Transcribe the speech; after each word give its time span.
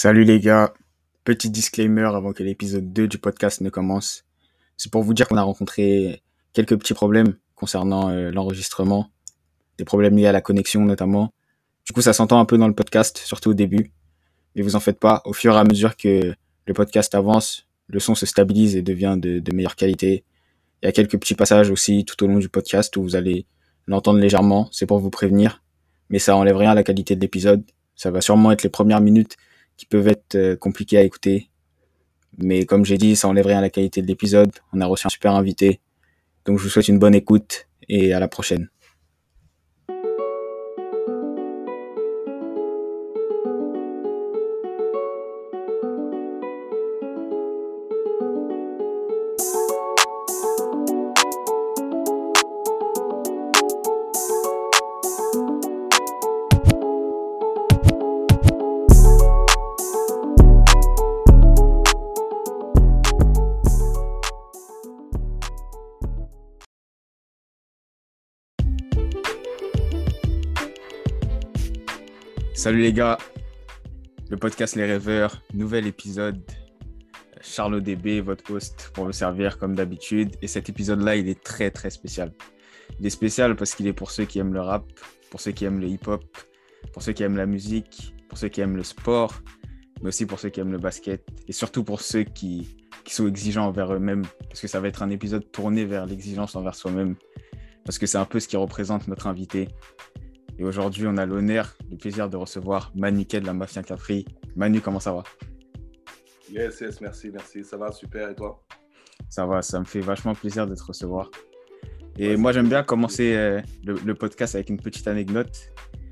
Salut 0.00 0.22
les 0.22 0.38
gars, 0.38 0.74
petit 1.24 1.50
disclaimer 1.50 2.04
avant 2.14 2.32
que 2.32 2.44
l'épisode 2.44 2.92
2 2.92 3.08
du 3.08 3.18
podcast 3.18 3.60
ne 3.62 3.68
commence. 3.68 4.24
C'est 4.76 4.92
pour 4.92 5.02
vous 5.02 5.12
dire 5.12 5.26
qu'on 5.26 5.36
a 5.36 5.42
rencontré 5.42 6.22
quelques 6.52 6.78
petits 6.78 6.94
problèmes 6.94 7.34
concernant 7.56 8.08
euh, 8.08 8.30
l'enregistrement, 8.30 9.10
des 9.76 9.84
problèmes 9.84 10.16
liés 10.16 10.28
à 10.28 10.30
la 10.30 10.40
connexion 10.40 10.84
notamment. 10.84 11.32
Du 11.84 11.92
coup, 11.92 12.00
ça 12.00 12.12
s'entend 12.12 12.38
un 12.38 12.44
peu 12.44 12.56
dans 12.58 12.68
le 12.68 12.76
podcast, 12.76 13.18
surtout 13.18 13.50
au 13.50 13.54
début. 13.54 13.90
Mais 14.54 14.62
vous 14.62 14.76
en 14.76 14.78
faites 14.78 15.00
pas, 15.00 15.20
au 15.24 15.32
fur 15.32 15.56
et 15.56 15.58
à 15.58 15.64
mesure 15.64 15.96
que 15.96 16.32
le 16.66 16.74
podcast 16.74 17.12
avance, 17.16 17.66
le 17.88 17.98
son 17.98 18.14
se 18.14 18.24
stabilise 18.24 18.76
et 18.76 18.82
devient 18.82 19.16
de, 19.18 19.40
de 19.40 19.52
meilleure 19.52 19.74
qualité. 19.74 20.22
Il 20.80 20.86
y 20.86 20.88
a 20.88 20.92
quelques 20.92 21.18
petits 21.18 21.34
passages 21.34 21.72
aussi 21.72 22.04
tout 22.04 22.22
au 22.22 22.28
long 22.28 22.38
du 22.38 22.48
podcast 22.48 22.96
où 22.96 23.02
vous 23.02 23.16
allez 23.16 23.46
l'entendre 23.88 24.20
légèrement, 24.20 24.68
c'est 24.70 24.86
pour 24.86 25.00
vous 25.00 25.10
prévenir. 25.10 25.60
Mais 26.08 26.20
ça 26.20 26.36
enlève 26.36 26.56
rien 26.56 26.70
à 26.70 26.74
la 26.76 26.84
qualité 26.84 27.16
de 27.16 27.20
l'épisode. 27.20 27.64
Ça 27.96 28.12
va 28.12 28.20
sûrement 28.20 28.52
être 28.52 28.62
les 28.62 28.70
premières 28.70 29.00
minutes 29.00 29.36
qui 29.78 29.86
peuvent 29.86 30.08
être 30.08 30.34
euh, 30.34 30.56
compliquées 30.56 30.98
à 30.98 31.02
écouter. 31.02 31.48
Mais 32.36 32.66
comme 32.66 32.84
j'ai 32.84 32.98
dit, 32.98 33.16
ça 33.16 33.28
enlève 33.28 33.46
rien 33.46 33.58
à 33.58 33.62
la 33.62 33.70
qualité 33.70 34.02
de 34.02 34.06
l'épisode. 34.06 34.50
On 34.74 34.80
a 34.82 34.86
reçu 34.86 35.06
un 35.06 35.10
super 35.10 35.32
invité. 35.32 35.80
Donc 36.44 36.58
je 36.58 36.64
vous 36.64 36.68
souhaite 36.68 36.88
une 36.88 36.98
bonne 36.98 37.14
écoute 37.14 37.66
et 37.88 38.12
à 38.12 38.20
la 38.20 38.28
prochaine. 38.28 38.68
Salut 72.68 72.82
les 72.82 72.92
gars, 72.92 73.16
le 74.28 74.36
podcast 74.36 74.76
Les 74.76 74.84
Rêveurs, 74.84 75.40
nouvel 75.54 75.86
épisode. 75.86 76.38
Charles 77.40 77.80
DB, 77.80 78.20
votre 78.20 78.52
host, 78.52 78.90
pour 78.92 79.06
me 79.06 79.12
servir 79.12 79.56
comme 79.56 79.74
d'habitude. 79.74 80.36
Et 80.42 80.48
cet 80.48 80.68
épisode-là, 80.68 81.16
il 81.16 81.30
est 81.30 81.42
très 81.42 81.70
très 81.70 81.88
spécial. 81.88 82.30
Il 83.00 83.06
est 83.06 83.10
spécial 83.10 83.56
parce 83.56 83.74
qu'il 83.74 83.86
est 83.86 83.94
pour 83.94 84.10
ceux 84.10 84.26
qui 84.26 84.38
aiment 84.38 84.52
le 84.52 84.60
rap, 84.60 84.84
pour 85.30 85.40
ceux 85.40 85.52
qui 85.52 85.64
aiment 85.64 85.80
le 85.80 85.86
hip-hop, 85.86 86.22
pour 86.92 87.00
ceux 87.00 87.12
qui 87.12 87.22
aiment 87.22 87.38
la 87.38 87.46
musique, 87.46 88.14
pour 88.28 88.36
ceux 88.36 88.48
qui 88.48 88.60
aiment 88.60 88.76
le 88.76 88.84
sport, 88.84 89.40
mais 90.02 90.08
aussi 90.08 90.26
pour 90.26 90.38
ceux 90.38 90.50
qui 90.50 90.60
aiment 90.60 90.72
le 90.72 90.76
basket. 90.76 91.26
Et 91.48 91.52
surtout 91.52 91.84
pour 91.84 92.02
ceux 92.02 92.24
qui 92.24 92.68
sont 93.06 93.26
exigeants 93.26 93.64
envers 93.64 93.94
eux-mêmes. 93.94 94.26
Parce 94.46 94.60
que 94.60 94.68
ça 94.68 94.78
va 94.78 94.88
être 94.88 95.02
un 95.02 95.08
épisode 95.08 95.50
tourné 95.52 95.86
vers 95.86 96.04
l'exigence 96.04 96.54
envers 96.54 96.74
soi-même. 96.74 97.16
Parce 97.86 97.96
que 97.96 98.04
c'est 98.04 98.18
un 98.18 98.26
peu 98.26 98.40
ce 98.40 98.46
qui 98.46 98.58
représente 98.58 99.08
notre 99.08 99.26
invité. 99.26 99.68
Et 100.58 100.64
aujourd'hui, 100.64 101.06
on 101.06 101.16
a 101.16 101.24
l'honneur, 101.24 101.76
le 101.88 101.96
plaisir 101.96 102.28
de 102.28 102.36
recevoir 102.36 102.90
Manu 102.96 103.24
de 103.24 103.38
la 103.46 103.54
Mafia 103.54 103.82
Capri. 103.84 104.26
Manu, 104.56 104.80
comment 104.80 104.98
ça 104.98 105.12
va? 105.12 105.22
Yes, 106.50 106.80
yes, 106.80 107.00
merci, 107.00 107.30
merci. 107.30 107.62
Ça 107.62 107.76
va, 107.76 107.92
super. 107.92 108.30
Et 108.30 108.34
toi? 108.34 108.60
Ça 109.28 109.46
va, 109.46 109.62
ça 109.62 109.78
me 109.78 109.84
fait 109.84 110.00
vachement 110.00 110.34
plaisir 110.34 110.66
de 110.66 110.74
te 110.74 110.82
recevoir. 110.82 111.30
Et 112.18 112.36
moi, 112.36 112.50
j'aime 112.50 112.68
bien 112.68 112.82
commencer 112.82 113.36
euh, 113.36 113.60
le, 113.84 114.14
podcast 114.14 114.56
avec 114.56 114.70
une 114.70 114.80
petite 114.80 115.06
anecdote 115.06 115.70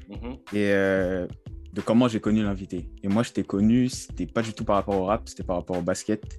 mm-hmm. 0.08 0.56
et 0.56 0.72
euh, 0.72 1.26
de 1.72 1.80
comment 1.80 2.06
j'ai 2.06 2.20
connu 2.20 2.44
l'invité. 2.44 2.88
Et 3.02 3.08
moi, 3.08 3.24
je 3.24 3.32
t'ai 3.32 3.42
connu, 3.42 3.88
c'était 3.88 4.26
pas 4.26 4.42
du 4.42 4.54
tout 4.54 4.64
par 4.64 4.76
rapport 4.76 4.96
au 5.00 5.06
rap, 5.06 5.28
c'était 5.28 5.42
par 5.42 5.56
rapport 5.56 5.78
au 5.78 5.82
basket. 5.82 6.38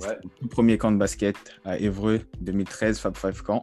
Ouais. 0.00 0.18
Tout 0.40 0.48
premier 0.48 0.78
camp 0.78 0.90
de 0.90 0.96
basket 0.96 1.36
à 1.66 1.78
Évreux, 1.78 2.20
2013, 2.40 2.98
Fab 2.98 3.16
Five 3.16 3.42
Camp. 3.42 3.62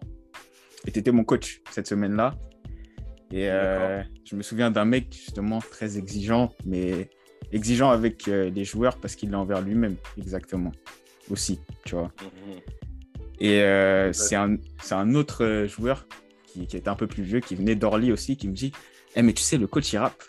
Et 0.86 0.92
tu 0.92 1.00
étais 1.00 1.12
mon 1.12 1.24
coach 1.24 1.62
cette 1.72 1.88
semaine-là. 1.88 2.36
Et 3.32 3.50
euh, 3.50 4.02
je 4.26 4.36
me 4.36 4.42
souviens 4.42 4.72
d'un 4.72 4.86
mec 4.86 5.08
justement 5.14 5.60
très 5.60 5.98
exigeant, 5.98 6.54
mais 6.66 7.10
exigeant 7.52 7.90
avec 7.90 8.28
euh, 8.28 8.50
les 8.50 8.66
joueurs 8.66 8.98
parce 8.98 9.16
qu'il 9.16 9.32
est 9.32 9.36
envers 9.36 9.62
lui-même, 9.62 9.96
exactement, 10.18 10.72
aussi, 11.30 11.60
tu 11.86 11.96
vois. 11.96 12.12
Mhm. 12.22 12.60
Et 13.40 13.62
euh, 13.62 14.14
c'est 14.14 14.36
un, 14.36 14.58
un, 14.92 15.16
autre 15.16 15.66
joueur 15.68 16.08
qui, 16.46 16.68
qui, 16.68 16.78
était 16.78 16.90
un 16.90 16.96
peu 16.96 17.08
plus 17.08 17.24
vieux, 17.24 17.40
qui 17.40 17.56
venait 17.56 17.76
d'Orly 17.76 18.12
aussi, 18.12 18.38
qui 18.38 18.48
me 18.48 18.54
dit 18.54 18.72
hey, 19.16 19.24
mais 19.24 19.34
tu 19.34 19.42
sais, 19.42 19.58
le 19.58 19.68
coach, 19.68 19.92
il 19.94 19.98
rappe. 19.98 20.24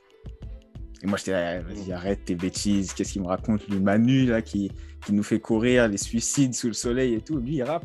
Et 1.03 1.07
moi, 1.07 1.19
j'étais 1.19 1.33
là, 1.33 1.61
vas-y, 1.61 1.87
mhm. 1.87 1.93
arrête 1.93 2.25
tes 2.25 2.37
bêtises, 2.37 2.93
qu'est-ce 2.93 3.15
qu'il 3.15 3.23
me 3.23 3.27
raconte, 3.27 3.67
lui, 3.69 3.81
Manu, 3.81 4.27
là, 4.27 4.43
qui, 4.43 4.71
qui 5.05 5.13
nous 5.13 5.25
fait 5.25 5.41
courir, 5.41 5.89
les 5.89 5.99
suicides 5.99 6.55
sous 6.55 6.69
le 6.69 6.73
soleil 6.73 7.15
et 7.15 7.21
tout, 7.21 7.39
lui, 7.39 7.57
il 7.57 7.63
rappe. 7.65 7.85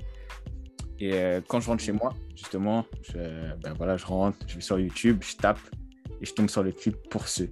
Et 1.00 1.14
euh, 1.14 1.42
quand 1.48 1.60
je 1.60 1.68
rentre 1.68 1.84
chez 1.84 1.92
moi, 1.92 2.14
justement, 2.36 2.86
je, 3.04 3.20
ben 3.62 3.74
voilà, 3.78 3.98
je 3.98 4.06
rentre, 4.06 4.38
je 4.48 4.56
vais 4.56 4.62
sur 4.62 4.80
YouTube, 4.80 5.22
je 5.22 5.36
tape 5.36 5.60
et 6.22 6.26
je 6.26 6.34
tombe 6.34 6.50
sur 6.50 6.64
le 6.64 6.72
clip 6.72 6.96
pour 7.10 7.28
ceux. 7.28 7.50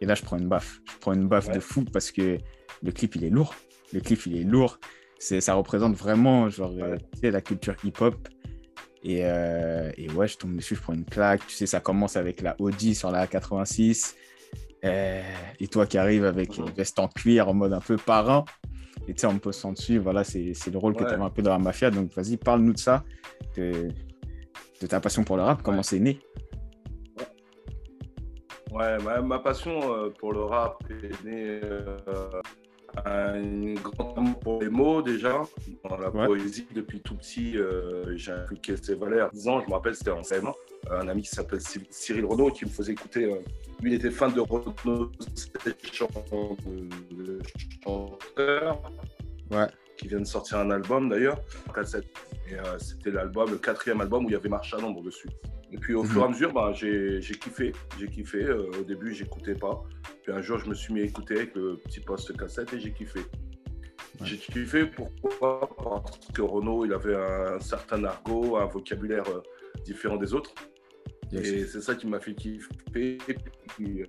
Et 0.00 0.06
là, 0.06 0.14
je 0.14 0.22
prends 0.22 0.36
une 0.36 0.48
baffe. 0.48 0.80
Je 0.92 0.98
prends 1.00 1.14
une 1.14 1.26
baffe 1.26 1.50
de 1.50 1.60
fou 1.60 1.84
parce 1.84 2.10
que 2.10 2.38
le 2.82 2.92
clip, 2.92 3.16
il 3.16 3.24
est 3.24 3.30
lourd. 3.30 3.54
Le 3.92 4.00
clip, 4.00 4.26
il 4.26 4.36
est 4.36 4.44
lourd. 4.44 4.78
C'est, 5.18 5.40
ça 5.40 5.54
représente 5.54 5.94
vraiment 5.94 6.50
genre, 6.50 6.74
euh, 6.78 6.98
la 7.22 7.40
culture 7.40 7.74
hip-hop. 7.84 8.28
Et, 9.02 9.20
euh, 9.22 9.90
et, 9.96 10.10
ouais, 10.10 10.28
je 10.28 10.36
tombe 10.36 10.56
dessus, 10.56 10.74
je 10.74 10.80
prends 10.80 10.92
une 10.92 11.04
claque. 11.04 11.46
Tu 11.46 11.54
sais, 11.54 11.66
ça 11.66 11.80
commence 11.80 12.16
avec 12.16 12.42
la 12.42 12.56
Audi 12.58 12.94
sur 12.94 13.10
la 13.10 13.26
86. 13.26 14.16
et 14.82 15.68
toi 15.70 15.86
qui 15.86 15.96
arrives 15.96 16.26
avec 16.26 16.58
une 16.58 16.70
veste 16.70 16.98
en 16.98 17.08
cuir 17.08 17.48
en 17.48 17.54
mode 17.54 17.72
un 17.72 17.80
peu 17.80 17.96
parrain. 17.96 18.44
Et 19.06 19.14
tu 19.14 19.20
sais, 19.20 19.26
en 19.26 19.34
me 19.34 19.38
posant 19.38 19.72
dessus, 19.72 19.98
voilà, 19.98 20.24
c'est 20.24 20.54
le 20.70 20.78
rôle 20.78 20.94
que 20.94 21.04
tu 21.04 21.12
avais 21.12 21.22
un 21.22 21.30
peu 21.30 21.42
dans 21.42 21.50
la 21.50 21.58
mafia. 21.58 21.90
Donc, 21.90 22.12
vas-y, 22.14 22.36
parle-nous 22.36 22.72
de 22.72 22.78
ça, 22.78 23.04
de, 23.56 23.88
de, 24.80 24.86
ta 24.86 25.00
passion 25.00 25.24
pour 25.24 25.36
le 25.36 25.42
rap, 25.42 25.62
comment 25.62 25.82
c'est 25.82 25.98
né? 25.98 26.18
Ouais, 28.72 28.98
ma, 29.22 29.38
passion 29.38 29.94
euh, 29.94 30.10
pour 30.18 30.32
le 30.32 30.42
rap 30.42 30.82
est 30.90 31.24
née 31.24 31.60
euh, 31.62 31.96
un 33.04 33.74
grand 33.74 34.16
amour 34.16 34.38
pour 34.38 34.60
les 34.60 34.68
mots 34.68 35.02
déjà, 35.02 35.42
dans 35.88 35.96
la 35.96 36.10
poésie. 36.10 36.66
Depuis 36.74 37.00
tout 37.00 37.16
petit, 37.16 37.56
euh, 37.56 38.16
j'ai 38.16 38.32
inculqué 38.32 38.76
ces 38.76 38.94
valeurs. 38.94 39.30
10 39.32 39.48
ans, 39.48 39.60
je 39.60 39.66
me 39.68 39.72
rappelle, 39.72 39.94
c'était 39.94 40.10
en 40.10 40.22
CM1. 40.22 40.52
Un 40.90 41.08
ami 41.08 41.22
qui 41.22 41.30
s'appelle 41.30 41.60
Cyril 41.90 42.26
Renaud 42.26 42.50
qui 42.50 42.64
me 42.64 42.70
faisait 42.70 42.92
écouter. 42.92 43.24
Euh, 43.24 43.38
lui, 43.80 43.92
il 43.92 43.94
était 43.96 44.10
fan 44.10 44.32
de 44.32 44.40
Renaud, 44.40 45.10
c'était 45.34 45.70
de, 45.70 45.76
chanteur. 45.92 46.56
Ouais. 49.50 49.66
Qui 49.96 50.08
vient 50.08 50.20
de 50.20 50.24
sortir 50.24 50.58
un 50.58 50.70
album 50.70 51.08
d'ailleurs, 51.08 51.40
Et 52.48 52.54
euh, 52.54 52.78
c'était 52.78 53.10
l'album, 53.10 53.50
le 53.50 53.58
quatrième 53.58 54.00
album 54.00 54.24
où 54.24 54.28
il 54.28 54.32
y 54.32 54.36
avait 54.36 54.48
Marche 54.48 54.74
à 54.74 54.78
l'ombre 54.78 55.02
dessus. 55.02 55.28
Et 55.74 55.76
puis 55.76 55.94
au 55.94 56.04
fur 56.04 56.20
et 56.20 56.24
à 56.24 56.26
mhm. 56.28 56.32
mesure, 56.34 56.52
bah, 56.52 56.72
j'ai 56.72 57.20
kiffé. 57.20 57.72
J'ai 57.98 58.08
kiffé. 58.08 58.48
au 58.48 58.84
début, 58.84 59.12
j'écoutais 59.12 59.56
pas. 59.56 59.82
Puis 60.22 60.32
un 60.32 60.40
jour, 60.40 60.58
je 60.58 60.68
me 60.68 60.74
suis 60.74 60.94
mis 60.94 61.00
à 61.00 61.04
écouter 61.04 61.34
avec 61.34 61.54
le 61.56 61.78
petit 61.78 61.98
poste 61.98 62.36
cassette 62.36 62.72
et 62.72 62.80
j'ai 62.80 62.92
kiffé. 62.92 63.20
J'ai 64.22 64.36
kiffé 64.36 64.86
pourquoi? 64.86 65.68
Parce 65.76 66.28
que 66.32 66.42
Renault, 66.42 66.84
il 66.84 66.92
avait 66.92 67.16
un 67.16 67.58
certain 67.58 68.04
argot, 68.04 68.56
un 68.56 68.66
vocabulaire 68.66 69.28
euh, 69.28 69.42
différent 69.84 70.16
des 70.16 70.32
autres. 70.32 70.54
Et 71.32 71.64
c'est 71.64 71.80
ça 71.80 71.96
qui 71.96 72.06
m'a 72.06 72.20
fait 72.20 72.34
kiffer. 72.34 73.18
Euh, 73.80 74.04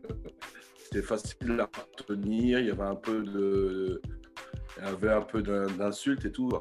c'était 0.77 1.01
facile 1.01 1.59
à 1.59 1.69
retenir, 1.97 2.59
il 2.59 2.67
y 2.67 2.69
avait 2.69 2.83
un 2.83 2.95
peu 2.95 3.23
de, 3.23 3.99
il 4.77 4.83
y 4.83 4.87
avait 4.87 5.13
un 5.13 5.21
peu 5.21 5.41
d'insultes 5.41 6.25
et 6.25 6.31
tout. 6.31 6.51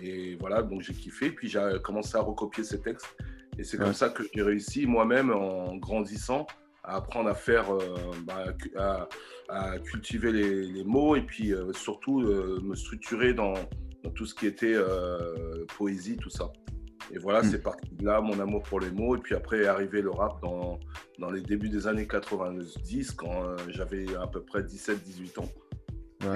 Et 0.00 0.36
voilà, 0.36 0.62
donc 0.62 0.80
j'ai 0.80 0.94
kiffé. 0.94 1.30
Puis 1.30 1.48
j'ai 1.48 1.60
commencé 1.84 2.16
à 2.16 2.22
recopier 2.22 2.64
ces 2.64 2.80
textes. 2.80 3.14
Et 3.58 3.64
c'est 3.64 3.78
comme 3.78 3.94
ça 3.94 4.10
que 4.10 4.22
j'ai 4.34 4.42
réussi 4.42 4.86
moi-même 4.86 5.30
en 5.30 5.76
grandissant 5.76 6.46
à 6.86 6.96
apprendre 6.96 7.28
à 7.28 7.34
faire, 7.34 7.74
euh, 7.74 7.96
bah, 8.24 9.06
à, 9.48 9.78
cultiver 9.78 10.32
les, 10.32 10.84
mots 10.84 11.16
et 11.16 11.22
puis 11.22 11.52
euh, 11.52 11.72
surtout 11.72 12.20
euh, 12.20 12.60
me 12.62 12.74
structurer 12.74 13.34
dans, 13.34 13.54
tout 14.14 14.24
ce 14.24 14.34
qui 14.36 14.46
était 14.46 14.76
poésie, 15.76 16.16
tout 16.16 16.30
ça. 16.30 16.52
Et 17.12 17.18
voilà, 17.18 17.42
hmm. 17.42 17.50
c'est 17.50 17.62
parti 17.62 17.90
de 17.90 18.04
là, 18.04 18.20
mon 18.20 18.38
amour 18.38 18.62
pour 18.62 18.78
les 18.78 18.90
mots. 18.92 19.16
Et 19.16 19.18
puis 19.18 19.34
après 19.34 19.62
est 19.62 19.66
arrivé 19.66 20.00
le 20.00 20.10
rap 20.10 20.40
dans, 20.42 20.78
dans 21.18 21.30
les 21.30 21.40
débuts 21.40 21.68
des 21.68 21.88
années 21.88 22.06
90, 22.06 23.10
quand 23.12 23.56
j'avais 23.68 24.14
à 24.14 24.28
peu 24.28 24.42
près 24.42 24.62
17-18 24.62 25.40
ans. 25.40 25.48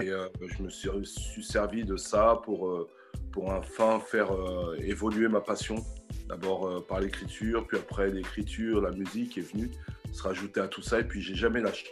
Et 0.01 0.11
je 0.49 0.63
me 0.65 0.69
suis, 0.69 0.91
suis, 1.05 1.45
servi 1.45 1.85
de 1.85 1.97
ça 1.97 2.41
pour, 2.45 2.89
pour 3.33 3.51
enfin 3.51 4.01
faire 4.01 4.31
évoluer 4.79 5.29
ma 5.29 5.41
passion. 5.41 5.77
D'abord 6.29 6.87
par 6.87 7.01
l'écriture, 7.01 7.67
puis 7.67 7.77
après 7.77 8.09
l'écriture, 8.11 8.81
la 8.81 8.93
musique 8.93 9.37
est 9.37 9.53
venue 9.53 9.71
se 10.13 10.23
rajouter 10.23 10.61
à 10.61 10.69
tout 10.69 10.83
ça. 10.83 11.01
Et 11.01 11.05
puis, 11.05 11.21
j'ai 11.21 11.35
jamais 11.35 11.61
lâché. 11.61 11.87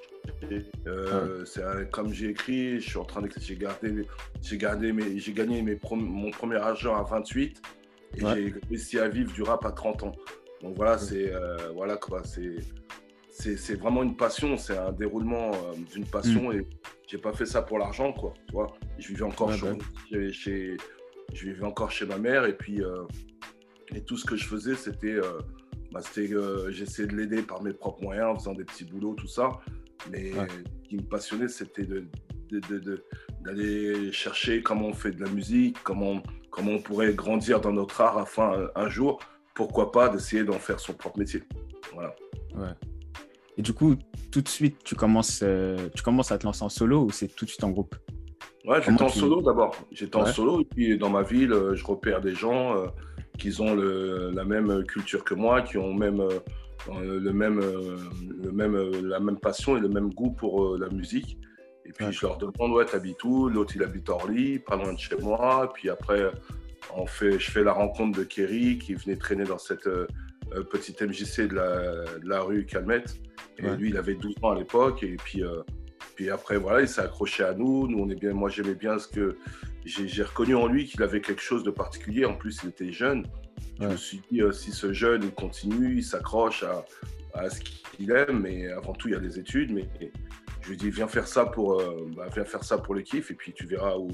Euh, 0.87 1.45
c'est 1.45 1.63
comme 1.91 2.13
j'ai 2.13 2.31
écrit, 2.31 2.81
je 2.81 2.89
suis 2.89 2.99
en 2.99 3.05
train 3.05 3.23
d'écrire, 3.23 3.43
j'ai 3.43 3.57
gardé, 3.57 4.07
j'ai 4.43 4.59
gardé 4.59 4.93
mes, 4.93 5.19
j'ai 5.19 5.33
gagné 5.33 5.63
mes 5.63 5.79
mon 5.93 6.31
premier 6.31 6.57
argent 6.57 6.97
à 6.97 7.03
28 7.03 7.63
et 8.15 8.21
j'ai 8.21 8.55
réussi 8.69 8.99
à 8.99 9.09
vivre 9.09 9.33
du 9.33 9.43
rap 9.43 9.65
à 9.65 9.73
30 9.73 10.03
ans. 10.03 10.13
Donc 10.63 10.77
voilà, 10.77 10.99
c'est 10.99 11.33
euh, 11.33 11.57
voilà 11.75 11.97
quoi, 11.97 12.23
c'est 12.25 12.57
c'est 13.31 13.77
vraiment 13.77 14.03
une 14.03 14.17
passion, 14.17 14.57
c'est 14.57 14.77
un 14.77 14.91
déroulement 14.91 15.53
euh, 15.53 15.75
d'une 15.93 16.05
passion 16.05 16.51
mm. 16.51 16.59
et 16.59 16.67
j'ai 17.07 17.19
pas 17.19 17.33
fait 17.33 17.47
ça 17.47 17.63
pour 17.63 17.79
l'argent, 17.79 18.13
quoi. 18.13 18.35
Tu 18.49 18.53
vois, 18.53 18.77
je 18.99 19.09
vivais 19.09 19.23
encore 19.23 19.49
bah 19.49 19.57
chez, 20.33 20.77
je 21.33 21.45
vivais 21.45 21.65
encore 21.65 21.91
chez 21.91 22.07
ma 22.07 22.19
mère 22.19 22.45
et 22.45 22.57
puis 22.57 22.83
et 23.95 24.03
tout 24.03 24.17
ce 24.17 24.25
que 24.25 24.37
je 24.37 24.45
faisais, 24.45 24.75
c'était, 24.75 25.19
bah, 25.93 26.01
j'essayais 26.71 27.09
de 27.09 27.17
l'aider 27.17 27.43
par 27.43 27.63
mes 27.63 27.73
propres 27.73 28.03
moyens 28.03 28.29
en 28.29 28.39
faisant 28.39 28.55
des 28.55 28.65
petits 28.65 28.85
boulots, 28.85 29.15
tout 29.15 29.29
ça. 29.29 29.61
Mais 30.11 30.33
ce 30.33 30.89
qui 30.89 30.97
me 30.97 31.03
passionnait, 31.03 31.49
c'était 31.49 31.85
de, 31.85 32.07
d'aller 33.41 34.13
chercher 34.13 34.63
comment 34.63 34.89
on 34.89 34.93
fait 34.93 35.13
de 35.13 35.23
la 35.23 35.31
musique, 35.31 35.77
comment, 35.83 36.23
comment 36.51 36.73
on 36.73 36.83
pourrait 36.83 37.15
grandir 37.15 37.61
dans 37.61 37.73
notre 37.73 38.01
art 38.01 38.19
afin 38.19 38.69
un 38.75 38.89
jour, 38.89 39.21
pourquoi 39.55 39.91
pas, 39.91 40.09
d'essayer 40.09 40.45
d'en 40.45 40.59
faire 40.59 40.81
son 40.81 40.93
propre 40.93 41.19
métier. 41.19 41.43
Voilà. 41.95 42.15
Ouais. 42.55 42.75
Et 43.57 43.63
du 43.63 43.73
coup, 43.73 43.97
tout 44.31 44.41
de 44.41 44.49
suite, 44.49 44.85
tu 44.85 44.95
commences, 44.95 45.41
euh, 45.43 45.89
tu 45.95 46.03
commences 46.03 46.31
à 46.31 46.39
te 46.39 46.47
lancer 46.47 46.63
en 46.63 46.69
solo 46.69 47.05
ou 47.05 47.11
c'est 47.11 47.29
tout 47.29 47.45
de 47.45 47.51
suite 47.51 47.65
en 47.65 47.71
groupe? 47.71 47.97
Ouais, 48.69 48.83
j'étais 48.83 49.03
en 49.03 49.09
solo 49.09 49.41
d'abord. 49.41 49.75
J'étais 49.91 50.17
en 50.17 50.27
solo 50.27 50.61
et 50.61 50.65
puis 50.65 50.99
dans 50.99 51.11
ma 51.11 51.23
ville, 51.23 51.53
euh, 51.53 51.75
je 51.75 51.85
repère 51.85 52.21
des 52.21 52.35
gens 52.35 52.77
euh, 52.77 52.87
qui 53.39 53.59
ont 53.61 53.75
le, 53.75 54.31
la 54.35 54.45
même 54.45 54.85
culture 54.85 55.25
que 55.25 55.35
moi, 55.35 55.63
qui 55.63 55.79
ont 55.79 55.95
même, 55.95 56.23
le 56.93 57.33
même, 57.33 57.61
le 57.61 58.53
même, 58.53 58.77
la 59.07 59.21
même 59.21 59.39
passion 59.39 59.77
et 59.77 59.81
le 59.81 59.89
même 59.89 60.13
goût 60.13 60.31
pour 60.31 60.77
la 60.77 60.89
musique. 60.89 61.39
Et 61.87 61.93
puis 61.93 62.13
je 62.13 62.27
leur 62.27 62.37
demande, 62.37 62.77
ouais, 62.77 62.85
t'habites 62.85 63.25
où? 63.25 63.49
L'autre, 63.49 63.73
il 63.75 63.83
habite 63.83 64.09
Orly, 64.11 64.59
pas 64.59 64.77
loin 64.77 64.93
de 64.93 64.99
chez 64.99 65.17
moi. 65.17 65.73
Puis 65.73 65.89
après, 65.89 66.31
on 66.95 67.07
fait, 67.07 67.39
je 67.39 67.51
fais 67.51 67.65
la 67.65 67.73
rencontre 67.73 68.19
de 68.19 68.25
Kerry 68.25 68.79
qui 68.79 68.95
venait 68.95 69.17
traîner 69.17 69.45
dans 69.45 69.59
cette 69.59 69.87
euh, 69.87 70.07
petite 70.71 71.03
MJC 71.03 71.49
de 71.49 71.55
la, 71.55 72.05
de 72.19 72.29
la, 72.29 72.41
rue 72.43 72.65
Calmette. 72.65 73.19
Et 73.59 73.63
lui, 73.77 73.91
il 73.91 73.97
avait 73.97 74.15
12 74.15 74.35
ans 74.43 74.51
à 74.51 74.55
l'époque. 74.55 75.03
Et 75.03 75.17
puis, 75.17 75.43
euh, 75.43 75.63
puis 76.19 76.31
après, 76.31 76.57
voilà, 76.57 76.81
il 76.81 76.89
s'est 76.89 77.01
accroché 77.01 77.45
à 77.45 77.55
nous. 77.55 77.87
Nous, 77.87 77.97
on 77.97 78.11
est 78.11 78.17
bien, 78.17 78.33
moi, 78.33 78.51
j'aimais 78.51 78.75
bien 78.75 78.99
ce 78.99 79.07
que 79.07 79.39
j'ai 79.85 80.25
reconnu 80.25 80.57
en 80.57 80.67
lui 80.67 80.85
qu'il 80.85 81.01
avait 81.05 81.21
quelque 81.21 81.41
chose 81.41 81.63
de 81.63 81.71
particulier. 81.71 82.25
En 82.25 82.35
plus, 82.35 82.59
il 82.65 82.71
était 82.71 82.91
jeune. 82.91 83.25
Je 83.81 83.87
me 83.87 83.97
suis 83.97 84.21
dit, 84.29 84.43
euh, 84.43 84.51
si 84.51 84.73
ce 84.73 84.93
jeune, 84.93 85.23
il 85.23 85.31
continue, 85.31 85.99
il 85.99 86.03
s'accroche 86.03 86.65
à, 86.65 86.85
à, 87.35 87.49
ce 87.49 87.61
qu'il 87.61 88.11
aime, 88.11 88.41
mais 88.41 88.67
avant 88.67 88.95
tout, 88.95 89.07
il 89.07 89.13
y 89.13 89.15
a 89.17 89.21
des 89.21 89.39
études. 89.39 89.71
Mais 89.71 89.89
je 90.63 90.71
lui 90.71 90.77
dis, 90.77 90.91
viens 90.91 91.07
faire 91.07 91.29
ça 91.29 91.47
pour, 91.47 91.81
euh, 91.81 92.11
bah, 92.17 92.27
viens 92.35 92.45
faire 92.45 92.65
ça 92.65 92.79
pour 92.79 92.97
le 92.97 93.03
kiff, 93.03 93.31
et 93.31 93.35
puis 93.35 93.53
tu 93.53 93.67
verras 93.67 93.95
où 93.97 94.11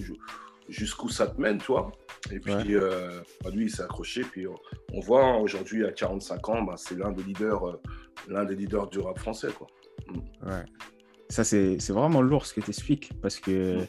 jusqu'où 0.68 1.08
ça 1.08 1.26
te 1.26 1.40
mène, 1.40 1.56
toi. 1.56 1.90
Et 2.30 2.38
puis, 2.38 2.74
euh, 2.74 3.22
bah, 3.42 3.48
lui, 3.48 3.64
il 3.64 3.70
s'est 3.70 3.82
accroché. 3.82 4.24
Puis, 4.24 4.46
on, 4.92 5.00
voit 5.00 5.24
hein, 5.24 5.36
aujourd'hui, 5.36 5.86
à 5.86 5.92
45 5.92 6.48
ans, 6.50 6.62
bah, 6.64 6.74
c'est 6.76 6.98
l'un 6.98 7.12
des 7.12 7.22
leaders, 7.22 7.66
euh, 7.66 7.80
l'un 8.28 8.44
des 8.44 8.56
leaders 8.56 8.88
du 8.88 8.98
rap 8.98 9.18
français, 9.18 9.48
quoi. 9.56 9.68
Mm. 10.06 10.48
Ouais. 10.50 10.64
Ça, 11.34 11.42
c'est 11.42 11.90
vraiment 11.90 12.22
lourd 12.22 12.46
ce 12.46 12.54
que 12.54 12.60
tu 12.60 12.70
expliques, 12.70 13.10
parce 13.20 13.40
que 13.40 13.80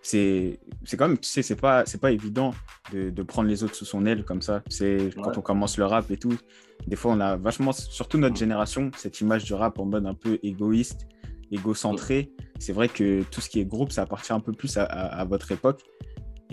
c'est 0.00 0.58
quand 0.96 1.08
même, 1.08 1.18
tu 1.18 1.28
sais, 1.28 1.42
c'est 1.42 1.56
pas, 1.56 1.84
pas 2.00 2.10
évident 2.10 2.54
de, 2.90 3.10
de, 3.10 3.22
prendre 3.22 3.48
les 3.48 3.62
autres 3.62 3.74
sous 3.74 3.84
son 3.84 4.06
aile 4.06 4.24
comme 4.24 4.40
ça. 4.40 4.62
C'est 4.70 5.10
quand 5.22 5.36
on 5.36 5.42
commence 5.42 5.76
le 5.76 5.84
rap 5.84 6.10
et 6.10 6.16
tout. 6.16 6.38
Des 6.86 6.96
fois, 6.96 7.12
on 7.12 7.20
a 7.20 7.36
vachement, 7.36 7.72
surtout 7.72 8.16
notre 8.16 8.36
génération, 8.36 8.90
cette 8.96 9.20
image 9.20 9.44
du 9.44 9.52
rap 9.52 9.78
en 9.78 9.84
mode 9.84 10.06
un 10.06 10.14
peu 10.14 10.38
égoïste 10.42 11.06
égocentré. 11.50 12.32
C'est 12.58 12.72
vrai 12.72 12.88
que 12.88 13.22
tout 13.24 13.42
ce 13.42 13.50
qui 13.50 13.60
est 13.60 13.66
groupe, 13.66 13.92
ça 13.92 14.02
appartient 14.02 14.32
un 14.32 14.40
peu 14.40 14.52
plus 14.52 14.78
à, 14.78 15.24
votre 15.26 15.52
époque. 15.52 15.82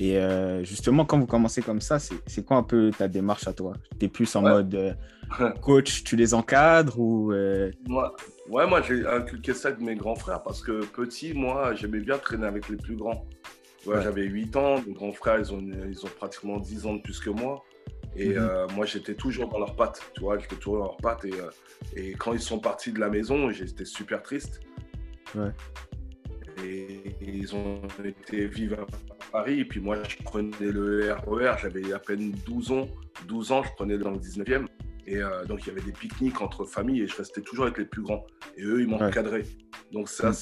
Et 0.01 0.17
euh, 0.17 0.63
justement, 0.63 1.03
quand 1.03 1.19
vous 1.19 1.25
commencez 1.25 1.61
comme 1.61 1.81
ça, 1.81 1.99
c'est 1.99 2.45
quoi 2.45 2.55
un 2.55 2.63
peu 2.63 2.89
ta 2.97 3.09
démarche 3.09 3.49
à 3.49 3.53
toi? 3.53 3.73
Tu 3.99 4.05
es 4.05 4.07
plus 4.07 4.33
en 4.37 4.41
mode 4.41 4.73
euh, 4.73 4.93
coach, 5.61 6.05
tu 6.05 6.15
les 6.15 6.33
encadres 6.33 6.97
ou 6.97 7.33
euh? 7.33 7.69
moi, 7.85 8.15
Ouais, 8.47 8.65
moi 8.65 8.81
j'ai 8.81 9.05
inculqué 9.05 9.53
ça 9.53 9.67
avec 9.67 9.81
mes 9.81 9.95
grands 9.95 10.15
frères 10.15 10.41
parce 10.41 10.61
que 10.61 10.85
petit, 10.85 11.33
moi, 11.33 11.73
j'aimais 11.75 11.99
bien 11.99 12.17
traîner 12.17 12.47
avec 12.47 12.69
les 12.69 12.77
plus 12.77 12.95
grands. 12.95 13.27
J'avais 13.85 14.23
8 14.23 14.55
ans, 14.55 14.81
mes 14.87 14.93
grands 14.93 15.11
frères, 15.11 15.37
ils 15.37 15.53
ont, 15.53 15.61
ils 15.61 16.05
ont 16.05 16.09
pratiquement 16.17 16.59
10 16.59 16.85
ans 16.85 16.93
de 16.93 17.01
plus 17.01 17.19
que 17.19 17.29
moi. 17.29 17.65
Et 18.15 18.29
mhm. 18.29 18.67
moi, 18.75 18.85
j'étais 18.85 19.15
toujours 19.15 19.49
dans 19.49 19.59
leurs 19.59 19.75
pattes, 19.75 20.01
tu 20.15 20.21
vois, 20.21 20.37
j'étais 20.37 20.55
toujours 20.55 20.79
dans 20.79 20.85
leurs 20.85 20.97
pattes. 20.97 21.25
Et, 21.25 21.33
et, 21.95 22.11
quand 22.13 22.31
ils 22.31 22.39
sont 22.39 22.59
partis 22.59 22.93
de 22.93 22.99
la 22.99 23.09
maison, 23.09 23.49
j'étais 23.51 23.85
super 23.85 24.21
triste. 24.21 24.61
Et 26.63 27.15
ils 27.21 27.53
ont 27.53 27.81
été 28.03 28.45
à 28.45 29.18
Paris. 29.31 29.61
Et 29.61 29.65
puis 29.65 29.79
moi, 29.79 29.97
je 30.07 30.17
prenais 30.23 30.53
le 30.59 31.13
RER. 31.27 31.55
J'avais 31.61 31.93
à 31.93 31.99
peine 31.99 32.31
12 32.45 32.71
ans. 32.71 32.87
12 33.27 33.51
ans, 33.51 33.63
je 33.63 33.69
prenais 33.75 33.97
dans 33.97 34.11
le 34.11 34.17
19e. 34.17 34.67
Et 35.09 35.17
euh, 35.17 35.43
donc, 35.45 35.65
il 35.65 35.69
y 35.69 35.71
avait 35.71 35.81
des 35.81 35.91
pique-niques 35.91 36.39
entre 36.39 36.65
familles 36.65 37.01
et 37.01 37.07
je 37.07 37.15
restais 37.15 37.41
toujours 37.41 37.65
avec 37.65 37.79
les 37.79 37.85
plus 37.85 38.03
grands. 38.03 38.27
Et 38.57 38.63
eux, 38.63 38.81
ils 38.81 38.93
encadré. 38.93 39.43
Donc, 39.91 40.07
ça, 40.07 40.29
mm. 40.29 40.33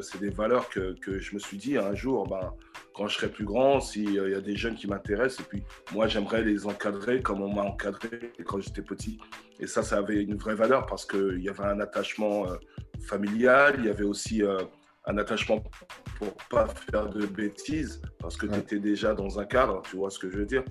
c'est 0.00 0.20
des 0.20 0.30
valeurs 0.30 0.70
que, 0.70 0.94
que, 1.00 1.18
je 1.18 1.34
me 1.34 1.38
suis 1.38 1.58
dit 1.58 1.76
un 1.76 1.94
jour, 1.94 2.26
ben, 2.26 2.54
quand 2.94 3.08
je 3.08 3.16
serai 3.16 3.28
plus 3.28 3.44
grand, 3.44 3.78
s'il 3.80 4.18
euh, 4.18 4.30
y 4.30 4.34
a 4.34 4.40
des 4.40 4.56
jeunes 4.56 4.74
qui 4.74 4.86
m'intéressent, 4.86 5.40
et 5.40 5.48
puis 5.48 5.62
moi, 5.92 6.06
j'aimerais 6.06 6.42
les 6.42 6.66
encadrer 6.66 7.20
comme 7.20 7.42
on 7.42 7.52
m'a 7.52 7.62
encadré 7.62 8.32
quand 8.46 8.58
j'étais 8.58 8.80
petit. 8.80 9.18
Et 9.60 9.66
ça, 9.66 9.82
ça 9.82 9.98
avait 9.98 10.22
une 10.22 10.36
vraie 10.36 10.54
valeur 10.54 10.86
parce 10.86 11.04
qu'il 11.04 11.42
y 11.42 11.50
avait 11.50 11.64
un 11.64 11.80
attachement 11.80 12.50
euh, 12.50 12.56
familial, 13.00 13.74
il 13.78 13.84
y 13.84 13.90
avait 13.90 14.04
aussi 14.04 14.42
un 15.06 15.18
attachement 15.18 15.62
pour 16.18 16.34
pas 16.50 16.66
faire 16.66 17.08
de 17.08 17.26
bêtises 17.26 18.02
parce 18.18 18.36
que 18.36 18.46
tu 18.46 18.58
étais 18.58 18.78
déjà 18.78 19.14
dans 19.14 19.38
un 19.38 19.44
cadre, 19.44 19.82
tu 19.88 19.96
vois 19.96 20.10
ce 20.10 20.18
que 20.18 20.30
je 20.30 20.38
veux 20.38 20.46
dire 20.46 20.64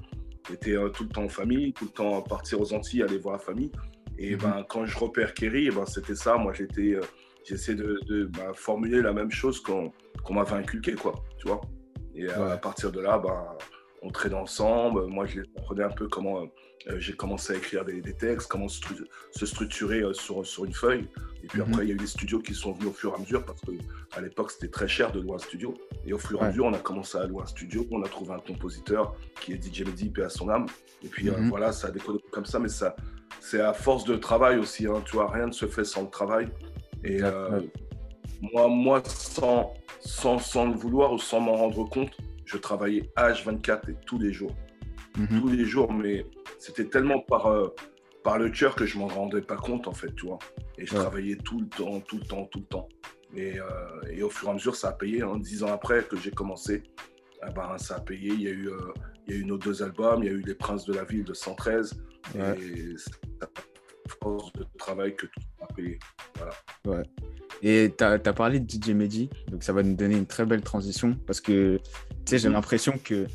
J'étais 0.48 0.76
tout 0.94 1.04
le 1.04 1.10
temps 1.10 1.24
en 1.24 1.30
famille, 1.30 1.74
tout 1.74 1.86
le 1.86 1.92
temps 1.92 2.22
partir 2.22 2.62
aux 2.62 2.72
Antilles, 2.72 3.02
aller 3.02 3.18
voir 3.18 3.34
la 3.34 3.40
famille. 3.40 3.72
Et 4.18 4.36
mhm. 4.36 4.42
ben, 4.42 4.66
quand 4.68 4.86
je 4.86 4.98
repère 4.98 5.34
Kerry, 5.34 5.70
ben, 5.70 5.86
c'était 5.86 6.16
ça. 6.16 6.38
Moi, 6.38 6.54
j'étais, 6.54 6.96
euh, 6.96 7.02
j'essaie 7.44 7.76
de, 7.76 8.00
de 8.08 8.26
ben, 8.26 8.54
formuler 8.54 9.02
la 9.02 9.14
même 9.14 9.32
chose 9.32 9.62
qu'on, 9.62 9.92
qu'on 10.24 10.34
m'avait 10.36 10.56
inculqué, 10.56 10.94
quoi. 10.94 11.14
Tu 11.38 11.48
vois 11.48 11.62
Et 12.14 12.26
euh, 12.26 12.54
à 12.54 12.58
partir 12.58 12.92
de 12.92 13.02
là, 13.02 13.18
ben, 13.18 13.44
on 14.02 14.10
traînait 14.10 14.36
ensemble. 14.36 15.06
Moi, 15.08 15.26
je 15.26 15.42
les 15.42 15.48
apprenais 15.58 15.84
un 15.84 15.90
peu 15.90 16.08
comment 16.08 16.44
euh, 16.44 16.46
j'ai 16.98 17.14
commencé 17.14 17.54
à 17.54 17.56
écrire 17.58 17.84
des, 17.84 18.02
textes, 18.14 18.48
comment 18.48 18.68
se 18.68 19.46
structurer 19.46 20.04
sur, 20.14 20.46
sur 20.46 20.66
une 20.66 20.74
feuille. 20.74 21.08
Et 21.44 21.48
puis 21.48 21.62
mhm. 21.62 21.68
après, 21.70 21.86
il 21.86 21.90
y 21.90 21.92
a 21.92 21.96
eu 21.96 21.98
des 21.98 22.08
studios 22.08 22.40
qui 22.40 22.56
sont 22.56 22.74
venus 22.74 22.90
au 22.90 22.92
fur 22.92 23.12
et 23.12 23.16
à 23.16 23.20
mesure 23.20 23.46
parce 23.46 23.62
qu'à 23.62 24.22
l'époque, 24.22 24.52
c'était 24.52 24.68
très 24.68 24.88
cher 24.88 25.12
de 25.12 25.20
louer 25.20 25.36
un 25.36 25.40
studio. 25.40 25.76
Et 26.06 26.12
au 26.12 26.18
fur 26.18 26.42
et 26.42 26.46
à 26.46 26.48
mesure, 26.48 26.66
on 26.66 26.74
a 26.74 26.80
commencé 26.80 27.18
à 27.18 27.28
louer 27.28 27.44
un 27.44 27.46
studio. 27.46 27.86
On 27.92 28.02
a 28.02 28.08
trouvé 28.08 28.34
un 28.34 28.40
compositeur 28.40 29.16
qui 29.42 29.54
est 29.54 29.64
DJ 29.64 29.86
Mehdi, 29.86 30.10
paix 30.10 30.24
à 30.24 30.30
son 30.30 30.50
âme. 30.50 30.66
Et 31.04 31.08
puis 31.08 31.30
euh, 31.30 31.38
mhm. 31.38 31.50
voilà, 31.50 31.72
ça 31.72 31.88
a 31.88 31.92
décollé 31.92 32.20
comme 32.32 32.46
ça. 32.46 32.58
Mais 32.58 32.70
ça, 32.70 32.96
c'est 33.40 33.62
à 33.62 33.74
force 33.74 34.06
de 34.06 34.16
travail 34.16 34.58
aussi. 34.58 34.88
Hein, 34.88 35.04
tu 35.06 35.18
vois, 35.18 35.32
rien 35.32 35.46
ne 35.46 35.52
se 35.52 35.68
fait 35.68 35.86
sans 35.86 36.02
le 36.02 36.10
travail. 36.10 36.50
Et 37.04 37.22
euh, 37.22 37.62
moi, 38.42 38.68
moi 38.68 39.04
sans, 39.06 39.74
sans, 40.00 40.40
sans, 40.40 40.68
le 40.68 40.76
vouloir 40.76 41.14
ou 41.14 41.20
sans 41.20 41.40
m'en 41.40 41.56
rendre 41.56 41.88
compte, 41.88 42.18
je 42.46 42.58
travaillais 42.58 43.12
H24 43.18 43.92
et 43.92 43.96
tous 44.06 44.18
les 44.18 44.34
jours. 44.34 44.56
Mhm. 45.18 45.42
Tous 45.42 45.48
les 45.48 45.66
jours, 45.66 45.92
mais 45.94 46.26
c'était 46.60 46.86
tellement 46.86 47.20
par, 47.20 47.48
euh, 47.48 47.74
par 48.24 48.38
le 48.38 48.50
cœur 48.50 48.76
que 48.76 48.86
je 48.86 48.98
m'en 48.98 49.08
rendais 49.08 49.42
pas 49.42 49.56
compte, 49.56 49.88
en 49.88 49.94
fait, 49.94 50.14
tu 50.16 50.26
vois. 50.26 50.40
Et 50.78 50.86
je 50.86 50.96
travaillais 50.96 51.38
tout 51.38 51.60
le 51.60 51.68
temps, 51.68 52.00
tout 52.02 52.18
le 52.18 52.26
temps, 52.26 52.46
tout 52.46 52.60
le 52.60 52.66
temps. 52.66 52.90
Et, 53.36 53.60
euh, 53.60 53.66
et 54.10 54.24
au 54.24 54.30
fur 54.30 54.48
et 54.48 54.52
à 54.52 54.54
mesure, 54.54 54.76
ça 54.76 54.90
a 54.90 54.94
payé. 54.94 55.22
Hein. 55.22 55.38
Dix 55.40 55.64
ans 55.64 55.72
après 55.72 56.04
que 56.04 56.18
j'ai 56.18 56.32
commencé, 56.32 56.84
eh 57.48 57.54
ben, 57.54 57.78
ça 57.78 57.96
a 57.96 58.00
payé. 58.00 58.34
Il 58.34 58.42
y 58.42 58.48
a, 58.48 58.52
eu, 58.52 58.70
euh, 58.70 58.94
il 59.28 59.34
y 59.34 59.38
a 59.38 59.40
eu 59.42 59.46
nos 59.46 59.58
deux 59.58 59.84
albums, 59.84 60.24
il 60.24 60.26
y 60.26 60.30
a 60.30 60.34
eu 60.34 60.42
Les 60.42 60.56
Princes 60.56 60.86
de 60.86 60.94
la 60.94 61.04
Ville 61.04 61.24
de 61.24 61.34
113. 61.34 62.02
Et 62.36 62.96
c'est 62.98 63.44
à 63.44 63.48
force 64.22 64.52
de 64.54 64.66
travail 64.78 65.16
que 65.16 65.28
tout 65.28 65.42
a 65.62 65.74
payé. 65.74 66.00
Voilà. 66.38 66.54
Ouais. 66.86 67.04
Et 67.62 67.94
tu 67.98 68.04
as, 68.04 68.20
parlé 68.20 68.60
de 68.60 68.70
DJ 68.70 68.90
Mehdi, 68.90 69.30
donc 69.50 69.64
ça 69.64 69.74
va 69.74 69.82
nous 69.82 69.96
donner 69.96 70.18
une 70.18 70.26
très 70.26 70.46
belle 70.46 70.62
transition 70.62 71.18
parce 71.26 71.40
que 71.40 71.80
j'ai 72.30 72.48
mhm. 72.48 72.54
l'impression 72.54 73.00
que 73.04 73.28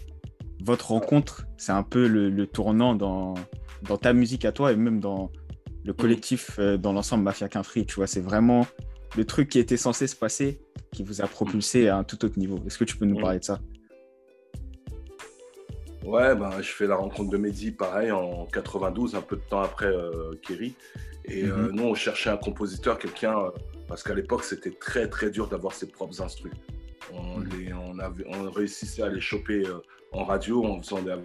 votre 0.63 0.91
rencontre, 0.91 1.47
c'est 1.57 1.73
un 1.73 1.83
peu 1.83 2.07
le 2.07 2.47
tournant 2.47 2.95
dans, 2.95 3.35
dans 3.83 3.97
ta 3.97 4.13
musique 4.13 4.45
à 4.45 4.53
toi 4.53 4.73
et 4.73 4.77
même 4.77 5.01
dans 5.01 5.31
le 5.85 5.93
collectif, 5.93 6.59
euh, 6.59 6.77
dans 6.77 6.93
l'ensemble 6.93 7.25
Mafia 7.25 7.49
Quinfree, 7.49 7.87
tu 7.87 7.97
vois, 7.97 8.07
c'est 8.07 8.21
vraiment 8.21 8.67
le 9.17 9.25
truc 9.25 9.49
qui 9.49 9.59
était 9.59 9.77
censé 9.77 10.07
se 10.07 10.17
passer 10.17 10.61
qui 10.93 11.03
vous 11.03 11.23
a 11.23 11.27
propulsé 11.27 11.89
à 11.89 11.97
un 11.97 12.05
tout 12.05 12.25
autre 12.25 12.39
niveau. 12.39 12.59
Est-ce 12.67 12.79
que 12.79 12.85
tu 12.85 12.97
peux 12.97 13.07
nous 13.07 13.21
parler 13.21 13.39
de 13.39 13.45
ça? 13.45 13.61
Ouais, 16.05 16.35
ben, 16.35 16.51
je 16.61 16.71
fais 16.71 16.87
la 16.87 16.97
rencontre 16.97 17.31
de 17.31 17.37
Mehdi, 17.37 17.73
pareil, 17.73 18.11
en 18.11 18.47
92, 18.47 19.15
un 19.15 19.21
peu 19.21 19.37
de 19.37 19.43
temps 19.43 19.61
après 19.61 19.87
euh, 19.87 20.35
Kerry. 20.43 20.75
Et 21.27 21.45
euh, 21.45 21.69
mhm. 21.69 21.71
nous, 21.73 21.85
on 21.85 21.95
cherchait 21.95 22.31
un 22.31 22.37
compositeur, 22.37 22.99
quelqu'un, 22.99 23.37
parce 23.87 24.03
qu'à 24.03 24.15
l'époque, 24.15 24.45
c'était 24.45 24.71
très, 24.71 25.09
très 25.09 25.31
dur 25.31 25.49
d'avoir 25.49 25.75
ses 25.75 25.87
propres 25.89 26.21
instruments. 26.23 26.55
On, 27.13 27.39
mhm. 27.39 27.79
on, 27.79 27.99
avait, 27.99 28.25
on 28.27 28.51
réussissait 28.51 29.03
à 29.03 29.09
les 29.09 29.21
choper 29.21 29.65
en 30.13 30.25
radio 30.25 30.65
en 30.65 30.81
faisant 30.81 31.03
des, 31.03 31.17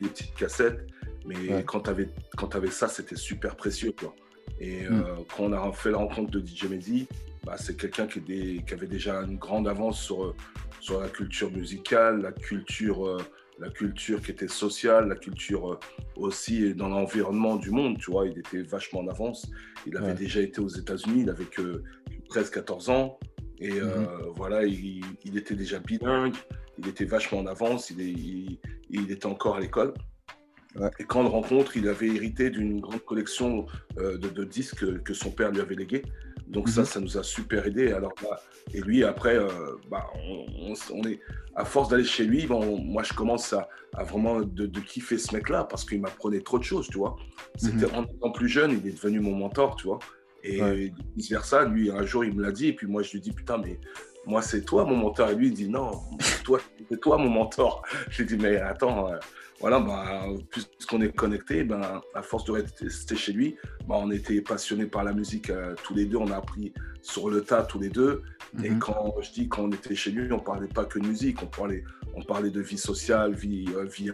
des 0.00 0.08
petites 0.08 0.34
cassettes. 0.34 0.86
Mais 1.26 1.64
quand 1.64 1.80
tu 1.80 1.90
avais, 1.90 2.08
avais, 2.52 2.70
ça, 2.70 2.88
c'était 2.88 3.16
super 3.16 3.56
précieux. 3.56 3.92
Quoi. 3.98 4.14
Et 4.60 4.82
mm. 4.88 4.92
euh, 4.92 5.02
quand 5.36 5.44
on 5.44 5.52
a 5.52 5.72
fait 5.72 5.90
la 5.90 5.98
rencontre 5.98 6.30
de 6.30 6.44
DJ 6.44 6.64
Mehdi, 6.64 7.08
bah, 7.44 7.56
c'est 7.58 7.76
quelqu'un 7.76 8.06
qui, 8.06 8.20
qui, 8.20 8.74
avait 8.74 8.86
déjà 8.86 9.22
une 9.22 9.36
grande 9.36 9.68
avance 9.68 10.00
sur, 10.00 10.34
sur 10.80 11.00
la 11.00 11.08
culture 11.08 11.50
musicale, 11.50 12.22
la 12.22 12.32
culture, 12.32 13.06
euh, 13.06 13.18
la 13.58 13.70
culture 13.70 14.20
qui 14.20 14.30
était 14.32 14.48
sociale, 14.48 15.08
la 15.08 15.16
culture 15.16 15.72
euh, 15.72 15.78
aussi 16.16 16.74
dans 16.74 16.88
l'environnement 16.88 17.56
du 17.56 17.70
monde. 17.70 17.98
Tu 17.98 18.10
vois, 18.10 18.26
il 18.26 18.38
était 18.38 18.62
vachement 18.62 19.00
en 19.00 19.08
avance. 19.08 19.50
Il 19.86 19.96
avait 19.96 20.14
déjà 20.14 20.40
été 20.40 20.60
aux 20.60 20.68
États-Unis, 20.68 21.22
il 21.22 21.30
avait 21.30 21.44
que 21.44 21.82
13-14 22.30 22.90
ans. 22.90 23.18
Et 23.58 23.80
mhm. 23.80 24.06
voilà, 24.34 24.64
il, 24.64 25.02
était 25.34 25.54
déjà 25.54 25.78
bilingue, 25.78 26.34
il 26.78 26.88
était 26.88 27.04
vachement 27.04 27.38
en 27.38 27.46
avance, 27.46 27.90
il, 27.90 28.58
il 28.90 29.10
était 29.10 29.26
encore 29.26 29.56
à 29.56 29.60
l'école. 29.60 29.94
Et 30.98 31.04
quand 31.04 31.20
on 31.20 31.22
le 31.22 31.28
rencontre, 31.28 31.76
il 31.76 31.88
avait 31.88 32.08
hérité 32.08 32.50
d'une 32.50 32.80
grande 32.80 33.04
collection 33.04 33.66
euh, 33.98 34.18
de, 34.18 34.44
disques 34.44 35.02
que, 35.02 35.14
son 35.14 35.30
père 35.30 35.50
lui 35.50 35.60
avait 35.60 35.74
légué. 35.74 36.02
Donc 36.48 36.68
ça, 36.68 36.82
mhm. 36.82 36.86
ça 36.86 37.00
nous 37.00 37.18
a 37.18 37.22
super 37.22 37.66
aidé. 37.66 37.92
Alors 37.92 38.12
bah, 38.22 38.40
et 38.74 38.80
lui 38.80 39.02
après, 39.02 39.36
euh, 39.36 39.48
bah, 39.90 40.06
on, 40.92 41.02
est 41.04 41.20
à 41.54 41.64
force 41.64 41.88
d'aller 41.88 42.04
chez 42.04 42.24
lui, 42.24 42.46
moi 42.46 43.02
je 43.02 43.12
commence 43.14 43.52
à, 43.52 43.68
vraiment 44.04 44.40
de, 44.40 44.80
kiffer 44.80 45.18
ce 45.18 45.34
mec-là 45.34 45.64
parce 45.64 45.84
qu'il 45.84 46.00
m'apprenait 46.00 46.40
trop 46.40 46.58
de 46.58 46.64
choses, 46.64 46.88
tu 46.88 46.98
vois. 46.98 47.16
C'était 47.56 47.86
mhm. 47.86 47.94
en 47.94 48.04
étant 48.04 48.30
plus 48.30 48.48
jeune, 48.48 48.72
il 48.72 48.86
est 48.86 48.92
devenu 48.92 49.20
mon 49.20 49.34
mentor, 49.34 49.76
tu 49.76 49.86
vois. 49.86 49.98
Et 50.44 50.92
vice 51.16 51.30
versa, 51.30 51.64
lui 51.64 51.90
un 51.90 52.04
jour 52.04 52.24
il 52.24 52.32
me 52.34 52.42
l'a 52.42 52.52
dit 52.52 52.68
et 52.68 52.72
puis 52.72 52.86
moi 52.86 53.02
je 53.02 53.10
lui 53.12 53.20
dis 53.20 53.32
putain 53.32 53.58
mais 53.58 53.80
moi 54.26 54.42
c'est 54.42 54.64
toi 54.64 54.84
mon 54.84 54.96
mentor 54.96 55.30
et 55.30 55.34
lui 55.34 55.48
il 55.48 55.54
dit 55.54 55.68
non 55.68 55.92
toi 56.44 56.60
c'est 56.90 57.00
toi 57.00 57.18
mon 57.18 57.30
mentor. 57.30 57.82
Je 58.10 58.22
lui 58.22 58.36
dis 58.36 58.42
mais 58.42 58.56
attends 58.56 59.10
euh, 59.10 59.16
voilà, 59.60 59.80
bah, 59.80 60.26
puisqu'on 60.50 61.00
est 61.00 61.14
connecté, 61.14 61.64
ben, 61.64 62.02
à 62.14 62.22
force 62.22 62.44
de 62.44 62.52
rester 62.52 63.16
chez 63.16 63.32
lui, 63.32 63.56
bah, 63.88 63.96
on 63.98 64.10
était 64.10 64.42
passionnés 64.42 64.84
par 64.84 65.02
la 65.02 65.14
musique 65.14 65.48
euh, 65.48 65.74
tous 65.82 65.94
les 65.94 66.04
deux, 66.04 66.18
on 66.18 66.30
a 66.30 66.36
appris 66.36 66.74
sur 67.00 67.30
le 67.30 67.40
tas 67.40 67.62
tous 67.62 67.78
les 67.78 67.88
deux. 67.88 68.22
Et 68.62 68.70
mhm. 68.70 68.78
quand 68.78 69.14
je 69.22 69.32
dis 69.32 69.48
quand 69.48 69.64
on 69.64 69.70
était 69.70 69.94
chez 69.94 70.10
lui, 70.10 70.30
on 70.30 70.40
parlait 70.40 70.68
pas 70.68 70.84
que 70.84 70.98
de 70.98 71.06
musique, 71.06 71.42
on 71.42 71.46
parlait, 71.46 71.84
on 72.16 72.22
parlait 72.22 72.50
de 72.50 72.62
vie 72.62 72.78
sociale, 72.78 73.34
vie, 73.34 73.66
euh, 73.76 73.84
vie 73.84 74.10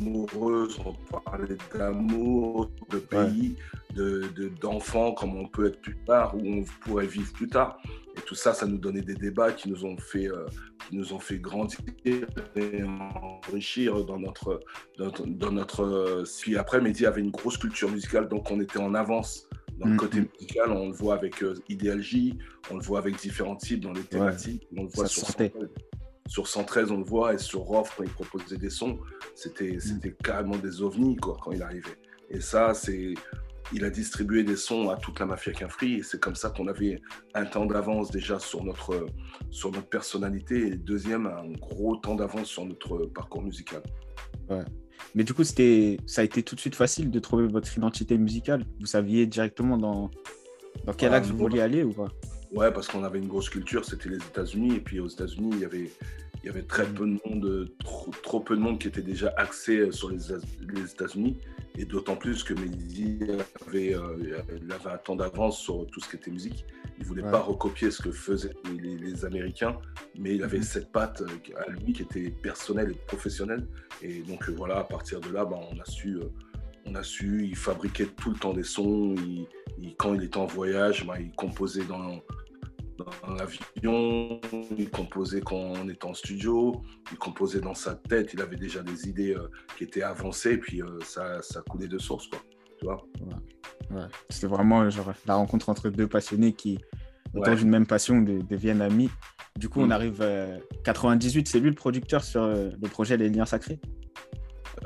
amoureuse, 0.00 0.78
on 0.84 1.20
parlait 1.20 1.56
d'amour, 1.72 2.70
de 2.90 2.98
pays, 2.98 3.56
de 3.94 4.28
d'enfants, 4.60 5.12
comme 5.12 5.36
on 5.36 5.46
peut 5.46 5.66
être 5.66 5.80
plus 5.80 5.96
tard, 5.96 6.34
où 6.34 6.40
on 6.44 6.64
pourrait 6.82 7.06
vivre 7.06 7.32
plus 7.32 7.48
tard. 7.48 7.78
Et 8.16 8.20
tout 8.22 8.34
ça, 8.34 8.52
ça 8.52 8.66
nous 8.66 8.78
donnait 8.78 9.02
des 9.02 9.14
débats 9.14 9.52
qui 9.52 9.70
nous 9.70 9.84
ont 9.84 9.96
fait, 9.96 10.28
euh, 10.28 10.46
qui 10.88 10.96
nous 10.96 11.12
ont 11.12 11.20
fait 11.20 11.38
grandir 11.38 11.78
et 12.04 12.82
enrichir 12.82 14.04
dans 14.04 14.18
notre, 14.18 14.60
dans, 14.98 15.52
notre. 15.52 16.24
Si 16.26 16.56
après, 16.56 16.80
Mehdi 16.80 17.06
avait 17.06 17.20
une 17.20 17.30
grosse 17.30 17.58
culture 17.58 17.90
musicale, 17.90 18.28
donc 18.28 18.50
on 18.50 18.60
était 18.60 18.80
en 18.80 18.94
avance 18.94 19.48
dans 19.78 19.86
le 19.86 19.94
mm, 19.94 19.96
côté 19.98 20.20
musical, 20.20 20.70
on 20.72 20.88
le 20.88 20.94
voit 20.94 21.14
avec 21.14 21.42
euh, 21.42 21.54
on 22.70 22.76
le 22.76 22.82
voit 22.82 22.98
avec 22.98 23.16
différents 23.16 23.56
types 23.56 23.80
dans 23.80 23.92
les 23.92 24.02
thématiques. 24.02 24.66
on 24.76 24.84
le 24.84 24.88
voit 24.88 25.06
sur 25.06 25.26
113, 25.26 25.50
sur 26.26 26.48
113, 26.48 26.90
on 26.90 26.98
le 26.98 27.04
voit, 27.04 27.34
et 27.34 27.38
sur 27.38 27.60
Roth, 27.60 27.88
quand 27.96 28.02
il 28.04 28.10
proposait 28.10 28.56
des 28.56 28.70
sons, 28.70 28.98
c'était 29.34 29.72
mm. 29.72 30.22
carrément 30.22 30.56
des 30.56 30.82
ovnis 30.82 31.16
quoi, 31.16 31.36
quand 31.42 31.52
il 31.52 31.62
arrivait. 31.62 31.98
Et 32.30 32.40
ça, 32.40 32.74
c'est. 32.74 33.14
Il 33.72 33.84
a 33.84 33.90
distribué 33.90 34.44
des 34.44 34.54
sons 34.54 34.90
à 34.90 34.96
toute 34.96 35.18
la 35.18 35.26
mafia 35.26 35.52
Quinfree 35.52 35.94
et 35.94 36.02
c'est 36.04 36.20
comme 36.20 36.36
ça 36.36 36.50
qu'on 36.50 36.68
avait 36.68 37.00
un 37.34 37.44
temps 37.44 37.66
d'avance 37.66 38.12
déjà 38.12 38.38
sur 38.38 38.62
notre, 38.62 39.06
sur 39.50 39.72
notre 39.72 39.88
personnalité 39.88 40.68
et 40.68 40.76
deuxième, 40.76 41.26
un 41.26 41.50
gros 41.58 41.96
temps 41.96 42.14
d'avance 42.14 42.46
sur 42.46 42.64
notre 42.64 43.06
parcours 43.06 43.42
musical. 43.42 43.82
Ouais. 44.48 44.62
Mais 45.16 45.24
du 45.24 45.34
coup, 45.34 45.42
c'était, 45.42 45.98
ça 46.06 46.20
a 46.20 46.24
été 46.24 46.44
tout 46.44 46.54
de 46.54 46.60
suite 46.60 46.76
facile 46.76 47.10
de 47.10 47.18
trouver 47.18 47.48
votre 47.48 47.76
identité 47.76 48.16
musicale. 48.18 48.64
Vous 48.78 48.86
saviez 48.86 49.26
directement 49.26 49.76
dans, 49.76 50.12
dans 50.84 50.92
quel 50.92 51.12
axe 51.12 51.28
vous 51.28 51.38
vouliez 51.38 51.60
aller 51.60 51.82
ou 51.82 51.92
pas? 51.92 52.08
Ouais, 52.52 52.72
parce 52.72 52.88
qu'on 52.88 53.04
avait 53.04 53.18
une 53.18 53.28
grosse 53.28 53.50
culture, 53.50 53.84
c'était 53.84 54.08
les 54.08 54.16
États-Unis. 54.16 54.76
Et 54.76 54.80
puis 54.80 55.00
aux 55.00 55.08
États-Unis, 55.08 55.50
il 55.52 55.60
y 55.60 55.64
avait, 55.64 55.90
il 56.42 56.46
y 56.46 56.48
avait 56.48 56.62
très 56.62 56.86
peu 56.86 57.06
de 57.06 57.18
monde, 57.24 57.70
trop, 57.84 58.10
trop 58.22 58.40
peu 58.40 58.56
de 58.56 58.60
monde 58.60 58.78
qui 58.78 58.88
était 58.88 59.02
déjà 59.02 59.32
axé 59.36 59.90
sur 59.92 60.10
les, 60.10 60.18
les 60.60 60.90
États-Unis. 60.90 61.38
Et 61.78 61.84
d'autant 61.84 62.16
plus 62.16 62.42
que 62.42 62.54
Mehdi 62.54 63.18
avait, 63.66 63.94
euh, 63.94 64.40
avait 64.70 64.90
un 64.90 64.98
temps 64.98 65.16
d'avance 65.16 65.58
sur 65.58 65.86
tout 65.88 66.00
ce 66.00 66.08
qui 66.08 66.16
était 66.16 66.30
musique. 66.30 66.64
Il 66.98 67.02
ne 67.02 67.08
voulait 67.08 67.22
pas 67.22 67.40
recopier 67.40 67.90
ce 67.90 68.00
que 68.00 68.10
faisaient 68.10 68.54
les, 68.80 69.24
Américains, 69.26 69.76
mais 70.18 70.36
il 70.36 70.42
avait 70.42 70.58
mhm. 70.58 70.64
cette 70.64 70.90
patte 70.90 71.20
euh, 71.20 71.62
à 71.66 71.70
lui 71.70 71.92
qui 71.92 72.02
était 72.02 72.30
personnelle 72.30 72.92
et 72.92 73.06
professionnelle. 73.06 73.66
Et 74.00 74.22
donc 74.22 74.48
euh, 74.48 74.52
voilà, 74.56 74.78
à 74.78 74.84
partir 74.84 75.20
de 75.20 75.28
là, 75.30 75.44
bah, 75.44 75.60
on 75.70 75.78
a 75.78 75.84
su, 75.84 76.18
on 76.86 76.94
a 76.94 77.02
su, 77.02 77.44
il 77.44 77.56
fabriquait 77.56 78.06
tout 78.06 78.30
le 78.30 78.36
temps 78.36 78.54
des 78.54 78.62
sons. 78.62 79.14
Quand 79.98 80.14
il 80.14 80.24
était 80.24 80.38
en 80.38 80.46
voyage, 80.46 81.06
bah, 81.06 81.14
il 81.20 81.32
composait 81.32 81.84
dans, 81.84 82.20
dans 82.98 83.34
l'avion, 83.34 84.40
il 84.76 84.90
composait 84.90 85.40
quand 85.40 85.56
on 85.56 85.88
était 85.88 86.06
en 86.06 86.14
studio, 86.14 86.82
il 87.12 87.18
composait 87.18 87.60
dans 87.60 87.74
sa 87.74 87.94
tête, 87.94 88.32
il 88.32 88.40
avait 88.40 88.56
déjà 88.56 88.82
des 88.82 89.08
idées 89.08 89.34
euh, 89.34 89.48
qui 89.76 89.84
étaient 89.84 90.02
avancées, 90.02 90.52
et 90.52 90.58
puis 90.58 90.82
euh, 90.82 90.98
ça, 91.04 91.42
ça 91.42 91.62
coulait 91.62 91.88
de 91.88 91.98
source, 91.98 92.26
quoi. 92.28 92.40
Tu 92.78 92.84
vois? 92.84 93.06
Ouais. 93.90 94.04
C'était 94.28 94.46
vraiment 94.46 94.88
genre, 94.90 95.12
la 95.26 95.34
rencontre 95.34 95.68
entre 95.68 95.88
deux 95.88 96.06
passionnés 96.06 96.52
qui, 96.52 96.78
autant 97.34 97.54
d'une 97.54 97.70
même 97.70 97.86
passion, 97.86 98.20
deviennent 98.20 98.82
amis. 98.82 99.10
Du 99.56 99.68
coup, 99.68 99.80
on 99.80 99.86
mm. 99.86 99.92
arrive 99.92 100.22
à 100.22 100.58
98, 100.84 101.48
c'est 101.48 101.60
lui 101.60 101.70
le 101.70 101.74
producteur 101.74 102.22
sur 102.22 102.42
euh, 102.42 102.70
le 102.80 102.88
projet 102.88 103.16
Les 103.16 103.28
Liens 103.30 103.46
Sacrés? 103.46 103.80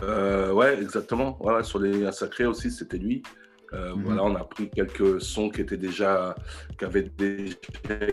Ouais, 0.00 0.80
exactement. 0.80 1.42
Ouais, 1.44 1.62
sur 1.64 1.78
Les 1.80 1.92
Liens 1.92 2.12
Sacrés 2.12 2.46
aussi, 2.46 2.70
c'était 2.70 2.98
lui. 2.98 3.22
Euh, 3.72 3.94
mhm. 3.94 4.02
Voilà, 4.02 4.24
on 4.24 4.34
a 4.34 4.44
pris 4.44 4.68
quelques 4.70 5.20
sons 5.20 5.48
qui 5.50 5.60
étaient 5.60 5.76
déjà, 5.76 6.34
qui 6.78 6.84
avaient 6.84 7.10
déjà 7.16 7.54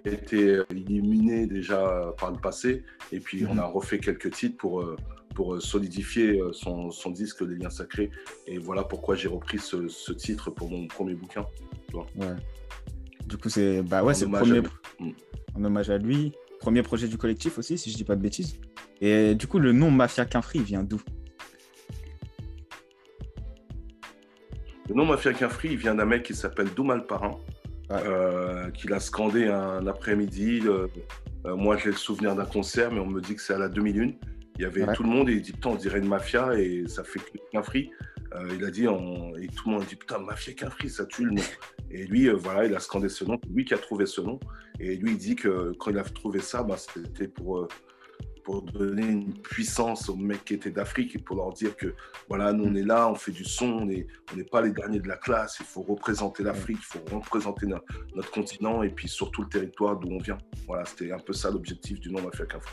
été 0.06 0.62
éliminés 0.70 1.48
déjà 1.48 2.14
par 2.20 2.32
le 2.32 2.38
passé, 2.38 2.84
et 3.12 3.20
puis 3.20 3.46
on 3.46 3.54
mhm. 3.54 3.60
a 3.60 3.66
refait 3.66 4.00
quelques 4.00 4.32
titres 4.32 4.58
pour 4.58 4.82
euh, 4.82 4.96
pour 5.34 5.62
solidifier 5.62 6.40
euh, 6.40 6.52
son, 6.52 6.90
son, 6.90 7.12
disque 7.12 7.42
Les 7.42 7.58
Liens 7.58 7.70
Sacrés. 7.70 8.10
Et 8.48 8.58
voilà 8.58 8.84
pourquoi 8.84 9.16
j'ai 9.16 9.28
repris 9.28 9.60
ce, 9.60 9.88
ce, 9.88 10.12
titre 10.12 10.50
pour 10.50 10.68
mon 10.68 10.88
premier 10.88 11.14
bouquin. 11.14 11.46
Ouais. 11.94 12.36
Du 13.28 13.38
coup, 13.38 13.48
c'est 13.48 13.84
bah 13.84 14.04
ouais, 14.04 14.16
c'est 14.16 14.28
premier 14.28 14.62
mm. 15.00 15.12
en 15.56 15.64
hommage 15.64 15.92
à 15.92 16.00
lui. 16.00 16.34
Premier 16.60 16.82
projet 16.82 17.08
du 17.08 17.20
collectif 17.20 17.60
aussi, 17.60 17.78
si 17.78 17.92
je 17.92 17.98
dis 17.98 18.04
pas 18.04 18.16
de 18.16 18.22
bêtises. 18.22 18.60
Et 19.00 19.36
du 19.36 19.46
coup, 19.46 19.60
le 19.60 19.74
nom 19.74 19.92
Mafia 19.92 20.26
Quinfri 20.26 20.60
vient 20.60 20.82
d'où? 20.82 21.00
Le 24.90 24.96
nom 24.96 25.06
Mafia 25.06 25.34
free, 25.50 25.72
il 25.72 25.78
vient 25.78 25.96
d'un 25.96 26.06
mec 26.06 26.24
qui 26.24 26.34
s'appelle 26.34 26.70
Doumal 26.74 27.06
Parrain, 27.06 27.38
euh, 27.92 28.70
qui 28.72 28.88
l'a 28.88 29.02
scandé 29.02 29.48
un 29.48 29.86
après-midi. 29.86 30.62
Euh, 30.66 30.88
euh, 31.46 31.56
moi, 31.58 31.76
j'ai 31.76 31.90
le 31.90 31.96
souvenir 31.98 32.36
d'un 32.36 32.46
concert, 32.46 32.92
mais 32.92 33.00
on 33.00 33.06
me 33.06 33.20
dit 33.20 33.36
que 33.36 33.42
c'est 33.42 33.54
à 33.54 33.58
la 33.58 33.68
2001. 33.68 34.14
Il 34.56 34.62
y 34.62 34.66
avait 34.66 34.92
tout 34.94 35.04
le 35.04 35.10
monde 35.10 35.30
et 35.30 35.34
il 35.34 35.42
dit 35.42 35.52
Putain, 35.52 35.72
on 35.72 35.76
dirait 35.76 36.00
une 36.00 36.08
mafia 36.08 36.58
et 36.58 36.88
ça 36.88 37.04
fait 37.04 37.20
qu'un 37.52 37.62
free. 37.62 37.92
il 38.54 38.64
a 38.64 38.72
dit, 38.72 38.86
et 38.86 39.48
tout 39.48 39.70
le 39.70 39.72
monde 39.72 39.86
dit 39.86 39.98
Putain, 39.98 40.20
Mafia 40.20 40.70
free, 40.70 40.90
ça 40.90 41.06
tue 41.06 41.26
le 41.26 41.32
nom. 41.32 41.44
Et 41.92 42.06
lui, 42.06 42.30
voilà, 42.30 42.66
il 42.66 42.74
a 42.74 42.80
scandé 42.80 43.10
ce 43.10 43.26
nom, 43.26 43.40
lui 43.54 43.66
qui 43.66 43.74
a 43.74 43.78
trouvé 43.78 44.06
ce 44.06 44.22
nom. 44.22 44.40
Et 44.80 44.96
lui, 44.96 45.12
il 45.12 45.18
dit 45.18 45.36
que 45.36 45.74
quand 45.78 45.92
il 45.92 45.98
a 45.98 46.04
trouvé 46.04 46.40
ça, 46.40 46.64
bah, 46.64 46.78
c'était 46.78 47.28
pour 47.28 47.68
pour 48.48 48.62
donner 48.62 49.06
une 49.06 49.34
puissance 49.34 50.08
aux 50.08 50.16
mecs 50.16 50.46
qui 50.46 50.54
étaient 50.54 50.72
d'Afrique 50.72 51.14
et 51.18 51.20
pour 51.20 51.36
leur 51.36 51.52
dire 51.52 51.76
que 51.76 51.94
voilà, 52.30 52.54
nous 52.54 52.64
on 52.64 52.76
est 52.76 52.82
là, 52.82 53.12
on 53.12 53.16
fait 53.16 53.34
du 53.34 53.44
son, 53.44 53.66
on 53.66 53.86
n'est 53.86 54.08
pas 54.50 54.62
les 54.62 54.72
derniers 54.72 55.02
de 55.02 55.08
la 55.10 55.18
classe, 55.18 55.58
il 55.60 55.66
faut 55.66 55.82
représenter 55.82 56.44
l'Afrique, 56.44 56.78
il 56.80 56.86
faut 56.86 57.18
représenter 57.18 57.68
notre 57.68 58.32
continent 58.32 58.84
et 58.84 58.90
puis 58.90 59.10
surtout 59.10 59.42
le 59.42 59.50
territoire 59.50 60.00
d'où 60.00 60.08
on 60.12 60.20
vient. 60.20 60.38
Voilà, 60.66 60.86
c'était 60.86 61.12
un 61.12 61.20
peu 61.20 61.34
ça 61.34 61.52
l'objectif 61.52 62.00
du 62.00 62.10
nom 62.10 62.22
Mafia 62.22 62.46
Café. 62.46 62.70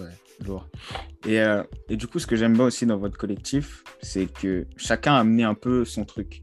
Ouais, 0.00 0.44
lourd. 0.44 0.68
Et, 1.24 1.40
euh, 1.40 1.62
et, 1.88 1.96
du 1.96 2.08
coup, 2.08 2.18
ce 2.18 2.26
que 2.26 2.34
j'aime 2.34 2.54
bien 2.54 2.64
aussi 2.64 2.84
dans 2.84 2.98
votre 2.98 3.16
collectif, 3.16 3.84
c'est 4.02 4.26
que 4.26 4.66
chacun 4.76 5.14
a 5.14 5.20
amené 5.20 5.44
un 5.44 5.54
peu 5.54 5.84
son 5.84 6.04
truc. 6.04 6.42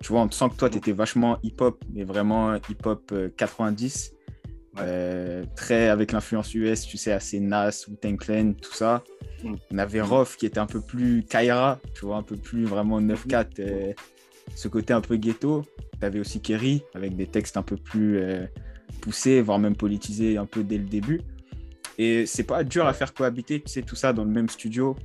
Tu 0.00 0.08
vois, 0.12 0.22
on 0.22 0.30
sent 0.30 0.48
que 0.48 0.56
toi, 0.56 0.70
tu 0.70 0.78
étais 0.78 0.92
vachement 0.92 1.38
hip-hop, 1.42 1.84
mais 1.92 2.04
vraiment 2.04 2.54
hip-hop 2.54 3.12
90. 3.36 4.14
Euh, 4.78 5.22
euh, 5.42 5.44
très 5.56 5.88
avec 5.88 6.12
l'influence 6.12 6.54
US, 6.54 6.82
tu 6.82 6.96
sais, 6.96 7.12
assez 7.12 7.40
Nas 7.40 7.86
ou 7.88 7.96
Clan, 8.16 8.54
tout 8.60 8.72
ça. 8.72 9.02
Mm. 9.42 9.54
On 9.70 9.78
avait 9.78 10.00
Roth 10.00 10.36
qui 10.36 10.46
était 10.46 10.58
un 10.58 10.66
peu 10.66 10.80
plus 10.80 11.24
Kaira, 11.24 11.78
tu 11.94 12.06
vois, 12.06 12.16
un 12.16 12.22
peu 12.22 12.36
plus 12.36 12.64
vraiment 12.64 13.00
9-4, 13.00 13.46
euh, 13.58 13.92
ce 14.54 14.68
côté 14.68 14.92
un 14.92 15.00
peu 15.00 15.16
ghetto. 15.16 15.64
Tu 15.98 16.06
avais 16.06 16.20
aussi 16.20 16.40
Kerry 16.40 16.82
avec 16.94 17.16
des 17.16 17.26
textes 17.26 17.56
un 17.56 17.62
peu 17.62 17.76
plus 17.76 18.18
euh, 18.18 18.46
poussés, 19.00 19.40
voire 19.40 19.58
même 19.58 19.76
politisés 19.76 20.36
un 20.36 20.46
peu 20.46 20.62
dès 20.64 20.78
le 20.78 20.84
début. 20.84 21.20
Et 21.98 22.26
c'est 22.26 22.44
pas 22.44 22.64
dur 22.64 22.86
à 22.86 22.92
faire 22.92 23.12
cohabiter, 23.12 23.60
tu 23.60 23.70
sais, 23.70 23.82
tout 23.82 23.96
ça 23.96 24.12
dans 24.12 24.24
le 24.24 24.30
même 24.30 24.48
studio 24.48 24.96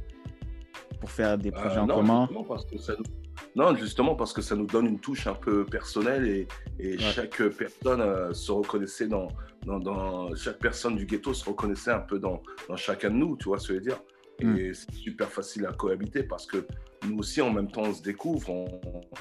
pour 0.99 1.11
faire 1.11 1.37
des 1.37 1.51
projets 1.51 1.79
en 1.79 1.87
commun. 1.87 2.29
Parce 2.47 2.65
que 2.65 2.77
ça 2.77 2.93
non, 3.57 3.75
justement 3.75 4.13
parce 4.13 4.33
que 4.33 4.43
ça 4.43 4.55
nous 4.55 4.67
donne 4.67 4.85
une 4.85 4.99
touche 4.99 5.25
un 5.25 5.33
peu 5.33 5.65
personnelle 5.65 6.45
et, 6.79 6.97
chaque 6.99 7.41
personne 7.57 8.01
euh, 8.01 8.31
se 8.31 8.51
reconnaissait 8.51 9.07
dans, 9.07 9.29
dans, 9.65 10.33
chaque 10.35 10.59
personne 10.59 10.95
du 10.95 11.07
ghetto 11.07 11.33
se 11.33 11.43
reconnaissait 11.43 11.89
un 11.89 12.01
peu 12.01 12.19
dans, 12.19 12.43
dans 12.69 12.75
chacun 12.75 13.09
de 13.09 13.15
nous, 13.15 13.35
tu 13.35 13.45
vois 13.45 13.57
ce 13.57 13.69
que 13.69 13.73
je 13.73 13.79
veux 13.79 13.83
dire? 13.83 13.99
Et 14.41 14.45
mm. 14.45 14.73
c'est 14.75 14.93
super 14.93 15.27
facile 15.27 15.65
à 15.65 15.73
cohabiter 15.73 16.21
parce 16.21 16.45
que 16.45 16.67
nous 17.07 17.17
aussi 17.17 17.41
en 17.41 17.51
même 17.51 17.71
temps 17.71 17.81
on 17.81 17.93
se 17.95 18.03
découvre. 18.03 18.47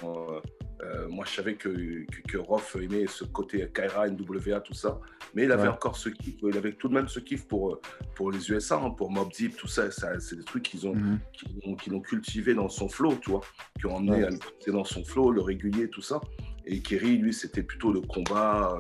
On, 0.03 0.43
euh, 0.83 1.09
moi, 1.09 1.25
je 1.27 1.35
savais 1.35 1.55
que, 1.55 1.69
que, 1.69 2.23
que 2.29 2.37
Roth 2.37 2.77
aimait 2.81 3.07
ce 3.07 3.25
côté 3.25 3.67
Kaira, 3.73 4.09
NWA, 4.09 4.61
tout 4.61 4.75
ça. 4.75 5.01
Mais 5.35 5.45
il 5.45 5.53
avait 5.53 5.69
encore 5.69 5.97
ce 5.97 6.09
kiff, 6.09 6.35
il 6.43 6.57
avait 6.57 6.73
tout 6.73 6.89
de 6.89 6.95
même 6.95 7.09
ce 7.09 7.19
kiff 7.19 7.47
pour, 7.47 7.73
euh, 7.73 7.81
pour 8.15 8.31
les 8.31 8.51
USA, 8.51 8.77
hein, 8.77 8.91
pour 8.91 9.11
Mob 9.11 9.31
Deep, 9.33 9.57
tout 9.57 9.69
ça. 9.69 9.91
ça 9.91 10.19
c'est 10.21 10.37
des 10.37 10.45
trucs 10.45 10.65
qu'ils 10.65 10.87
ont, 10.87 10.95
mhm. 10.95 11.19
ont, 11.65 12.01
cultivé 12.01 12.55
dans 12.55 12.69
son 12.69 12.89
flow, 12.89 13.15
tu 13.21 13.31
vois, 13.31 13.41
qui 13.79 13.87
ont 13.87 13.97
emmené 13.97 14.25
à 14.25 14.31
le 14.31 14.73
dans 14.73 14.85
son 14.85 15.05
flow, 15.05 15.31
le 15.31 15.41
régulier, 15.41 15.89
tout 15.89 16.03
ça. 16.03 16.21
Et 16.67 16.81
Kerry, 16.81 17.17
lui, 17.17 17.33
c'était 17.33 17.63
plutôt 17.63 17.93
le 17.93 18.01
combat, 18.01 18.77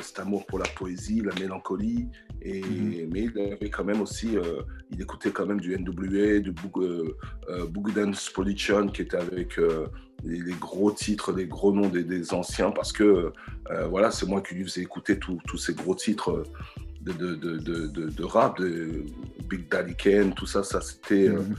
cet 0.00 0.18
amour 0.18 0.46
pour 0.46 0.58
la 0.58 0.66
poésie, 0.66 1.20
la 1.20 1.34
mélancolie. 1.34 2.08
Et, 2.42 2.60
mhm. 2.60 3.10
Mais 3.12 3.24
il 3.24 3.40
avait 3.40 3.70
quand 3.70 3.84
même 3.84 4.00
aussi, 4.00 4.36
il 4.90 5.00
écoutait 5.00 5.30
quand 5.30 5.46
même 5.46 5.60
du 5.60 5.76
NWA, 5.78 6.40
du 6.40 6.52
Boogie 6.52 7.94
Dance 7.94 8.30
Polition, 8.30 8.88
qui 8.88 9.02
était 9.02 9.16
avec 9.16 9.58
les, 10.24 10.52
gros 10.54 10.90
titres, 10.90 11.32
les 11.32 11.46
gros 11.46 11.72
noms 11.72 11.88
des, 11.88 12.34
anciens, 12.34 12.70
parce 12.70 12.92
que 12.92 13.32
voilà, 13.88 14.10
c'est 14.10 14.26
moi 14.26 14.40
qui 14.40 14.54
lui 14.54 14.64
faisais 14.64 14.82
écouter 14.82 15.18
tous 15.18 15.58
ces 15.58 15.74
gros 15.74 15.94
titres 15.94 16.44
de, 17.00 17.12
de, 17.12 17.58
de, 17.58 17.86
de, 18.10 18.24
rap, 18.24 18.60
de 18.60 19.04
Big 19.48 19.68
Daddy 19.68 19.94
Kane, 19.94 20.34
tout 20.34 20.46
ça, 20.46 20.62
ça 20.62 20.80
c'était 20.80 21.28
mhm. 21.28 21.54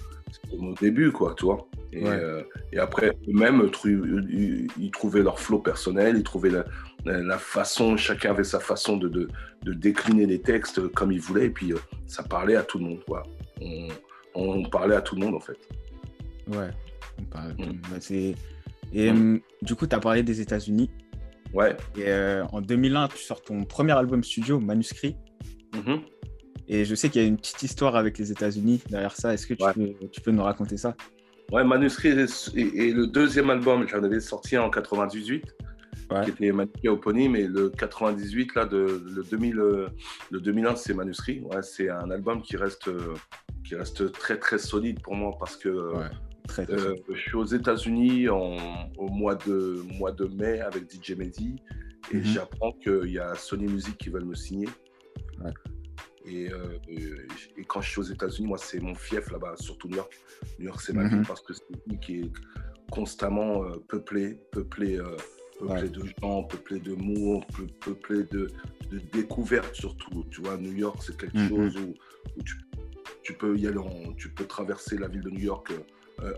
au 0.51 0.73
début, 0.75 1.11
quoi, 1.11 1.33
tu 1.37 1.45
vois. 1.45 1.67
Et, 1.91 2.05
euh, 2.05 2.43
et 2.71 2.77
après, 2.77 3.17
eux-mêmes, 3.27 3.69
ils 3.83 4.91
trouvaient 4.91 5.23
leur 5.23 5.39
flow 5.39 5.59
personnel, 5.59 6.17
ils 6.17 6.23
trouvaient 6.23 6.51
la, 6.51 6.65
la, 7.05 7.37
façon, 7.37 7.97
chacun 7.97 8.31
avait 8.31 8.43
sa 8.43 8.59
façon 8.59 8.97
de, 8.97 9.27
décliner 9.63 10.25
les 10.25 10.39
textes 10.39 10.87
comme 10.89 11.11
ils 11.11 11.21
voulaient, 11.21 11.45
et 11.45 11.49
puis 11.49 11.73
euh, 11.73 11.77
ça 12.07 12.23
parlait 12.23 12.55
à 12.55 12.63
tout 12.63 12.77
le 12.77 12.85
monde, 12.85 13.03
quoi. 13.05 13.23
On, 13.61 13.87
on, 14.35 14.63
parlait 14.63 14.95
à 14.95 15.01
tout 15.01 15.15
le 15.15 15.25
monde, 15.25 15.35
en 15.35 15.39
fait. 15.39 15.57
Ouais, 16.47 16.69
mm. 17.33 17.65
monde. 17.65 18.35
Et 18.93 19.11
mm. 19.11 19.41
du 19.61 19.75
coup, 19.75 19.87
tu 19.87 19.95
as 19.95 19.99
parlé 19.99 20.23
des 20.23 20.41
États-Unis. 20.41 20.89
Ouais. 21.53 21.75
Et 21.97 22.07
euh, 22.07 22.45
en 22.51 22.61
2001, 22.61 23.07
tu 23.09 23.17
sors 23.17 23.41
ton 23.41 23.63
premier 23.63 23.93
album 23.93 24.23
studio, 24.23 24.59
Manuscrit. 24.59 25.15
Mm-hmm. 25.73 26.01
Et 26.67 26.85
je 26.85 26.95
sais 26.95 27.09
qu'il 27.09 27.21
y 27.21 27.25
a 27.25 27.27
une 27.27 27.37
petite 27.37 27.63
histoire 27.63 27.95
avec 27.95 28.17
les 28.19 28.31
États-Unis 28.31 28.81
derrière 28.89 29.15
ça. 29.15 29.33
Est-ce 29.33 29.47
que 29.47 29.55
tu, 29.55 29.65
peux, 29.73 30.07
tu, 30.11 30.21
peux, 30.21 30.31
nous 30.31 30.43
raconter 30.43 30.77
ça? 30.77 30.95
Ouais, 31.51 31.63
Manuscrit 31.63 32.09
et, 32.55 32.91
le 32.93 33.07
deuxième 33.07 33.49
album, 33.49 33.87
j'en 33.87 34.03
avais 34.03 34.19
sorti 34.19 34.55
en 34.55 34.69
98, 34.69 35.55
qui 36.23 36.29
était 36.29 36.51
Manuscrit 36.51 36.87
éponyme, 36.87 37.35
et 37.35 37.47
le 37.47 37.69
98, 37.69 38.53
là, 38.53 38.65
de, 38.65 39.01
le, 39.03 39.23
2000, 39.23 39.55
le 39.55 40.39
2001, 40.39 40.75
c'est 40.75 40.93
Manuscrit. 40.93 41.41
Ouais, 41.41 41.63
c'est 41.63 41.89
un 41.89 42.11
album 42.11 42.43
qui 42.43 42.55
reste, 42.55 42.91
qui 43.63 43.73
reste 43.73 44.11
très, 44.11 44.37
très 44.37 44.59
solide 44.59 45.01
pour 45.01 45.15
moi 45.15 45.35
parce 45.39 45.57
que 45.57 45.93
très, 46.49 46.69
euh, 46.69 46.95
je 47.07 47.19
suis 47.19 47.35
aux 47.35 47.45
États-Unis 47.45 48.27
au 48.27 49.09
mois 49.09 49.35
de, 49.35 49.83
mois 49.97 50.11
de 50.11 50.25
mai 50.25 50.61
avec 50.61 50.91
DJ 50.91 51.11
Mehdi 51.11 51.55
et 52.11 52.17
mhm. 52.17 52.23
j'apprends 52.23 52.73
qu'il 52.73 53.11
y 53.11 53.19
a 53.19 53.35
Sony 53.35 53.67
Music 53.67 53.97
qui 53.97 54.09
veulent 54.09 54.25
me 54.25 54.35
signer. 54.35 54.67
Ouais. 55.41 55.51
Euh, 56.27 56.77
et, 56.87 57.63
quand 57.65 57.81
je 57.81 57.89
suis 57.89 57.99
aux 57.99 58.03
États-Unis, 58.03 58.47
moi, 58.47 58.57
c'est 58.57 58.79
mon 58.79 58.95
fief 58.95 59.31
là-bas, 59.31 59.55
surtout 59.57 59.87
New 59.87 59.97
York. 59.97 60.13
New 60.59 60.65
York, 60.65 60.81
c'est 60.81 60.93
ma 60.93 61.07
vie 61.07 61.15
mhm. 61.15 61.25
parce 61.25 61.41
que 61.41 61.53
c'est 61.53 61.63
une 61.69 61.79
ville 61.87 61.99
qui 61.99 62.19
est 62.21 62.31
constamment 62.91 63.63
euh, 63.63 63.77
peuplée, 63.87 64.39
peuplée, 64.51 64.97
euh, 64.97 65.15
peuplée 65.59 65.89
de 65.89 66.03
gens, 66.21 66.43
peuplée 66.43 66.79
de 66.79 66.93
mots, 66.93 67.41
peuplée 67.81 68.23
de, 68.23 68.47
de, 68.91 68.99
découvertes 69.11 69.75
surtout. 69.75 70.25
Tu 70.31 70.41
vois, 70.41 70.57
New 70.57 70.73
York, 70.73 70.99
c'est 71.01 71.17
quelque 71.17 71.37
mhm. 71.37 71.49
chose 71.49 71.77
où, 71.77 72.41
tu, 72.43 72.55
tu, 73.23 73.33
peux 73.33 73.57
y 73.57 73.67
aller, 73.67 73.79
tu 74.17 74.29
peux 74.29 74.45
traverser 74.45 74.97
la 74.97 75.07
ville 75.07 75.21
de 75.21 75.29
New 75.29 75.41
York 75.41 75.71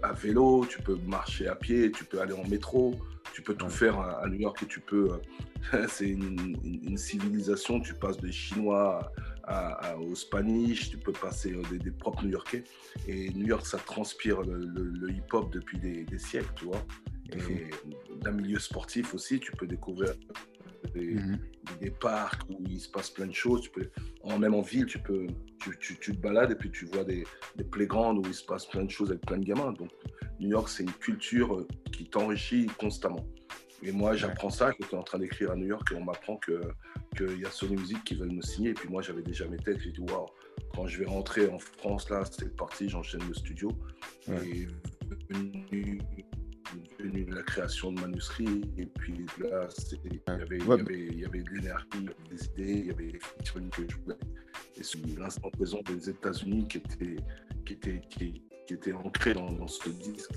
à 0.03 0.13
vélo, 0.13 0.65
tu 0.69 0.81
peux 0.81 0.97
marcher 1.05 1.47
à 1.47 1.55
pied, 1.55 1.91
tu 1.91 2.05
peux 2.05 2.21
aller 2.21 2.33
en 2.33 2.47
métro, 2.47 2.95
tu 3.33 3.41
peux 3.41 3.55
tout 3.55 3.69
faire 3.69 3.99
à, 3.99 4.27
New 4.27 4.39
York 4.39 4.61
et 4.63 4.67
tu 4.67 4.79
peux. 4.79 5.09
c'est 5.87 6.09
une, 6.09 6.57
une, 6.63 6.97
civilisation, 6.97 7.79
tu 7.79 7.93
passes 7.93 8.17
des 8.17 8.31
Chinois 8.31 9.11
au 9.99 10.15
Spanish, 10.15 10.89
tu 10.89 10.97
peux 10.97 11.11
passer 11.11 11.53
euh, 11.53 11.77
des, 11.77 11.91
propres 11.91 12.23
New-Yorkais. 12.23 12.63
Et 13.07 13.29
New 13.31 13.47
York, 13.47 13.65
ça 13.65 13.77
transpire 13.77 14.41
le, 14.41 15.11
hip-hop 15.11 15.51
depuis 15.51 15.79
des, 15.79 16.19
siècles, 16.19 16.53
tu 16.55 16.65
vois. 16.65 16.83
Et 17.33 17.69
d'un 18.21 18.31
milieu 18.31 18.59
sportif 18.59 19.13
aussi, 19.13 19.39
tu 19.39 19.51
peux 19.53 19.67
découvrir 19.67 20.13
mhm. 20.95 21.37
des, 21.79 21.91
parcs 21.91 22.41
où 22.49 22.63
il 22.67 22.79
se 22.79 22.89
passe 22.89 23.09
plein 23.09 23.27
de 23.27 23.33
choses. 23.33 23.61
Tu 23.61 23.69
peux, 23.69 23.89
en, 24.23 24.39
même 24.39 24.53
en 24.53 24.61
ville, 24.61 24.85
tu, 24.85 24.99
peux, 24.99 25.27
tu, 25.59 25.97
tu, 25.97 25.97
te 25.97 26.11
balades 26.21 26.51
et 26.51 26.55
puis 26.55 26.71
tu 26.71 26.85
vois 26.85 27.03
des, 27.03 27.25
des 27.55 27.63
playgrounds 27.63 28.19
où 28.19 28.27
il 28.27 28.33
se 28.33 28.43
passe 28.43 28.65
plein 28.65 28.83
de 28.83 28.89
choses 28.89 29.09
avec 29.09 29.21
plein 29.25 29.37
de 29.37 29.45
gamins. 29.45 29.71
Donc, 29.73 29.89
New 30.39 30.49
York, 30.49 30.69
c'est 30.69 30.83
une 30.83 30.93
culture 30.93 31.55
euh, 31.55 31.67
qui 31.91 32.05
t'enrichit 32.09 32.67
constamment. 32.79 33.25
Et 33.83 33.91
moi, 33.91 34.15
j'apprends 34.15 34.49
ça. 34.49 34.71
J'étais 34.79 34.95
en 34.95 35.03
train 35.03 35.19
d'écrire 35.19 35.51
à 35.51 35.55
New 35.55 35.67
York 35.67 35.87
et 35.91 35.95
on 35.95 36.03
m'apprend 36.03 36.37
qu'il 36.37 37.39
y 37.39 37.45
a 37.45 37.49
Sony 37.49 37.75
Music 37.75 38.03
qui 38.03 38.15
veulent 38.15 38.31
me 38.31 38.41
signer. 38.41 38.71
Et 38.71 38.73
puis 38.73 38.89
moi, 38.89 39.01
j'avais 39.01 39.23
déjà 39.23 39.47
mes 39.47 39.57
textes. 39.57 39.83
J'ai 39.83 39.91
dit, 39.91 40.01
waouh, 40.01 40.27
quand 40.75 40.87
je 40.87 40.99
vais 40.99 41.05
rentrer 41.05 41.49
en 41.49 41.59
France, 41.59 42.09
là, 42.09 42.23
c'est 42.29 42.55
parti, 42.55 42.89
j'enchaîne 42.89 43.21
le 43.27 43.33
studio. 43.33 43.71
Et 44.29 44.67
venu, 46.99 47.25
la 47.29 47.43
création 47.43 47.91
de 47.91 48.01
manuscrits. 48.01 48.61
Et 48.77 48.85
puis 48.85 49.25
là, 49.39 49.67
il 50.03 50.15
y, 50.15 50.31
avait, 50.31 50.57
il, 50.57 51.19
y 51.19 51.25
avait, 51.25 51.41
de 51.41 51.49
l'énergie, 51.49 51.85
des 52.29 52.45
idées, 52.45 52.79
il 52.79 52.85
y 52.87 52.91
avait 52.91 53.11
des 53.11 53.19
que 53.19 53.83
je 53.89 53.97
voulais. 53.97 54.17
Et 54.77 54.83
c'est 54.83 54.99
l'instant 55.17 55.49
présent 55.51 55.79
des 55.85 56.09
États-Unis 56.09 56.67
qui 56.67 56.77
était, 56.77 57.15
qui 57.65 57.73
était, 57.73 58.01
qui, 58.09 58.43
était 58.69 58.93
ancré 58.93 59.33
dans, 59.33 59.51
dans 59.51 59.67
ce 59.67 59.89
disque 59.89 60.31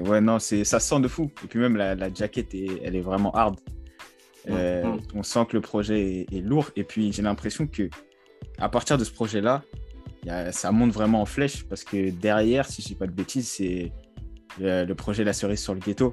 ouais, 0.00 0.20
non, 0.20 0.38
c'est, 0.38 0.64
ça 0.64 0.80
sent 0.80 1.00
de 1.00 1.08
fou. 1.08 1.30
Et 1.44 1.46
puis 1.46 1.58
même 1.58 1.76
la, 1.76 1.94
la 1.94 2.12
jaquette, 2.12 2.54
est, 2.54 2.80
elle 2.82 2.96
est 2.96 3.00
vraiment 3.00 3.32
hard. 3.32 3.58
Euh, 4.50 4.98
on 5.14 5.22
sent 5.22 5.46
que 5.48 5.56
le 5.56 5.60
projet 5.60 6.26
est, 6.30 6.40
lourd. 6.40 6.70
Et 6.76 6.84
puis 6.84 7.12
j'ai 7.12 7.22
l'impression 7.22 7.66
que 7.66 7.88
à 8.58 8.68
partir 8.68 8.98
de 8.98 9.04
ce 9.04 9.12
projet-là, 9.12 9.62
ça 10.52 10.72
monte 10.72 10.92
vraiment 10.92 11.22
en 11.22 11.26
flèche 11.26 11.64
parce 11.64 11.84
que 11.84 12.10
derrière, 12.10 12.66
si 12.66 12.82
je 12.82 12.88
dis 12.88 12.94
pas 12.94 13.06
de 13.06 13.12
bêtises, 13.12 13.48
c'est 13.48 13.92
le, 14.60 14.84
le, 14.84 14.94
projet 14.94 15.24
La 15.24 15.32
cerise 15.32 15.60
sur 15.60 15.74
le 15.74 15.80
ghetto. 15.80 16.12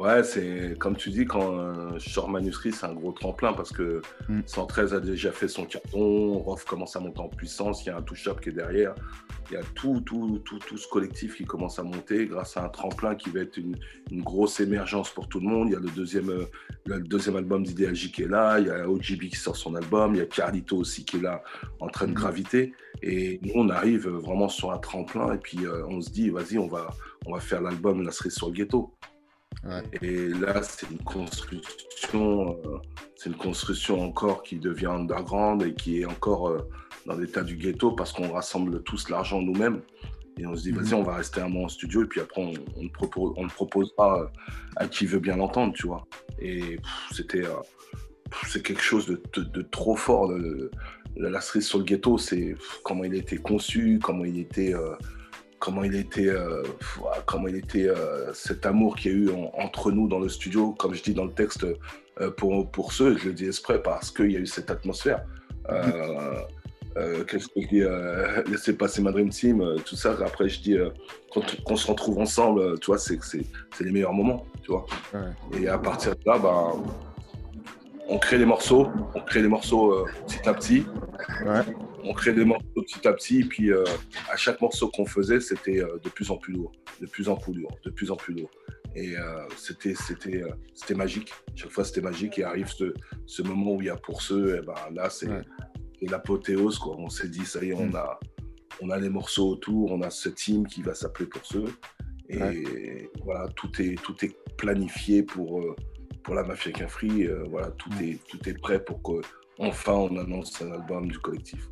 Ouais, 0.00 0.24
c'est 0.24 0.76
comme 0.78 0.96
tu 0.96 1.10
dis, 1.10 1.26
quand 1.26 1.58
euh, 1.58 1.98
je 1.98 2.08
sors 2.08 2.26
manuscrit, 2.26 2.72
c'est 2.72 2.86
un 2.86 2.94
gros 2.94 3.12
tremplin 3.12 3.52
parce 3.52 3.70
que 3.70 4.00
113 4.46 4.92
mm. 4.92 4.96
a 4.96 5.00
déjà 5.00 5.30
fait 5.30 5.46
son 5.46 5.66
carton, 5.66 6.38
Rof 6.38 6.64
commence 6.64 6.96
à 6.96 7.00
monter 7.00 7.20
en 7.20 7.28
puissance, 7.28 7.84
il 7.84 7.88
y 7.88 7.90
a 7.90 7.98
un 7.98 8.00
touch-up 8.00 8.40
qui 8.40 8.48
est 8.48 8.52
derrière, 8.52 8.94
il 9.50 9.54
y 9.54 9.56
a 9.58 9.62
tout, 9.74 10.00
tout, 10.00 10.40
tout, 10.42 10.58
tout, 10.58 10.78
ce 10.78 10.88
collectif 10.88 11.36
qui 11.36 11.44
commence 11.44 11.78
à 11.78 11.82
monter 11.82 12.24
grâce 12.24 12.56
à 12.56 12.64
un 12.64 12.70
tremplin 12.70 13.14
qui 13.14 13.28
va 13.28 13.40
être 13.40 13.58
une, 13.58 13.76
une 14.10 14.22
grosse 14.22 14.58
émergence 14.60 15.10
pour 15.10 15.28
tout 15.28 15.38
le 15.38 15.46
monde. 15.46 15.68
Il 15.68 15.72
y 15.72 15.76
a 15.76 15.80
le 15.80 15.90
deuxième, 15.90 16.30
euh, 16.30 16.46
le 16.86 17.00
deuxième 17.00 17.36
album 17.36 17.62
d'Idéalgie 17.62 18.10
qui 18.10 18.22
est 18.22 18.28
là, 18.28 18.58
il 18.58 18.68
y 18.68 18.70
a 18.70 18.88
OGB 18.88 19.28
qui 19.28 19.36
sort 19.36 19.56
son 19.58 19.74
album, 19.74 20.14
il 20.14 20.18
y 20.18 20.22
a 20.22 20.26
Carlito 20.26 20.78
aussi 20.78 21.04
qui 21.04 21.18
est 21.18 21.22
là 21.22 21.42
en 21.78 21.88
train 21.88 22.06
de 22.06 22.12
mm. 22.12 22.14
graviter. 22.14 22.72
Et 23.02 23.38
nous, 23.42 23.52
on 23.54 23.68
arrive 23.68 24.08
vraiment 24.08 24.48
sur 24.48 24.72
un 24.72 24.78
tremplin 24.78 25.34
et 25.34 25.38
puis 25.38 25.66
euh, 25.66 25.84
on 25.88 26.00
se 26.00 26.08
dit, 26.08 26.30
vas-y, 26.30 26.56
on 26.56 26.68
va, 26.68 26.88
on 27.26 27.34
va 27.34 27.40
faire 27.40 27.60
l'album 27.60 28.02
La 28.02 28.12
cerise 28.12 28.34
sur 28.34 28.48
le 28.48 28.54
ghetto. 28.54 28.94
Et 30.00 30.28
là, 30.28 30.62
c'est 30.62 30.90
une 30.90 30.98
construction, 30.98 32.58
euh, 32.64 32.78
c'est 33.16 33.28
une 33.28 33.36
construction 33.36 34.02
encore 34.02 34.42
qui 34.42 34.56
devient 34.56 34.86
underground 34.86 35.62
et 35.62 35.74
qui 35.74 36.00
est 36.00 36.06
encore 36.06 36.48
euh, 36.48 36.68
dans 37.06 37.16
l'état 37.16 37.42
du 37.42 37.56
ghetto 37.56 37.92
parce 37.92 38.12
qu'on 38.12 38.32
rassemble 38.32 38.82
tous 38.82 39.10
l'argent 39.10 39.42
nous-mêmes. 39.42 39.82
Et 40.38 40.46
on 40.46 40.56
se 40.56 40.62
dit, 40.62 40.70
vas-y, 40.70 40.94
mhm. 40.94 41.00
on 41.00 41.02
va 41.02 41.16
rester 41.16 41.42
un 41.42 41.48
mois 41.48 41.64
en 41.64 41.68
studio 41.68 42.04
et 42.04 42.06
puis 42.06 42.20
après, 42.20 42.42
on, 42.42 42.54
on, 42.80 42.88
propose, 42.88 43.34
on 43.36 43.42
le 43.42 43.50
proposera 43.50 44.22
euh, 44.22 44.26
à 44.76 44.86
qui 44.86 45.04
veut 45.04 45.18
bien 45.18 45.36
l'entendre, 45.36 45.74
tu 45.74 45.86
vois. 45.86 46.06
Et 46.38 46.78
c'était, 47.12 47.44
c'est 48.46 48.62
quelque 48.62 48.82
chose 48.82 49.06
de, 49.06 49.20
de, 49.42 49.62
trop 49.62 49.96
fort. 49.96 50.32
la 51.16 51.40
cerise 51.42 51.66
sur 51.66 51.78
le 51.78 51.84
ghetto, 51.84 52.16
c'est 52.16 52.54
comment 52.82 53.04
il 53.04 53.12
a 53.12 53.18
été 53.18 53.36
conçu, 53.36 53.98
comment 54.02 54.24
il 54.24 54.38
était 54.38 54.72
comment 55.60 55.84
il 55.84 55.94
était, 55.94 56.26
euh, 56.26 56.64
comment 57.26 57.46
il 57.46 57.56
était 57.56 57.88
euh, 57.88 58.32
cet 58.32 58.66
amour 58.66 58.96
qu'il 58.96 59.12
y 59.12 59.14
a 59.14 59.18
eu 59.18 59.30
entre 59.54 59.92
nous 59.92 60.08
dans 60.08 60.18
le 60.18 60.28
studio, 60.28 60.72
comme 60.72 60.94
je 60.94 61.02
dis 61.02 61.14
dans 61.14 61.26
le 61.26 61.32
texte, 61.32 61.64
euh, 62.20 62.30
pour, 62.32 62.68
pour 62.70 62.92
ceux, 62.92 63.16
je 63.16 63.26
le 63.26 63.34
dis 63.34 63.46
exprès 63.46 63.80
parce 63.80 64.10
qu'il 64.10 64.32
y 64.32 64.36
a 64.36 64.40
eu 64.40 64.46
cette 64.46 64.70
atmosphère. 64.70 65.24
Qu'est-ce 67.28 67.48
que 67.48 67.60
je 67.60 67.68
dis 67.68 67.82
Laissez 68.50 68.72
passer 68.72 69.00
ma 69.00 69.12
Dream 69.12 69.28
Team, 69.28 69.76
tout 69.84 69.96
ça. 69.96 70.16
Après, 70.24 70.48
je 70.48 70.60
dis, 70.60 70.76
quand, 71.32 71.42
on 71.66 71.76
se 71.76 71.86
retrouve 71.86 72.18
ensemble, 72.18 72.80
tu 72.80 72.86
vois, 72.86 72.98
c'est 72.98 73.20
les 73.80 73.92
meilleurs 73.92 74.14
moments, 74.14 74.46
tu 74.62 74.72
vois. 74.72 74.86
Et 75.60 75.68
à 75.68 75.78
partir 75.78 76.16
de 76.16 76.20
là, 76.26 76.38
ben, 76.38 76.72
on 78.08 78.18
crée 78.18 78.38
des 78.38 78.46
morceaux, 78.46 78.88
on 79.14 79.20
crée 79.20 79.42
des 79.42 79.48
morceaux 79.48 80.06
petit 80.26 80.48
à 80.48 80.54
petit. 80.54 80.84
Ouais 81.46 81.62
on 82.04 82.12
crée 82.12 82.32
des 82.32 82.44
morceaux 82.44 82.66
petit 82.74 83.06
à 83.06 83.12
petit, 83.12 83.40
et 83.40 83.44
puis 83.44 83.72
euh, 83.72 83.84
à 84.30 84.36
chaque 84.36 84.60
morceau 84.60 84.88
qu'on 84.88 85.06
faisait, 85.06 85.40
c'était 85.40 85.80
euh, 85.80 85.98
de 86.02 86.08
plus 86.08 86.30
en 86.30 86.36
plus 86.36 86.52
lourd, 86.52 86.72
de 87.00 87.06
plus 87.06 87.28
en 87.28 87.36
plus 87.36 87.54
lourd, 87.54 87.76
de 87.84 87.90
plus 87.90 88.10
en 88.10 88.16
plus 88.16 88.34
lourd. 88.34 88.50
Et 88.94 89.16
euh, 89.16 89.46
c'était, 89.56 89.94
c'était, 89.94 90.42
c'était 90.74 90.94
magique. 90.94 91.32
Chaque 91.54 91.70
fois, 91.70 91.84
c'était 91.84 92.00
magique. 92.00 92.38
Et 92.38 92.44
arrive 92.44 92.66
ce, 92.66 92.92
ce, 93.24 93.42
moment 93.42 93.74
où 93.74 93.80
il 93.80 93.86
y 93.86 93.90
a 93.90 93.96
pour 93.96 94.20
ceux, 94.20 94.56
et 94.56 94.60
eh 94.62 94.66
ben, 94.66 94.74
là, 94.92 95.08
c'est, 95.10 95.28
l'apothéose. 96.02 96.78
Quoi. 96.78 96.96
On 96.98 97.08
s'est 97.08 97.28
dit, 97.28 97.44
ça 97.44 97.62
y 97.62 97.70
est, 97.70 97.74
on, 97.74 97.86
mm. 97.86 97.96
a, 97.96 98.18
on 98.80 98.90
a 98.90 98.98
les 98.98 99.08
morceaux 99.08 99.50
autour, 99.50 99.92
on 99.92 100.02
a 100.02 100.10
ce 100.10 100.28
team 100.28 100.66
qui 100.66 100.82
va 100.82 100.94
s'appeler 100.94 101.26
pour 101.26 101.44
ceux. 101.44 101.66
Et 102.28 103.08
voilà, 103.24 103.48
tout 103.56 103.70
est, 103.80 104.00
tout 104.02 104.24
est 104.24 104.36
planifié 104.56 105.24
pour, 105.24 105.60
pour 106.22 106.34
la 106.34 106.44
Mafia 106.44 106.86
Free. 106.88 107.28
voilà, 107.48 107.70
tout, 107.72 107.90
mm. 107.90 108.02
est, 108.02 108.18
tout 108.26 108.48
est 108.48 108.58
prêt 108.58 108.84
pour 108.84 109.02
que 109.02 109.20
enfin 109.60 109.92
on 109.92 110.16
annonce 110.16 110.60
un 110.62 110.72
album 110.72 111.08
du 111.08 111.18
collectif. 111.18 111.68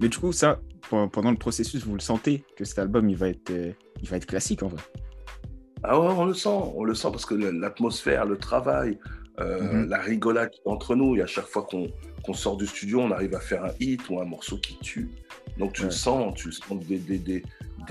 Mais 0.00 0.08
du 0.08 0.18
coup, 0.18 0.32
ça, 0.32 0.60
pendant 0.88 1.30
le 1.30 1.36
processus, 1.36 1.84
vous 1.84 1.94
le 1.94 2.00
sentez 2.00 2.44
que 2.56 2.64
cet 2.64 2.78
album, 2.78 3.10
il 3.10 3.16
va 3.16 3.28
être, 3.28 3.50
euh, 3.50 3.72
il 4.02 4.08
va 4.08 4.16
être 4.16 4.26
classique 4.26 4.62
en 4.62 4.68
vrai 4.68 4.82
Ah 5.82 5.98
ouais, 5.98 6.06
on 6.16 6.24
le 6.24 6.34
sent, 6.34 6.48
on 6.48 6.84
le 6.84 6.94
sent 6.94 7.08
parce 7.10 7.26
que 7.26 7.34
l'atmosphère, 7.34 8.24
le 8.24 8.38
travail, 8.38 8.98
euh, 9.40 9.60
mhm. 9.60 9.88
la 9.88 9.98
rigolade 9.98 10.52
entre 10.64 10.94
nous, 10.94 11.16
et 11.16 11.22
à 11.22 11.26
chaque 11.26 11.46
fois 11.46 11.66
qu'on 11.66 12.34
sort 12.34 12.56
du 12.56 12.66
studio, 12.66 13.00
on 13.00 13.10
arrive 13.10 13.34
à 13.34 13.40
faire 13.40 13.64
un 13.64 13.72
hit 13.80 14.08
ou 14.08 14.20
un 14.20 14.24
morceau 14.24 14.58
qui 14.58 14.78
tue. 14.78 15.10
Donc 15.58 15.72
tu 15.72 15.84
le 15.84 15.90
sens, 15.90 16.34
tu 16.36 16.48
le 16.48 16.52
sens 16.52 16.78
dès, 16.86 17.00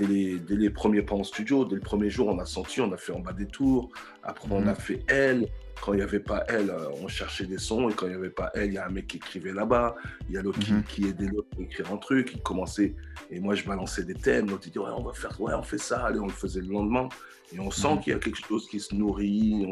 les, 0.08 0.70
premiers 0.70 1.02
pas 1.02 1.14
en 1.14 1.24
studio, 1.24 1.64
dès 1.64 1.76
le 1.76 1.80
premier 1.80 2.10
jour, 2.10 2.28
on 2.28 2.38
a 2.38 2.46
senti, 2.46 2.80
on 2.80 2.92
a 2.92 2.96
fait 2.96 3.12
en 3.12 3.20
bas 3.20 3.32
des 3.32 3.46
tours, 3.46 3.90
après 4.22 4.48
on 4.50 4.66
a 4.66 4.72
mhm. 4.72 4.76
fait 4.76 5.02
elle, 5.08 5.48
quand 5.80 5.92
il 5.92 5.96
n'y 5.96 6.02
avait 6.02 6.20
pas 6.20 6.44
elle, 6.48 6.70
euh, 6.70 6.88
on 7.02 7.08
cherchait 7.08 7.46
des 7.46 7.58
sons. 7.58 7.88
Et 7.88 7.94
quand 7.94 8.06
il 8.06 8.10
n'y 8.10 8.16
avait 8.16 8.30
pas 8.30 8.50
elle, 8.54 8.68
il 8.68 8.74
y 8.74 8.78
a 8.78 8.86
un 8.86 8.90
mec 8.90 9.06
qui 9.06 9.16
écrivait 9.18 9.52
là-bas. 9.52 9.94
Il 10.28 10.34
y 10.34 10.38
a 10.38 10.42
l'autre 10.42 10.58
qui, 10.58 10.72
mhm. 10.72 10.84
qui, 10.84 11.06
aidait 11.06 11.26
l'autre 11.26 11.48
à 11.58 11.62
écrire 11.62 11.92
un 11.92 11.96
truc. 11.96 12.32
Il 12.34 12.42
commençait. 12.42 12.94
Et 13.30 13.40
moi, 13.40 13.54
je 13.54 13.64
balançais 13.64 14.04
des 14.04 14.14
thèmes. 14.14 14.48
L'autre, 14.48 14.64
il 14.66 14.72
dit 14.72 14.78
Ouais, 14.78 14.90
on 14.96 15.02
va 15.02 15.12
faire. 15.12 15.40
Ouais, 15.40 15.54
on 15.54 15.62
fait 15.62 15.78
ça. 15.78 16.06
Allez, 16.06 16.18
on 16.18 16.26
le 16.26 16.32
faisait 16.32 16.60
le 16.60 16.68
lendemain. 16.68 17.08
Et 17.52 17.60
on 17.60 17.70
sent 17.70 17.94
mhm. 17.94 18.00
qu'il 18.00 18.12
y 18.12 18.16
a 18.16 18.18
quelque 18.18 18.44
chose 18.44 18.68
qui 18.68 18.80
se 18.80 18.94
nourrit. 18.94 19.66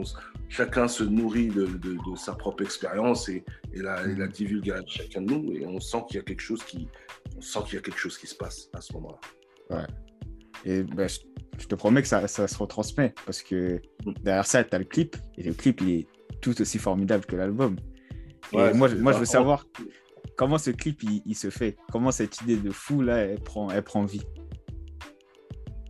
Chacun 0.48 0.86
se 0.88 1.04
nourrit 1.04 1.48
de, 1.48 1.66
de, 1.66 1.98
sa 2.16 2.34
propre 2.34 2.62
expérience 2.62 3.28
et, 3.28 3.44
et, 3.72 3.80
la, 3.80 4.04
et, 4.04 4.14
la, 4.14 4.26
mhm. 4.26 4.32
divulgue 4.32 4.70
à 4.70 4.80
chacun 4.86 5.22
de 5.22 5.32
nous. 5.32 5.52
Et 5.52 5.66
on 5.66 5.80
sent 5.80 6.04
qu'il 6.08 6.16
y 6.16 6.20
a 6.20 6.22
quelque 6.22 6.42
chose 6.42 6.62
qui, 6.62 6.88
on 7.36 7.40
sent 7.40 7.60
qu'il 7.66 7.74
y 7.74 7.78
a 7.78 7.82
quelque 7.82 7.98
chose 7.98 8.18
qui 8.18 8.26
se 8.26 8.34
passe 8.34 8.68
à 8.72 8.80
ce 8.80 8.92
moment-là. 8.92 9.76
Ouais. 9.76 9.86
Et 10.64 10.82
ben, 10.82 11.08
je 11.58 11.66
te 11.66 11.74
promets 11.74 12.02
que 12.02 12.08
ça, 12.08 12.26
ça 12.28 12.48
se 12.48 12.58
retransmet 12.58 13.14
parce 13.26 13.42
que 13.42 13.80
derrière 14.22 14.46
ça, 14.46 14.64
tu 14.64 14.74
as 14.74 14.78
le 14.78 14.84
clip 14.84 15.16
et 15.38 15.42
le 15.42 15.52
clip 15.52 15.80
il 15.80 15.90
est 15.90 16.06
tout 16.40 16.60
aussi 16.60 16.78
formidable 16.78 17.24
que 17.24 17.36
l'album. 17.36 17.76
moi, 18.52 18.72
moi 18.72 19.12
je 19.12 19.18
veux 19.18 19.24
savoir 19.24 19.66
comment 20.36 20.58
ce 20.58 20.70
clip 20.70 21.02
il, 21.02 21.34
se 21.34 21.50
fait, 21.50 21.76
comment 21.92 22.10
cette 22.10 22.40
idée 22.42 22.56
de 22.56 22.70
fou 22.70 23.02
là 23.02 23.18
elle 23.18 23.40
prend, 23.40 23.70
elle 23.70 23.82
prend 23.82 24.04
vie? 24.04 24.22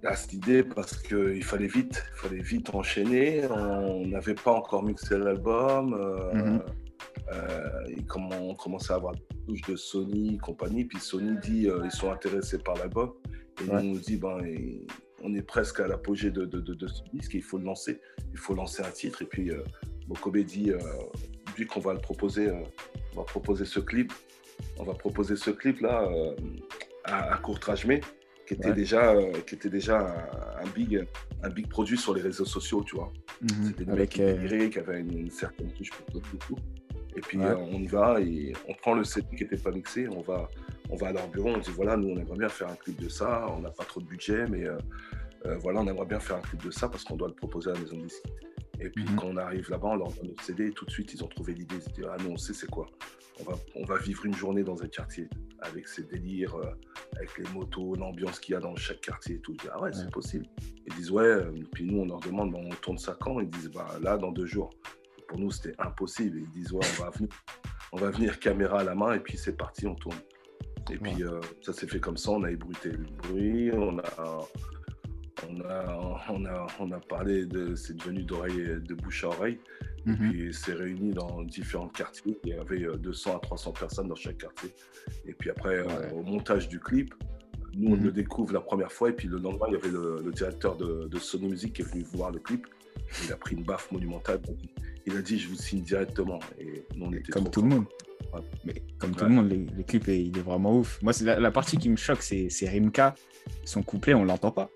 Là, 0.03 0.15
cette 0.15 0.35
idée 0.35 0.63
parce 0.63 1.01
qu'il 1.01 1.43
fallait 1.43 1.67
vite, 1.67 2.05
il 2.15 2.29
fallait 2.29 2.43
vite 2.43 2.75
enchaîner. 2.75 3.47
On 3.47 4.07
n'avait 4.07 4.35
pas 4.35 4.53
encore 4.53 4.83
mixé 4.83 5.17
l'album. 5.17 5.95
Euh, 5.95 6.35
mhm. 6.35 6.63
euh, 7.33 8.27
on 8.39 8.55
commençait 8.55 8.93
à 8.93 8.97
avoir 8.97 9.15
des 9.15 9.23
touches 9.47 9.63
de 9.63 9.77
Sony, 9.77 10.37
compagnie. 10.37 10.85
Puis 10.85 11.01
Sony 11.01 11.39
dit 11.43 11.71
euh, 11.71 11.81
ils 11.85 11.91
sont 11.91 12.13
intéressés 12.13 12.59
par 12.59 12.75
l'album. 12.77 13.15
Et 13.65 13.71
on 13.71 13.83
nous 13.83 13.99
dit 13.99 14.19
ben, 14.19 14.43
on 15.25 15.35
est 15.35 15.43
presque 15.43 15.81
à 15.81 15.89
l'apogée 15.89 16.31
de, 16.31 16.45
de, 16.45 16.87
ce 16.87 17.03
disque, 17.13 17.35
il 17.35 17.43
faut 17.43 17.59
le 17.59 17.65
lancer, 17.65 18.01
il 18.33 18.39
faut 18.39 18.55
lancer 18.55 18.83
un 18.83 18.91
titre. 18.91 19.23
Et 19.23 19.25
puis, 19.25 19.51
euh, 19.51 19.65
Mokobe 20.07 20.39
dit, 20.39 20.71
euh, 20.71 20.79
vu 21.57 21.67
qu'on 21.67 21.81
va 21.81 21.95
le 21.95 21.99
proposer, 21.99 22.49
euh, 22.49 22.63
on 23.15 23.21
va 23.21 23.25
proposer 23.25 23.65
ce 23.65 23.81
clip, 23.81 24.13
on 24.79 24.85
va 24.85 24.93
proposer 24.93 25.37
ce 25.37 25.51
clip-là 25.51 26.09
euh, 26.11 26.35
à, 27.05 27.35
à 27.35 27.39
Courtrajmé, 27.39 28.03
qui 28.47 28.55
était 28.55 28.73
déjà, 28.75 29.15
qui 29.47 29.55
était 29.55 29.71
déjà 29.71 30.29
un, 30.61 30.69
big, 30.75 31.07
un 31.43 31.49
big 31.49 31.67
produit 31.69 31.97
sur 31.97 32.15
les 32.15 32.21
réseaux 32.21 32.45
sociaux, 32.45 32.85
tu 32.85 32.97
vois. 32.97 33.11
Mhm. 33.41 33.65
C'était 33.65 33.85
des 33.87 33.93
mecs 33.93 34.11
qui, 34.11 34.71
qui 34.71 34.79
avaient 34.79 35.01
une, 35.01 35.31
certaine 35.31 35.73
touche 35.73 35.91
pour 35.91 36.21
tout. 36.21 36.57
Et 37.17 37.21
puis 37.21 37.39
on 37.39 37.81
y 37.81 37.87
va 37.87 38.21
et 38.21 38.53
on 38.69 38.75
prend 38.75 38.93
le 38.93 39.05
CD 39.05 39.27
qui 39.37 39.45
n'était 39.45 39.57
pas 39.57 39.71
mixé, 39.71 40.09
on 40.09 40.21
va, 40.21 40.51
on 40.91 40.97
va 40.97 41.09
à 41.09 41.13
leur 41.13 41.29
bureau, 41.29 41.51
on 41.51 41.59
dit 41.59 41.71
voilà, 41.71 41.97
nous 41.97 42.09
on 42.09 42.19
aimerait 42.19 42.39
bien 42.39 42.49
faire 42.49 42.69
un 42.69 42.75
clip 42.75 43.01
de 43.01 43.09
ça, 43.09 43.47
on 43.57 43.61
n'a 43.61 43.71
pas 43.71 43.85
trop 43.85 44.01
de 44.01 44.07
budget, 44.07 44.47
mais 44.49 44.67
euh, 45.47 45.51
euh, 45.51 45.59
voilà, 45.59 45.81
on 45.81 45.87
aimerait 45.87 46.07
bien 46.07 46.21
faire 46.21 46.37
un 46.37 46.41
clip 46.41 46.63
de 46.63 46.71
ça 46.71 46.89
parce 46.89 47.05
qu'on 47.05 47.17
doit 47.17 47.29
le 47.29 47.35
proposer 47.35 47.71
à 47.71 47.75
la 47.75 47.81
maison 47.81 47.97
de 47.97 48.03
disques. 48.03 48.25
Et 48.81 48.91
puis 48.91 49.05
mhm. 49.05 49.17
quand 49.17 49.27
on 49.29 49.37
arrive 49.37 49.71
là-bas, 49.71 49.89
on 49.89 49.97
leur 49.97 50.13
donne 50.13 50.29
notre 50.29 50.43
CD, 50.43 50.69
et 50.69 50.73
tout 50.73 50.85
de 50.85 50.91
suite 50.91 51.13
ils 51.15 51.23
ont 51.23 51.29
trouvé 51.29 51.55
l'idée, 51.55 51.77
ils 51.77 51.83
se 51.83 51.91
disent 51.91 52.07
ah 52.11 52.17
non, 52.23 52.33
on 52.33 52.37
sait 52.37 52.55
c'est 52.55 52.71
quoi. 52.71 52.87
On 53.41 53.45
va, 53.45 53.59
on 53.75 53.85
va 53.85 53.99
vivre 53.99 54.27
une 54.27 54.35
journée 54.35 54.63
dans 54.63 54.81
un 54.83 54.87
quartier 54.87 55.29
avec 55.61 55.89
ces 55.89 56.05
délires, 56.05 56.55
euh, 56.55 56.71
avec 57.17 57.37
les 57.39 57.49
motos, 57.53 57.95
l'ambiance 57.97 58.39
qu'il 58.39 58.53
y 58.53 58.57
a 58.57 58.61
dans 58.61 58.77
chaque 58.77 59.01
quartier 59.01 59.37
et 59.37 59.41
tout. 59.41 59.57
ah 59.73 59.81
ouais, 59.81 59.93
c'est 59.93 60.11
possible. 60.11 60.47
Ils 60.87 60.95
disent 60.95 61.11
ouais, 61.11 61.39
puis 61.73 61.85
nous 61.85 62.01
on 62.01 62.07
leur 62.07 62.21
demande, 62.21 62.55
on 62.55 62.69
tourne 62.77 62.99
ça 62.99 63.17
quand? 63.21 63.41
Ils 63.41 63.51
disent 63.51 63.71
bah 63.71 63.89
là 64.03 64.17
dans 64.17 64.33
deux 64.33 64.47
jours. 64.47 64.71
pour 65.29 65.39
nous 65.39 65.51
c'était 65.51 65.75
impossible. 65.79 66.39
Ils 66.39 66.51
disent 66.51 66.73
ouais, 66.73 66.87
on 66.99 67.05
va 67.05 67.11
venir, 67.11 67.29
on 67.93 67.97
va 67.97 68.11
venir 68.11 68.39
caméra 68.39 68.81
à 68.81 68.85
la 68.85 68.95
main 68.95 69.15
et 69.15 69.21
puis 69.21 69.37
c'est 69.37 69.57
parti, 69.57 69.87
on 69.87 69.95
tourne. 69.95 70.19
Et 70.91 70.99
puis 70.99 71.23
euh, 71.23 71.41
ça 71.63 71.73
s'est 71.73 71.87
fait 71.87 72.01
comme 72.01 72.17
ça, 72.17 72.33
on 72.33 72.43
a 72.45 72.51
ébruité 72.51 72.91
le 72.91 73.05
bruit, 73.23 73.73
on 73.73 73.99
a, 73.99 74.47
on 75.49 75.61
a, 75.63 76.27
on 76.31 76.45
a, 76.45 76.67
on 76.81 76.93
a 76.93 77.01
parlé 77.01 77.47
de, 77.47 77.75
c'est 77.75 77.97
devenu 77.97 78.23
d'oreille, 78.23 78.81
de 78.81 78.95
bouche 78.95 79.25
à 79.25 79.29
oreille. 79.29 79.59
Et 80.07 80.11
mhm. 80.11 80.17
puis 80.17 80.55
c'est 80.55 80.75
réuni 80.75 81.13
dans 81.13 81.43
différents 81.43 81.89
quartiers. 81.89 82.39
Il 82.45 82.51
y 82.51 82.53
avait 82.55 82.87
200 82.99 83.31
euh, 83.31 83.37
à 83.37 83.41
300 83.41 83.73
personnes 83.73 84.09
dans 84.09 84.15
chaque 84.15 84.39
quartier. 84.39 84.71
Et 85.27 85.33
puis 85.33 85.51
après, 85.51 85.79
euh, 85.79 86.11
au 86.13 86.23
montage 86.23 86.69
du 86.69 86.79
clip, 86.79 87.15
nous 87.75 87.93
on 87.93 87.97
mhm. 87.97 88.05
le 88.05 88.13
découvre 88.13 88.53
la 88.53 88.61
première 88.61 88.93
fois. 88.93 89.11
Et 89.11 89.13
puis 89.13 89.29
le 89.29 89.39
lendemain, 89.39 89.67
il 89.69 89.75
y 89.75 89.77
avait 89.77 89.91
le, 89.91 90.31
directeur 90.33 90.77
de, 90.77 91.09
de, 91.09 91.19
Sony 91.19 91.49
Music 91.49 91.73
qui 91.73 91.83
est 91.83 91.91
venu 91.91 92.05
voir 92.13 92.31
le 92.31 92.39
clip. 92.39 92.67
Il 93.25 93.33
a 93.33 93.37
pris 93.37 93.57
une 93.57 93.65
baffe 93.65 93.91
monumentale. 93.93 94.41
Il 95.07 95.17
a 95.17 95.23
dit, 95.23 95.39
je 95.39 95.49
vous 95.49 95.57
signe 95.57 95.83
directement. 95.83 96.39
Et 96.59 96.85
nous, 96.97 97.07
on 97.07 97.13
était 97.13 97.33
Comme 97.33 97.51
tout 97.51 97.63
le 97.63 97.69
monde. 97.69 97.85
Mais 98.65 98.75
comme 98.99 99.15
tout 99.15 99.25
le 99.25 99.31
monde, 99.31 99.51
les, 99.51 99.85
clips, 99.85 100.09
il 100.09 100.37
est 100.37 100.43
vraiment 100.43 100.79
ouf. 100.79 101.01
Moi, 101.03 101.13
c'est 101.13 101.25
la, 101.25 101.51
partie 101.51 101.77
qui 101.77 101.89
me 101.89 101.97
choque, 101.97 102.23
c'est 102.23 102.69
Rimka. 102.69 103.15
Son 103.65 103.83
couplet, 103.83 104.15
on 104.15 104.25
l'entend 104.25 104.51
pas. 104.51 104.71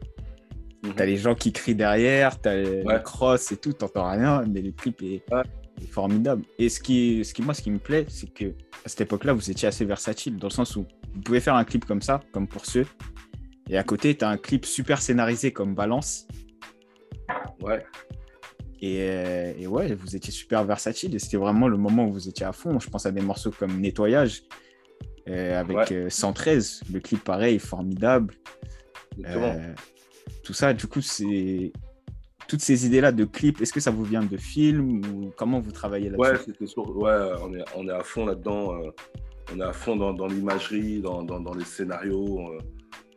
Mhm. 0.88 0.94
T'as 0.94 1.04
les 1.04 1.16
gens 1.16 1.34
qui 1.34 1.52
crient 1.52 1.74
derrière, 1.74 2.40
t'as 2.40 2.54
la 2.56 2.98
cross 2.98 3.52
et 3.52 3.56
tout, 3.56 3.72
t'entends 3.72 4.10
rien, 4.10 4.44
mais 4.48 4.62
le 4.62 4.72
clip 4.72 5.02
est, 5.02 5.24
formidable. 5.90 6.42
Et 6.58 6.68
ce 6.68 6.80
qui, 6.80 7.24
ce 7.24 7.32
qui, 7.32 7.40
moi, 7.40 7.54
ce 7.54 7.62
qui 7.62 7.70
me 7.70 7.78
plaît, 7.78 8.04
c'est 8.08 8.32
que 8.32 8.46
à 8.84 8.88
cette 8.88 9.02
époque-là, 9.02 9.32
vous 9.32 9.50
étiez 9.50 9.68
assez 9.68 9.84
versatile, 9.84 10.36
dans 10.36 10.48
le 10.48 10.52
sens 10.52 10.74
où 10.74 10.86
vous 11.14 11.20
pouvez 11.20 11.40
faire 11.40 11.54
un 11.54 11.64
clip 11.64 11.84
comme 11.84 12.02
ça, 12.02 12.20
comme 12.32 12.48
pour 12.48 12.66
ceux, 12.66 12.84
et 13.70 13.76
à 13.76 13.84
côté, 13.84 14.16
tu 14.16 14.24
as 14.24 14.28
un 14.28 14.38
clip 14.38 14.64
super 14.64 15.00
scénarisé 15.00 15.52
comme 15.52 15.74
Balance. 15.74 16.26
Ouais. 17.60 17.84
Euh, 18.82 19.52
et, 19.58 19.66
ouais, 19.66 19.94
vous 19.94 20.16
étiez 20.16 20.32
super 20.32 20.64
versatile 20.64 21.14
et 21.14 21.18
c'était 21.18 21.36
vraiment 21.36 21.68
le 21.68 21.76
moment 21.76 22.06
où 22.06 22.12
vous 22.12 22.28
étiez 22.28 22.46
à 22.46 22.52
fond. 22.52 22.78
Je 22.78 22.88
pense 22.88 23.06
à 23.06 23.10
des 23.10 23.20
morceaux 23.20 23.50
comme 23.50 23.80
Nettoyage 23.80 24.44
euh, 25.28 25.60
avec 25.60 25.92
113, 26.10 26.82
euh, 26.84 26.92
le 26.94 27.00
clip 27.00 27.22
pareil, 27.24 27.58
formidable. 27.58 28.34
Tout 30.48 30.54
ça, 30.54 30.72
du 30.72 30.86
coup, 30.86 31.02
c'est 31.02 31.74
toutes 32.48 32.62
ces 32.62 32.86
idées-là 32.86 33.12
de 33.12 33.26
clips, 33.26 33.60
est-ce 33.60 33.74
que 33.74 33.80
ça 33.80 33.90
vous 33.90 34.04
vient 34.04 34.22
de 34.22 34.38
films 34.38 35.04
ou 35.04 35.30
comment 35.36 35.60
vous 35.60 35.72
travaillez 35.72 36.08
là-dessus? 36.08 36.54
Ouais, 36.86 37.04
ouais 37.04 37.32
on, 37.42 37.52
est, 37.52 37.64
on 37.76 37.86
est 37.86 37.92
à 37.92 38.02
fond 38.02 38.24
là-dedans. 38.24 38.80
on 39.52 39.60
est 39.60 39.62
à 39.62 39.74
fond 39.74 39.94
dans, 39.96 40.26
l'imagerie, 40.26 41.02
dans, 41.02 41.22
dans, 41.22 41.52
les 41.52 41.66
scénarios. 41.66 42.50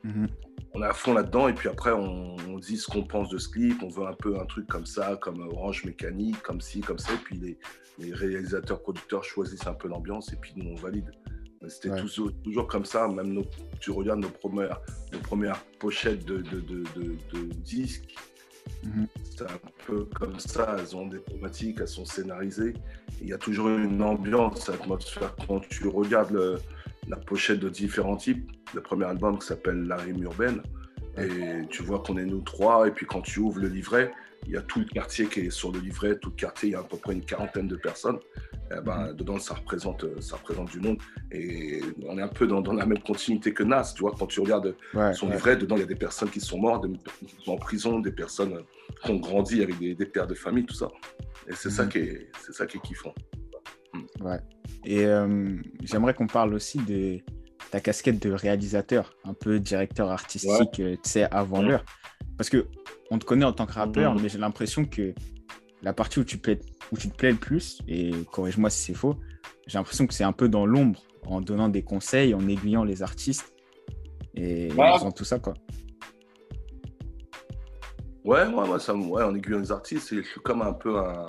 Mhm 0.03 0.27
on 0.73 0.81
est 0.81 0.85
à 0.85 0.93
fond 0.93 1.13
là-dedans 1.13 1.47
et 1.47 1.53
puis 1.53 1.67
après 1.67 1.91
on, 1.91 2.37
dit 2.59 2.77
ce 2.77 2.87
qu'on 2.87 3.03
pense 3.03 3.29
de 3.29 3.37
ce 3.37 3.49
clip, 3.49 3.81
on 3.83 3.89
veut 3.89 4.05
un 4.05 4.13
peu 4.13 4.39
un 4.39 4.45
truc 4.45 4.67
comme 4.67 4.85
ça, 4.85 5.17
comme 5.19 5.41
Orange 5.51 5.83
Mécanique, 5.83 6.39
comme 6.43 6.61
ci, 6.61 6.79
comme 6.79 6.99
ça, 6.99 7.11
et 7.13 7.17
puis 7.17 7.57
les, 7.97 8.13
réalisateurs, 8.13 8.81
producteurs 8.81 9.23
choisissent 9.23 9.67
un 9.67 9.73
peu 9.73 9.87
l'ambiance 9.87 10.31
et 10.31 10.35
puis 10.35 10.53
nous 10.55 10.71
on 10.71 10.75
valide. 10.75 11.11
C'était 11.67 11.95
toujours, 11.95 12.31
toujours, 12.43 12.67
comme 12.67 12.85
ça, 12.85 13.07
même 13.07 13.33
nos, 13.33 13.45
tu 13.79 13.91
regardes 13.91 14.21
nos 14.21 14.29
premières, 14.29 14.81
nos 15.13 15.19
premières 15.19 15.63
pochettes 15.79 16.25
de, 16.25 16.37
de, 16.37 16.83
disques, 17.63 18.15
mhm. 18.83 19.07
c'est 19.23 19.43
un 19.43 19.59
peu 19.85 20.05
comme 20.05 20.39
ça, 20.39 20.75
elles 20.79 20.95
ont 20.95 21.07
des 21.07 21.21
thématiques, 21.21 21.77
elles 21.79 21.87
sont 21.87 22.05
scénarisées, 22.05 22.73
il 23.21 23.29
y 23.29 23.33
a 23.33 23.37
toujours 23.37 23.69
une 23.69 24.01
ambiance, 24.01 24.69
atmosphère. 24.69 25.35
Quand 25.47 25.59
tu 25.59 25.87
regardes 25.87 26.59
la 27.07 27.17
pochette 27.17 27.59
de 27.59 27.69
différents 27.69 28.17
types, 28.17 28.51
le 28.73 28.81
premier 28.81 29.05
album 29.05 29.37
qui 29.37 29.45
s'appelle 29.45 29.83
La 29.83 29.97
rime 29.97 30.23
urbaine. 30.23 30.61
Et 31.17 31.67
tu 31.69 31.83
vois 31.83 31.99
qu'on 31.99 32.17
est 32.17 32.25
nous 32.25 32.41
trois. 32.41 32.87
Et 32.87 32.91
puis 32.91 33.05
quand 33.05 33.21
tu 33.21 33.39
ouvres 33.39 33.59
le 33.59 33.67
livret, 33.67 34.11
il 34.45 34.53
y 34.53 34.57
a 34.57 34.61
tout 34.61 34.79
le 34.79 34.85
quartier 34.85 35.27
qui 35.27 35.41
est 35.41 35.49
sur 35.49 35.71
le 35.71 35.79
livret. 35.79 36.17
Tout 36.17 36.29
le 36.29 36.35
quartier, 36.35 36.69
il 36.69 36.71
y 36.73 36.75
a 36.75 36.79
à 36.79 36.83
peu 36.83 36.97
près 36.97 37.13
une 37.13 37.23
quarantaine 37.23 37.67
de 37.67 37.75
personnes. 37.75 38.19
Eh 38.71 38.81
ben, 38.81 39.07
mhm. 39.07 39.15
dedans, 39.15 39.39
ça 39.39 39.53
représente, 39.55 40.05
ça 40.21 40.37
représente 40.37 40.71
du 40.71 40.79
monde. 40.79 40.97
Et 41.31 41.81
on 42.07 42.17
est 42.17 42.21
un 42.21 42.27
peu 42.27 42.47
dans, 42.47 42.61
la 42.73 42.85
même 42.85 42.99
continuité 42.99 43.53
que 43.53 43.63
Nas. 43.63 43.93
Tu 43.95 44.01
vois, 44.01 44.13
quand 44.17 44.27
tu 44.27 44.39
regardes 44.39 44.75
son 45.13 45.29
livret, 45.29 45.57
dedans, 45.57 45.75
il 45.75 45.81
y 45.81 45.83
a 45.83 45.87
des 45.87 45.95
personnes 45.95 46.29
qui 46.29 46.39
sont 46.39 46.59
mortes, 46.59 46.87
des 46.87 46.97
personnes 46.97 47.27
qui 47.27 47.45
sont 47.45 47.51
en 47.51 47.57
prison, 47.57 47.99
des 47.99 48.11
personnes 48.11 48.63
qui 49.03 49.11
ont 49.11 49.17
grandi 49.17 49.61
avec 49.61 49.77
des, 49.79 50.05
pères 50.05 50.27
de 50.27 50.35
famille, 50.35 50.65
tout 50.65 50.75
ça. 50.75 50.89
Et 51.47 51.53
c'est 51.53 51.69
ça, 51.69 51.83
mhm. 51.83 51.89
qui 51.89 51.97
est, 51.99 52.31
ça 52.51 52.65
qui 52.65 52.77
est 52.77 52.81
kiffant. 52.81 53.13
Ouais. 54.21 54.39
Et 54.85 55.05
euh, 55.05 55.55
j'aimerais 55.83 56.13
qu'on 56.13 56.27
parle 56.27 56.53
aussi 56.53 56.79
de 56.79 57.19
ta 57.71 57.79
casquette 57.79 58.21
de 58.21 58.31
réalisateur, 58.31 59.15
un 59.23 59.33
peu 59.33 59.59
directeur 59.59 60.09
artistique, 60.09 60.79
euh, 60.79 60.95
tu 61.03 61.09
sais, 61.09 61.23
avant 61.31 61.61
l'heure. 61.61 61.85
Parce 62.41 62.49
que 62.49 62.65
on 63.11 63.19
te 63.19 63.25
connaît 63.25 63.45
en 63.45 63.53
tant 63.53 63.67
que 63.67 63.73
rappeur, 63.73 64.15
mais 64.15 64.27
j'ai 64.27 64.39
l'impression 64.39 64.83
que 64.83 65.13
la 65.83 65.93
partie 65.93 66.17
où 66.17 66.23
tu, 66.23 66.39
plais, 66.39 66.57
où 66.91 66.97
tu 66.97 67.07
te 67.07 67.15
plais 67.15 67.29
le 67.29 67.37
plus, 67.37 67.83
et 67.87 68.09
corrige-moi 68.31 68.71
si 68.71 68.81
c'est 68.81 68.93
faux, 68.95 69.15
j'ai 69.67 69.77
l'impression 69.77 70.07
que 70.07 70.13
c'est 70.15 70.23
un 70.23 70.31
peu 70.31 70.49
dans 70.49 70.65
l'ombre, 70.65 71.03
en 71.23 71.39
donnant 71.39 71.69
des 71.69 71.83
conseils, 71.83 72.33
en 72.33 72.47
aiguillant 72.47 72.83
les 72.83 73.03
artistes, 73.03 73.53
et 74.33 74.69
en 74.75 74.97
faisant 74.97 75.11
tout 75.11 75.23
ça, 75.23 75.37
quoi. 75.37 75.53
Ouais, 78.25 78.47
ouais, 78.47 78.69
ouais, 78.69 78.79
ça, 78.79 78.95
ouais 78.95 79.21
en 79.21 79.35
aiguillant 79.35 79.59
les 79.59 79.71
artistes, 79.71 80.15
je 80.15 80.21
suis 80.23 80.41
comme 80.41 80.63
un 80.63 80.73
peu 80.73 80.97
un, 80.97 81.27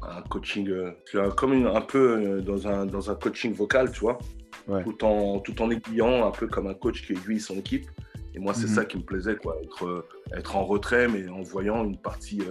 un 0.00 0.22
coaching, 0.30 0.70
euh, 0.70 1.30
comme 1.36 1.66
un 1.66 1.82
peu 1.82 1.98
euh, 2.16 2.40
dans 2.40 2.66
un, 2.66 2.86
dans 2.86 3.10
un 3.10 3.14
coaching 3.14 3.52
vocal, 3.52 3.92
tu 3.92 4.00
vois 4.00 4.16
tout, 4.84 5.04
en, 5.04 5.40
tout 5.40 5.60
en 5.60 5.70
aiguillant, 5.70 6.26
un 6.26 6.30
peu 6.30 6.46
comme 6.46 6.66
un 6.66 6.74
coach 6.74 7.06
qui 7.06 7.12
aiguille 7.12 7.40
son 7.40 7.58
équipe. 7.58 7.90
Et 8.34 8.38
moi, 8.38 8.54
c'est 8.54 8.68
mhm. 8.68 8.74
ça 8.74 8.84
qui 8.84 8.96
me 8.96 9.02
plaisait, 9.02 9.36
quoi, 9.36 9.56
être, 9.62 10.06
être 10.32 10.56
en 10.56 10.64
retrait, 10.64 11.08
mais 11.08 11.28
en 11.28 11.42
voyant 11.42 11.84
une 11.84 11.98
partie 11.98 12.42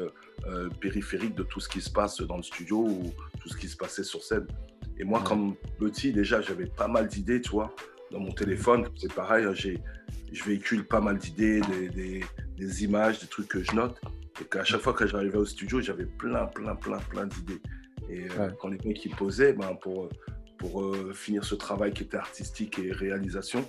périphérique 0.82 1.36
de 1.36 1.44
tout 1.44 1.60
ce 1.60 1.70
qui 1.70 1.82
se 1.82 1.90
passe 1.90 2.22
dans 2.22 2.38
le 2.38 2.44
studio 2.44 2.80
ou 2.80 3.14
tout 3.42 3.50
ce 3.50 3.58
qui 3.58 3.68
se 3.68 3.78
passait 3.78 4.04
sur 4.04 4.24
scène. 4.24 4.48
Et 5.00 5.06
moi, 5.06 5.22
comme 5.26 5.56
petit, 5.80 6.12
déjà, 6.12 6.42
j'avais 6.42 6.66
pas 6.66 6.90
mal 6.90 7.08
d'idées, 7.08 7.40
tu 7.40 7.52
vois. 7.52 7.74
Dans 8.12 8.20
mon 8.20 8.32
téléphone, 8.32 8.86
c'est 8.98 9.14
pareil, 9.14 9.46
hein, 9.46 9.54
je 9.54 10.44
véhicule 10.44 10.86
pas 10.86 11.00
mal 11.00 11.18
d'idées, 11.18 11.62
des, 11.62 12.22
des, 12.58 12.84
images, 12.84 13.20
des 13.20 13.28
trucs 13.28 13.48
que 13.48 13.64
je 13.64 13.72
note. 13.74 14.00
Et 14.42 14.46
qu'à 14.46 14.66
chaque 14.66 14.82
fois 14.82 14.94
que 14.94 15.08
j'arrivais 15.08 15.38
au 15.38 15.46
studio, 15.46 15.80
j'avais 15.80 16.06
plein, 16.06 16.46
plein, 16.48 16.76
plein, 16.76 16.98
plein 16.98 17.28
d'idées. 17.28 17.62
Et 18.10 18.28
euh, 18.40 18.50
quand 18.60 18.68
les 18.68 18.78
mecs 18.84 19.04
ils 19.06 19.16
posaient, 19.16 19.54
ben, 19.54 19.76
pour, 19.76 20.10
pour 20.58 20.82
euh, 20.82 21.14
finir 21.14 21.46
ce 21.46 21.56
travail 21.56 21.94
qui 21.94 22.04
était 22.04 22.18
artistique 22.18 22.78
et 22.80 22.92
réalisation, 22.92 23.66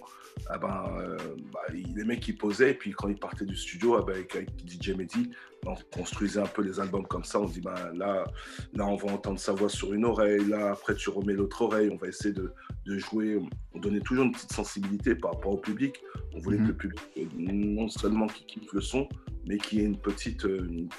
ah 0.48 0.58
ben, 0.58 0.84
euh, 0.98 1.16
bah, 1.52 1.60
les 1.72 2.04
mecs 2.04 2.26
ils 2.28 2.36
posaient, 2.36 2.72
et 2.72 2.74
puis 2.74 2.92
quand 2.92 3.08
ils 3.08 3.18
partaient 3.18 3.44
du 3.44 3.56
studio 3.56 3.96
ah 3.96 4.04
ben, 4.06 4.14
avec, 4.14 4.36
DJ 4.66 4.90
Mehdi, 4.90 5.30
on 5.66 5.74
construisait 5.92 6.40
un 6.40 6.46
peu 6.46 6.62
les 6.62 6.80
albums 6.80 7.06
comme 7.06 7.24
ça. 7.24 7.40
On 7.40 7.48
se 7.48 7.54
dit, 7.54 7.60
ben, 7.60 7.74
là, 7.94 8.24
là, 8.72 8.86
on 8.86 8.96
va 8.96 9.12
entendre 9.12 9.38
sa 9.38 9.52
voix 9.52 9.68
sur 9.68 9.92
une 9.92 10.04
oreille, 10.04 10.44
là, 10.46 10.72
après 10.72 10.94
tu 10.94 11.10
remets 11.10 11.34
l'autre 11.34 11.62
oreille, 11.62 11.90
on 11.92 11.96
va 11.96 12.08
essayer 12.08 12.34
de, 12.34 12.52
de, 12.86 12.98
jouer. 12.98 13.38
On 13.74 13.78
donnait 13.78 14.00
toujours 14.00 14.24
une 14.24 14.32
petite 14.32 14.52
sensibilité 14.52 15.14
par 15.14 15.32
rapport 15.32 15.52
au 15.52 15.58
public. 15.58 15.96
On 16.34 16.40
voulait 16.40 16.58
que 16.58 16.62
mhm. 16.62 16.68
le 16.68 16.76
public, 16.76 17.00
non 17.36 17.88
seulement 17.88 18.26
qui 18.26 18.44
kiffe 18.44 18.72
le 18.72 18.80
son, 18.80 19.08
mais 19.46 19.58
qui 19.58 19.80
ait 19.80 19.84
une 19.84 19.98
petite, 19.98 20.46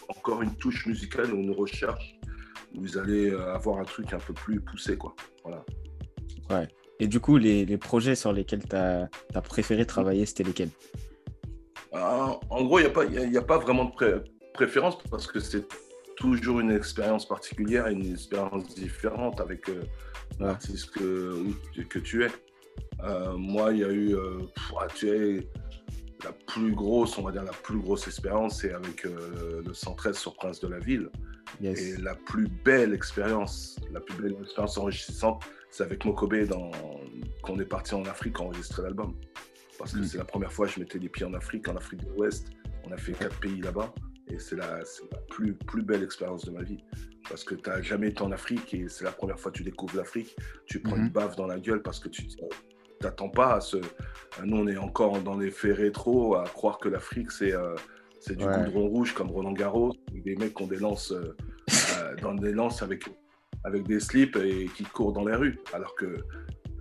encore 0.08 0.42
une 0.42 0.56
touche 0.56 0.86
musicale 0.86 1.34
ou 1.34 1.38
une 1.38 1.52
recherche 1.52 2.18
vous 2.76 2.98
allez 2.98 3.32
euh, 3.32 3.54
avoir 3.54 3.80
un 3.80 3.84
truc 3.84 4.14
un 4.14 4.20
peu 4.20 4.34
plus 4.34 4.60
poussé. 4.60 4.98
Quoi. 4.98 5.16
Voilà. 5.44 5.64
Ouais. 6.50 6.68
Et 7.02 7.08
du 7.08 7.20
coup, 7.20 7.38
les, 7.38 7.66
les 7.66 7.78
projets 7.80 8.14
sur 8.14 8.32
lesquels 8.32 8.64
tu 8.64 8.76
as, 8.76 9.10
préféré 9.44 9.88
travailler, 9.88 10.28
c'était 10.28 10.44
lesquels? 10.44 10.70
Ah, 11.92 12.40
En 12.52 12.64
gros, 12.64 12.78
il 12.78 12.84
n'y 12.84 12.88
a, 12.88 12.92
pas, 12.92 13.06
a, 13.06 13.40
a 13.40 13.42
pas 13.42 13.58
vraiment 13.58 13.86
de 13.86 14.24
préférence 14.54 15.00
parce 15.10 15.26
que 15.26 15.40
c'est 15.40 15.66
toujours 16.16 16.60
une 16.60 16.70
expérience 16.70 17.28
particulière 17.28 17.88
et 17.88 17.94
une 17.94 18.12
expérience 18.12 18.76
différente 18.76 19.42
avec 19.42 19.68
euh, 19.68 19.82
l'artiste 20.40 20.92
que, 20.92 21.44
que 21.90 21.98
tu 21.98 22.24
es. 22.24 22.30
Euh, 23.04 23.34
moi, 23.36 23.72
il 23.72 23.80
y 23.80 23.84
a 23.84 23.92
eu, 23.92 24.16
ah, 24.80 24.86
tu 24.94 25.10
es 25.10 25.50
la 26.24 26.34
plus 26.46 26.72
grosse, 26.72 27.18
on 27.18 27.24
va 27.24 27.32
dire 27.32 27.44
la 27.44 27.52
plus 27.52 27.80
grosse 27.80 28.06
expérience, 28.06 28.62
c'est 28.62 28.76
avec 28.76 29.06
le 29.06 29.74
113 29.74 30.16
sur 30.16 30.36
Prince 30.36 30.60
de 30.60 30.68
la 30.68 30.78
Ville. 30.78 31.10
Et 31.64 31.98
la 31.98 32.14
plus 32.14 32.48
belle 32.64 32.94
expérience, 32.94 33.80
la 33.92 34.00
plus 34.02 34.22
belle 34.22 34.36
expérience 34.40 34.78
enrichissante, 34.78 35.44
c'est 35.72 35.84
avec 35.84 36.06
Mokobe 36.06 36.46
dans... 36.46 36.70
quand 37.42 37.54
on 37.54 37.60
est 37.60 37.66
parti 37.66 37.96
en 37.96 38.04
Afrique 38.06 38.40
enregistrer 38.40 38.84
l'album. 38.84 39.16
Parce 39.80 39.94
que 39.94 40.00
mm. 40.00 40.04
c'est 40.04 40.18
la 40.18 40.26
première 40.26 40.52
fois 40.52 40.68
que 40.68 40.74
je 40.74 40.80
mettais 40.80 41.00
les 41.00 41.10
pieds 41.10 41.26
en 41.26 41.34
Afrique, 41.34 41.68
en 41.68 41.76
Afrique 41.76 42.06
de 42.06 42.10
l'Ouest. 42.12 42.50
On 42.86 42.92
a 42.92 42.98
fait 42.98 43.14
quatre 43.14 43.40
pays 43.40 43.62
là-bas. 43.62 43.94
Et 44.28 44.38
c'est 44.40 44.56
la, 44.56 44.80
la, 44.80 45.18
plus, 45.30 45.54
plus 45.54 45.82
belle 45.82 46.04
expérience 46.04 46.46
de 46.46 46.52
ma 46.52 46.62
vie. 46.62 46.84
Parce 47.28 47.44
que 47.44 47.56
tu 47.56 47.70
n'as 47.70 47.82
jamais 47.82 48.10
été 48.10 48.22
en 48.22 48.32
Afrique 48.32 48.74
et 48.74 48.88
c'est 48.88 49.04
la 49.04 49.12
première 49.12 49.40
fois 49.40 49.52
que 49.52 49.58
tu 49.58 49.64
découvres 49.64 49.98
l'Afrique. 49.98 50.36
Tu 50.66 50.80
prends 50.80 50.96
une 50.96 51.08
mm-hmm. 51.08 51.12
baffe 51.12 51.36
dans 51.36 51.48
la 51.48 51.60
gueule 51.60 51.82
parce 51.82 52.00
que 52.00 52.10
tu 52.10 52.28
t'attends 53.00 53.30
pas 53.30 53.56
à 53.56 53.62
ce. 53.62 53.78
Nous, 54.44 54.58
on 54.58 54.68
est 54.68 54.78
encore 54.78 55.22
dans 55.22 55.38
les 55.38 55.52
faits 55.52 55.78
rétro 55.78 56.36
à 56.36 56.44
croire 56.44 56.78
que 56.78 56.90
l'Afrique, 56.90 57.32
c'est. 57.32 57.54
Euh, 57.54 57.76
du 58.30 58.36
goudron 58.36 58.88
rouge 58.88 59.14
comme 59.14 59.32
Roland 59.32 59.54
Garros, 59.54 59.94
des 60.14 60.36
mecs 60.36 60.54
qui 60.54 60.64
ont 60.64 60.68
des 60.68 60.78
lances, 60.78 61.12
euh, 61.12 61.36
euh, 61.98 62.16
dans 62.22 62.36
des 62.36 62.52
lances 62.52 62.84
avec, 62.84 63.06
avec 63.64 63.88
des 63.88 64.00
slips 64.00 64.36
et 64.38 64.68
qui 64.76 64.84
courent 64.84 65.14
dans 65.14 65.26
les 65.26 65.36
rues. 65.36 65.60
Alors 65.74 65.96
que 65.96 66.16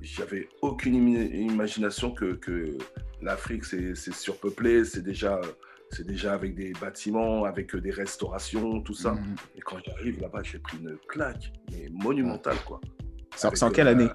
j'avais 0.01 0.49
aucune 0.63 0.95
imagination 0.95 2.13
que, 2.13 2.35
que 2.35 2.77
l'Afrique 3.21 3.65
c'est 3.65 3.95
surpeuplé, 4.13 4.85
c'est 4.85 5.03
déjà, 5.03 5.41
déjà 6.01 6.35
avec 6.35 6.55
des 6.55 6.73
bâtiments, 6.81 7.45
avec 7.45 7.77
des 7.77 7.91
restaurations, 7.91 8.81
tout 8.81 8.95
ça. 8.95 9.13
Mhm. 9.13 9.37
Et 9.57 9.61
quand 9.61 9.79
j'arrive 9.85 10.21
là-bas, 10.21 10.43
j'ai 10.43 10.59
pris 10.59 10.79
une 10.79 10.97
claque, 11.09 11.53
mais 11.71 11.89
monumentale 11.91 12.57
quoi. 12.65 12.81
C'est 13.37 13.63
en 13.63 13.71
quelle 13.71 13.89
année? 13.89 14.09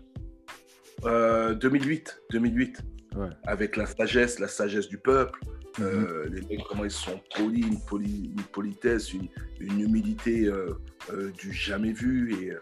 2008, 1.04 2.22
2008. 2.32 2.82
Ouais. 3.16 3.30
Avec 3.44 3.78
la 3.78 3.86
sagesse, 3.86 4.40
la 4.40 4.48
sagesse 4.48 4.90
du 4.90 4.98
peuple, 4.98 5.40
euh, 5.80 6.30
les 6.30 6.42
mecs, 6.42 6.66
comment 6.68 6.86
ils 6.86 6.92
sont 6.92 7.20
polis, 7.36 7.66
une, 7.66 8.44
politesse, 8.52 9.14
une, 9.14 9.30
humilité 9.60 10.46
euh, 10.46 10.80
euh, 11.12 11.32
du 11.32 11.52
jamais 11.52 11.92
vu. 11.92 12.34
Et 12.34 12.54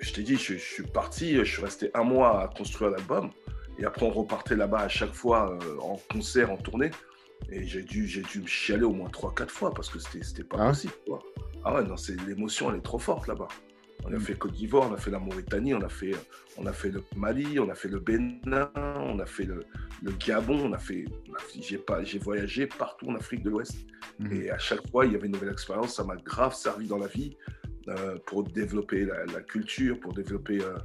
je 0.00 0.12
t'ai 0.12 0.22
dit, 0.22 0.36
je, 0.36 0.54
suis 0.54 0.84
parti, 0.84 1.36
je 1.36 1.44
suis 1.44 1.62
resté 1.62 1.90
un 1.94 2.04
mois 2.04 2.42
à 2.42 2.48
construire 2.48 2.90
l'album. 2.90 3.30
Et 3.78 3.84
après, 3.84 4.06
on 4.06 4.10
repartait 4.10 4.56
là-bas 4.56 4.80
à 4.80 4.88
chaque 4.88 5.14
fois 5.14 5.56
en 5.80 6.00
concert, 6.10 6.50
en 6.50 6.56
tournée. 6.56 6.90
Et 7.50 7.64
j'ai 7.64 7.82
dû, 7.82 8.06
j'ai 8.08 8.22
dû 8.22 8.40
me 8.40 8.46
chialer 8.46 8.82
au 8.82 8.92
moins 8.92 9.08
3-4 9.08 9.48
fois 9.48 9.72
parce 9.72 9.88
que 9.88 10.00
c'était, 10.00 10.24
c'était 10.24 10.44
pas 10.44 10.56
ah 10.60 10.68
possible. 10.68 10.92
Ah 11.64 11.74
ouais, 11.74 11.84
non, 11.84 11.96
c'est, 11.96 12.20
l'émotion, 12.26 12.70
elle 12.70 12.78
est 12.78 12.82
trop 12.82 12.98
forte 12.98 13.28
là-bas. 13.28 13.48
On 14.04 14.12
a 14.12 14.16
mm. 14.16 14.20
fait 14.20 14.34
Côte 14.34 14.52
d'Ivoire, 14.52 14.90
on 14.90 14.94
a 14.94 14.96
fait 14.96 15.10
la 15.10 15.18
Mauritanie, 15.18 15.74
on 15.74 15.82
a 15.82 15.88
fait, 15.88 16.14
on 16.56 16.66
a 16.66 16.72
fait 16.72 16.90
le 16.90 17.02
Mali, 17.16 17.58
on 17.58 17.68
a 17.68 17.74
fait 17.74 17.88
le 17.88 17.98
Bénin, 17.98 18.70
on 18.74 19.18
a 19.18 19.26
fait 19.26 19.44
le, 19.44 19.64
Gabon, 20.18 20.70
on 20.70 20.72
a 20.72 20.78
fait, 20.78 21.04
j'ai 21.60 21.78
pas, 21.78 22.02
j'ai 22.04 22.18
voyagé 22.18 22.66
partout 22.66 23.08
en 23.08 23.16
Afrique 23.16 23.42
de 23.42 23.50
l'Ouest. 23.50 23.76
Mm. 24.18 24.32
Et 24.32 24.50
à 24.50 24.58
chaque 24.58 24.88
fois, 24.90 25.06
il 25.06 25.12
y 25.12 25.16
avait 25.16 25.26
une 25.26 25.32
nouvelle 25.32 25.52
expérience. 25.52 25.96
Ça 25.96 26.04
m'a 26.04 26.16
grave 26.16 26.54
servi 26.54 26.86
dans 26.86 26.98
la 26.98 27.08
vie 27.08 27.36
euh, 27.88 28.18
pour 28.26 28.44
développer 28.44 29.06
la, 29.06 29.40
culture, 29.40 29.98
pour 29.98 30.12
développer, 30.12 30.60
euh, 30.60 30.76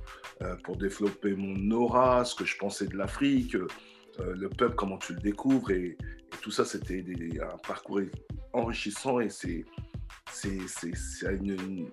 euh, 0.41 0.56
pour 0.63 0.78
développer 0.78 1.34
mon 1.34 1.71
aura, 1.71 2.23
ce 2.23 2.34
que 2.34 2.45
je 2.45 2.58
pensais 2.58 2.88
de 2.88 2.95
l'Afrique, 2.95 3.58
le 4.19 4.47
peuple, 4.47 4.76
comment 4.76 4.97
tu 4.97 5.13
le 5.13 5.19
découvres. 5.19 5.71
Et, 5.71 5.97
tout 6.41 6.52
ça, 6.52 6.65
c'était 6.65 7.04
un 7.41 7.58
parcours 7.58 8.02
enrichissant 8.54 9.19
et 9.19 9.30
c'est, 9.30 9.65
c'est, 10.32 10.60
c'est, 10.67 11.36
une 11.36 11.89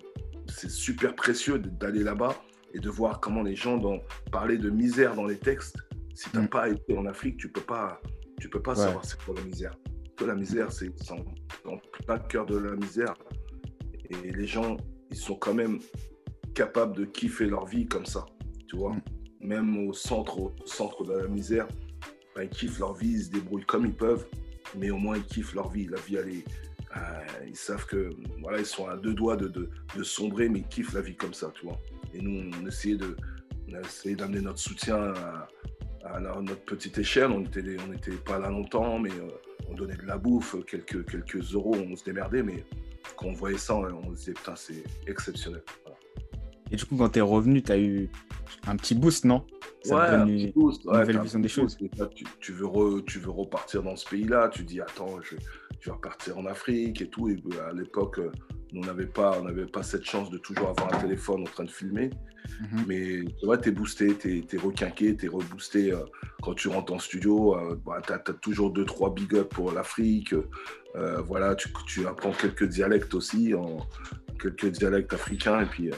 c'est 0.51 0.69
super 0.69 1.15
précieux 1.15 1.59
d'aller 1.59 2.03
là-bas 2.03 2.35
et 2.73 2.79
de 2.79 2.89
voir 2.89 3.19
comment 3.19 3.41
les 3.41 3.55
gens 3.55 3.77
dont, 3.77 4.01
parlaient 4.31 4.57
de 4.57 4.69
misère 4.69 5.15
dans 5.15 5.25
les 5.25 5.37
textes. 5.37 5.77
Si 6.13 6.29
tu 6.29 6.37
n'as 6.37 6.43
mm. 6.43 6.49
pas 6.49 6.69
été 6.69 6.97
en 6.97 7.05
Afrique, 7.05 7.37
tu 7.37 7.49
peux 7.49 7.61
pas, 7.61 8.01
tu 8.39 8.49
peux 8.49 8.61
pas 8.61 8.75
savoir 8.75 9.03
c'est 9.05 9.19
quoi 9.21 9.35
la 9.35 9.43
misère. 9.43 9.75
La 10.25 10.35
misère, 10.35 10.71
c'est 10.71 10.91
en 11.65 11.77
plein 12.05 12.19
cœur 12.19 12.45
de 12.45 12.55
la 12.55 12.75
misère. 12.75 13.15
Et 14.09 14.31
les 14.31 14.45
gens, 14.45 14.77
ils 15.09 15.17
sont 15.17 15.35
quand 15.35 15.55
même 15.55 15.79
capables 16.53 16.95
de 16.95 17.05
kiffer 17.05 17.47
leur 17.47 17.65
vie 17.65 17.87
comme 17.87 18.05
ça, 18.05 18.25
tu 18.67 18.77
vois. 18.77 18.93
Mm. 18.93 19.01
Même 19.41 19.87
au 19.87 19.93
centre, 19.93 20.39
au 20.39 20.53
centre 20.65 21.03
de 21.03 21.13
la 21.13 21.27
misère, 21.27 21.67
ben, 22.35 22.43
ils 22.43 22.49
kiffent 22.49 22.77
leur 22.77 22.93
vie, 22.93 23.13
ils 23.13 23.23
se 23.23 23.29
débrouillent 23.31 23.65
comme 23.65 23.87
ils 23.87 23.95
peuvent, 23.95 24.27
mais 24.77 24.91
au 24.91 24.97
moins 24.97 25.17
ils 25.17 25.25
kiffent 25.25 25.55
leur 25.55 25.69
vie. 25.69 25.87
La 25.87 25.99
vie, 25.99 26.17
elle 26.17 26.29
est, 26.29 26.45
ils 27.47 27.55
savent 27.55 27.85
que 27.85 28.09
voilà, 28.41 28.59
ils 28.59 28.65
sont 28.65 28.87
à 28.87 28.97
deux 28.97 29.13
doigts 29.13 29.37
de, 29.37 29.47
de, 29.47 30.03
sombrer, 30.03 30.49
mais 30.49 30.59
ils 30.59 30.67
kiffent 30.67 30.93
la 30.93 31.01
vie 31.01 31.15
comme 31.15 31.33
ça, 31.33 31.51
tu 31.53 31.65
vois. 31.65 31.77
Et 32.13 32.21
nous, 32.21 32.49
on 32.61 32.67
essayait 32.67 32.97
de, 32.97 33.15
d'amener 34.15 34.41
notre 34.41 34.59
soutien 34.59 35.13
à, 36.03 36.19
notre 36.19 36.63
petite 36.65 36.97
échelle. 36.97 37.31
On 37.31 37.41
n'était 37.41 37.77
on 37.87 37.93
était 37.93 38.11
pas 38.11 38.39
là 38.39 38.49
longtemps, 38.49 38.99
mais 38.99 39.11
euh, 39.11 39.29
on 39.69 39.75
donnait 39.75 39.95
de 39.95 40.05
la 40.05 40.17
bouffe, 40.17 40.55
quelques, 40.65 41.09
quelques 41.09 41.53
euros, 41.53 41.75
on 41.75 41.95
se 41.95 42.03
démerdait, 42.03 42.43
mais 42.43 42.65
quand 43.15 43.27
on 43.27 43.33
voyait 43.33 43.57
ça, 43.57 43.75
on, 43.75 44.11
se 44.11 44.17
disait 44.17 44.33
putain, 44.33 44.55
c'est 44.55 44.83
exceptionnel. 45.07 45.63
Et 46.71 46.77
du 46.77 46.85
coup, 46.85 46.95
quand 46.95 47.09
tu 47.09 47.19
es 47.19 47.21
revenu, 47.21 47.61
tu 47.61 47.71
as 47.71 47.79
eu 47.79 48.09
un 48.65 48.75
petit 48.77 48.95
boost, 48.95 49.25
non? 49.25 49.45
Ça 49.83 49.95
ouais, 49.97 50.11
donne 50.11 50.29
une, 50.29 50.53
nouvelle 50.55 51.21
vision 51.21 51.39
des 51.39 51.47
choses. 51.47 51.77
Tu, 52.39 52.53
veux 52.53 53.03
tu 53.05 53.19
veux 53.19 53.31
repartir 53.31 53.83
dans 53.83 53.95
ce 53.95 54.07
pays-là, 54.07 54.49
tu 54.49 54.63
dis 54.63 54.79
attends, 54.79 55.19
je, 55.21 55.35
je 55.81 55.89
vais 55.89 55.95
repartir 55.95 56.37
en 56.37 56.45
Afrique 56.45 57.01
et 57.01 57.09
tout. 57.09 57.27
Et 57.29 57.43
euh, 57.53 57.69
à 57.69 57.73
l'époque, 57.73 58.19
euh, 58.19 58.31
on 58.73 58.81
n'avait 58.81 59.07
pas, 59.07 59.41
pas 59.73 59.83
cette 59.83 60.05
chance 60.05 60.29
de 60.29 60.37
toujours 60.37 60.69
avoir 60.69 60.93
un 60.93 60.99
téléphone 60.99 61.41
en 61.41 61.45
train 61.51 61.65
de 61.65 61.71
filmer. 61.71 62.11
Mhm. 62.61 62.85
Mais 62.87 63.19
tu 63.39 63.45
vois, 63.45 63.57
t'es 63.57 63.71
boosté, 63.71 64.13
t'es 64.15 64.45
es 64.51 64.57
requinqué, 64.57 65.15
t'es 65.17 65.27
reboosté. 65.27 65.91
Euh, 65.91 66.05
quand 66.41 66.53
tu 66.53 66.67
rentres 66.69 66.93
en 66.93 66.99
studio, 66.99 67.57
bah, 67.85 68.01
tu 68.05 68.13
as, 68.13 68.19
toujours 68.19 68.71
deux, 68.71 68.85
trois 68.85 69.13
big 69.13 69.35
up 69.35 69.49
pour 69.49 69.71
l'Afrique. 69.71 70.33
voilà, 71.25 71.55
tu, 71.55 71.69
tu, 71.87 72.07
apprends 72.07 72.31
quelques 72.31 72.67
dialectes 72.67 73.13
aussi, 73.13 73.53
en, 73.53 73.77
quelques 74.39 74.67
dialectes 74.67 75.13
africains. 75.13 75.61
Et 75.61 75.65
puis, 75.65 75.91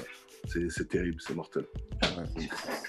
c'est 0.45 0.87
terrible, 0.87 1.17
c'est 1.19 1.35
mortel. 1.35 1.65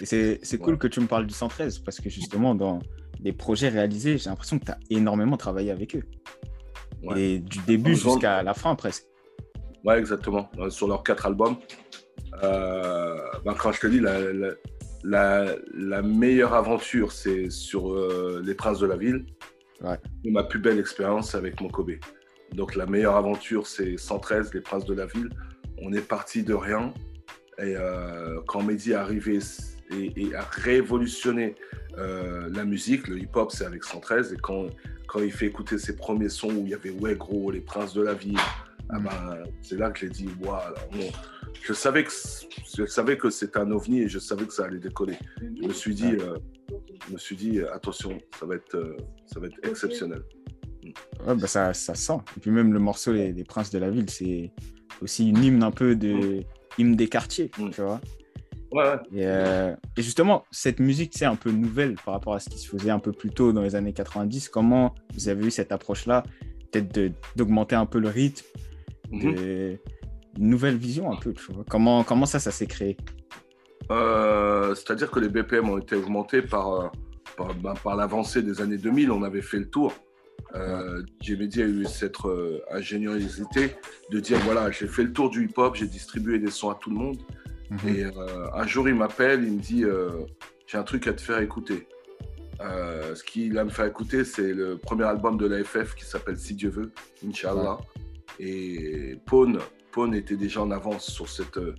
Et 0.01 0.39
c'est 0.43 0.59
cool 0.59 0.79
que 0.79 0.89
tu 0.89 1.01
me 1.01 1.07
parles 1.07 1.27
du 1.27 1.35
113 1.35 1.79
parce 1.81 2.01
que 2.01 2.11
justement, 2.11 2.55
dans 2.55 2.81
les 3.21 3.33
projets 3.33 3.69
réalisés, 3.69 4.19
j'ai 4.19 4.31
l'impression 4.31 4.59
que 4.59 4.67
tu 4.67 4.73
as 4.73 4.79
énormément 4.91 5.37
travaillé 5.37 5.71
avec 5.71 5.95
eux. 5.97 6.05
Et 7.17 7.39
du 7.39 7.59
début 7.67 7.95
jusqu'à 7.95 8.43
la 8.43 8.55
fin 8.55 8.75
presque. 8.75 9.05
Ouais, 9.85 9.99
exactement. 9.99 10.51
Euh, 10.59 10.71
sur 10.71 10.89
leurs 10.89 11.03
quatre 11.03 11.27
albums. 11.27 11.57
Euh, 12.43 13.17
ben, 13.45 13.55
quand 13.55 13.73
je 13.73 13.81
te 13.81 13.87
dis, 13.87 14.01
la, 14.01 15.45
la, 15.75 16.03
meilleure 16.03 16.55
aventure, 16.55 17.13
c'est 17.13 17.51
sur 17.51 17.93
euh, 17.93 18.43
Les 18.45 18.55
Princes 18.55 18.79
de 18.79 18.87
la 18.87 18.97
Ville. 18.97 19.27
Ouais. 19.83 19.99
Et 20.25 20.31
ma 20.31 20.43
plus 20.45 20.59
belle 20.59 20.79
expérience, 20.79 21.35
avec 21.35 21.61
mon 21.61 21.69
Kobe. 21.69 21.93
Donc 22.55 22.77
la 22.77 22.87
meilleure 22.87 23.17
aventure, 23.17 23.67
c'est 23.67 23.99
113, 23.99 24.55
Les 24.55 24.61
Princes 24.61 24.87
de 24.87 24.95
la 24.95 25.07
Ville. 25.07 25.29
On 25.83 25.93
est 25.93 26.07
parti 26.07 26.43
de 26.43 26.55
rien. 26.55 26.95
Et 27.59 27.75
quand 28.49 28.63
Mehdi 28.63 28.93
est 28.93 28.95
arrivé 28.95 29.39
et, 30.17 30.35
a 30.35 30.43
révolutionné 30.43 31.55
la 31.97 32.65
musique, 32.65 33.09
le 33.09 33.19
hip-hop, 33.19 33.53
c'est 33.53 33.65
avec 33.65 33.85
113. 33.85 34.33
Et 34.33 34.37
quand 34.37 34.67
quand 35.07 35.21
il 35.21 35.33
fait 35.33 35.47
écouter 35.47 35.79
ses 35.79 35.97
premiers 35.97 36.29
sons 36.29 36.51
où 36.51 36.65
il 36.65 36.71
y 36.71 36.75
avait 36.75 36.91
Ouais 36.91 37.15
Gros, 37.15 37.51
Les 37.51 37.61
Princes 37.61 37.95
de 37.95 38.03
la 38.03 38.15
Ville, 38.15 38.39
ah 38.89 38.99
mm. 38.99 39.05
ben, 39.05 39.43
c'est 39.63 39.79
là 39.79 39.91
que 39.91 40.01
j'ai 40.01 40.09
dit 40.09 40.29
Waouh, 40.43 40.59
je 41.63 41.73
savais 41.73 42.05
que 42.05 42.11
je 42.77 42.87
savais 42.87 43.17
que 43.17 43.31
c'était 43.31 43.59
un 43.59 43.71
ovni 43.71 44.03
et 44.03 44.09
je 44.09 44.19
savais 44.19 44.45
que 44.45 44.53
ça 44.53 44.65
allait 44.65 44.79
décoller. 44.79 45.17
Je 45.41 45.69
me 45.69 45.73
suis 45.73 45.95
dit, 45.95 46.13
euh, 46.13 46.37
je 47.07 47.13
me 47.13 47.19
suis 47.19 47.37
dit 47.37 47.61
attention, 47.63 48.19
ça 48.39 48.47
va 48.47 48.57
être, 48.57 48.75
euh, 48.75 48.97
ça 49.27 49.41
va 49.41 49.47
être 49.47 49.59
exceptionnel. 49.63 50.23
Ouais, 51.27 51.35
bah 51.35 51.47
ça, 51.47 51.73
ça 51.73 51.95
sent. 51.95 52.19
Et 52.37 52.41
puis 52.41 52.51
même 52.51 52.73
le 52.73 52.79
morceau 52.79 53.13
Les, 53.13 53.33
Princes 53.45 53.71
de 53.71 53.79
la 53.79 53.91
Ville, 53.91 54.11
c'est 54.11 54.53
aussi 55.01 55.29
une 55.29 55.43
hymne 55.43 55.63
un 55.63 55.71
peu 55.71 55.97
de 55.97 56.13
mm. 56.13 56.45
hymne 56.79 56.97
des 56.97 57.09
quartiers, 57.09 57.51
mm. 57.57 57.71
tu 57.71 57.81
vois. 57.83 58.01
Ouais, 58.75 58.97
euh, 59.17 59.75
Et, 59.97 60.03
justement, 60.03 60.45
cette 60.51 60.81
musique, 60.81 61.13
c'est 61.17 61.25
un 61.25 61.37
peu 61.37 61.51
nouvelle 61.51 61.95
par 62.05 62.15
rapport 62.15 62.35
à 62.35 62.41
ce 62.41 62.51
qui 62.51 62.59
se 62.59 62.69
faisait 62.69 62.91
un 62.91 62.99
peu 62.99 63.13
plus 63.13 63.31
tôt 63.31 63.53
dans 63.53 63.63
les 63.63 63.77
années 63.77 63.93
90. 63.93 64.49
Comment 64.49 64.95
vous 65.15 65.29
avez 65.29 65.47
eu 65.47 65.51
cette 65.51 65.71
approche-là 65.73 66.25
Peut-être 66.73 67.13
d'augmenter 67.37 67.77
un 67.77 67.87
peu 67.87 68.01
le 68.01 68.09
rythme, 68.09 68.45
mm-hmm 69.13 69.79
une 70.39 70.49
nouvelle 70.49 70.77
vision 70.77 71.13
un 71.13 71.17
peu. 71.17 71.33
Tu 71.33 71.53
vois. 71.53 71.65
Comment, 71.69 72.05
comment 72.05 72.27
ça, 72.27 72.39
ça 72.39 72.51
s'est 72.51 72.67
créé? 72.67 72.97
Euh, 73.91 74.75
C'est-à-dire 74.75 75.11
que 75.11 75.21
les 75.21 75.29
BPM 75.29 75.69
ont 75.69 75.79
été 75.79 75.95
augmentés 75.95 76.43
par, 76.43 76.73
euh, 76.73 76.89
par, 77.37 77.55
ben, 77.55 77.75
par 77.83 77.97
l'avancée 77.97 78.43
des 78.43 78.61
années 78.61 78.79
2000. 78.79 79.11
On 79.11 79.23
avait 79.23 79.43
fait 79.43 79.59
le 79.59 79.69
tour. 79.69 79.93
Euh, 80.55 81.03
a 81.03 81.33
eu 81.33 81.85
cette 81.87 82.17
ingéniosité 82.71 83.73
de 84.11 84.21
dire 84.21 84.39
voilà, 84.41 84.71
j'ai 84.71 84.87
fait 84.87 85.03
le 85.03 85.13
tour 85.13 85.31
du 85.31 85.47
hip-hop, 85.47 85.75
j'ai 85.75 85.87
distribué 85.87 86.39
des 86.39 86.51
sons 86.51 86.71
à 86.71 86.75
tout 86.75 86.91
le 86.91 86.97
monde. 86.97 87.19
Mhm. 87.71 87.89
Et 87.89 88.05
un 88.55 88.67
jour, 88.67 88.89
il 88.89 88.95
m'appelle, 88.95 89.45
il 89.45 89.53
me 89.53 89.61
dit 89.61 89.85
j'ai 90.67 90.79
un 90.79 90.83
truc 90.83 91.07
à 91.07 91.13
te 91.13 91.21
faire 91.21 91.39
écouter. 91.39 91.87
ce 92.61 93.23
qu'il 93.25 93.59
a 93.59 93.65
me 93.65 93.71
fait 93.71 93.89
écouter, 93.89 94.25
c'est 94.25 94.53
le 94.53 94.77
premier 94.77 95.05
album 95.05 95.37
de 95.37 95.47
l'AFF 95.47 95.95
qui 95.95 96.05
s'appelle 96.05 96.37
Si 96.37 96.55
Dieu 96.55 96.71
veut, 96.71 96.93
Inch'Allah. 97.27 97.79
Et 98.39 99.17
Pone, 99.27 99.59
était 100.15 100.37
déjà 100.37 100.63
en 100.63 100.71
avance 100.71 101.11
sur 101.11 101.29
cette, 101.29 101.57
euh, 101.57 101.75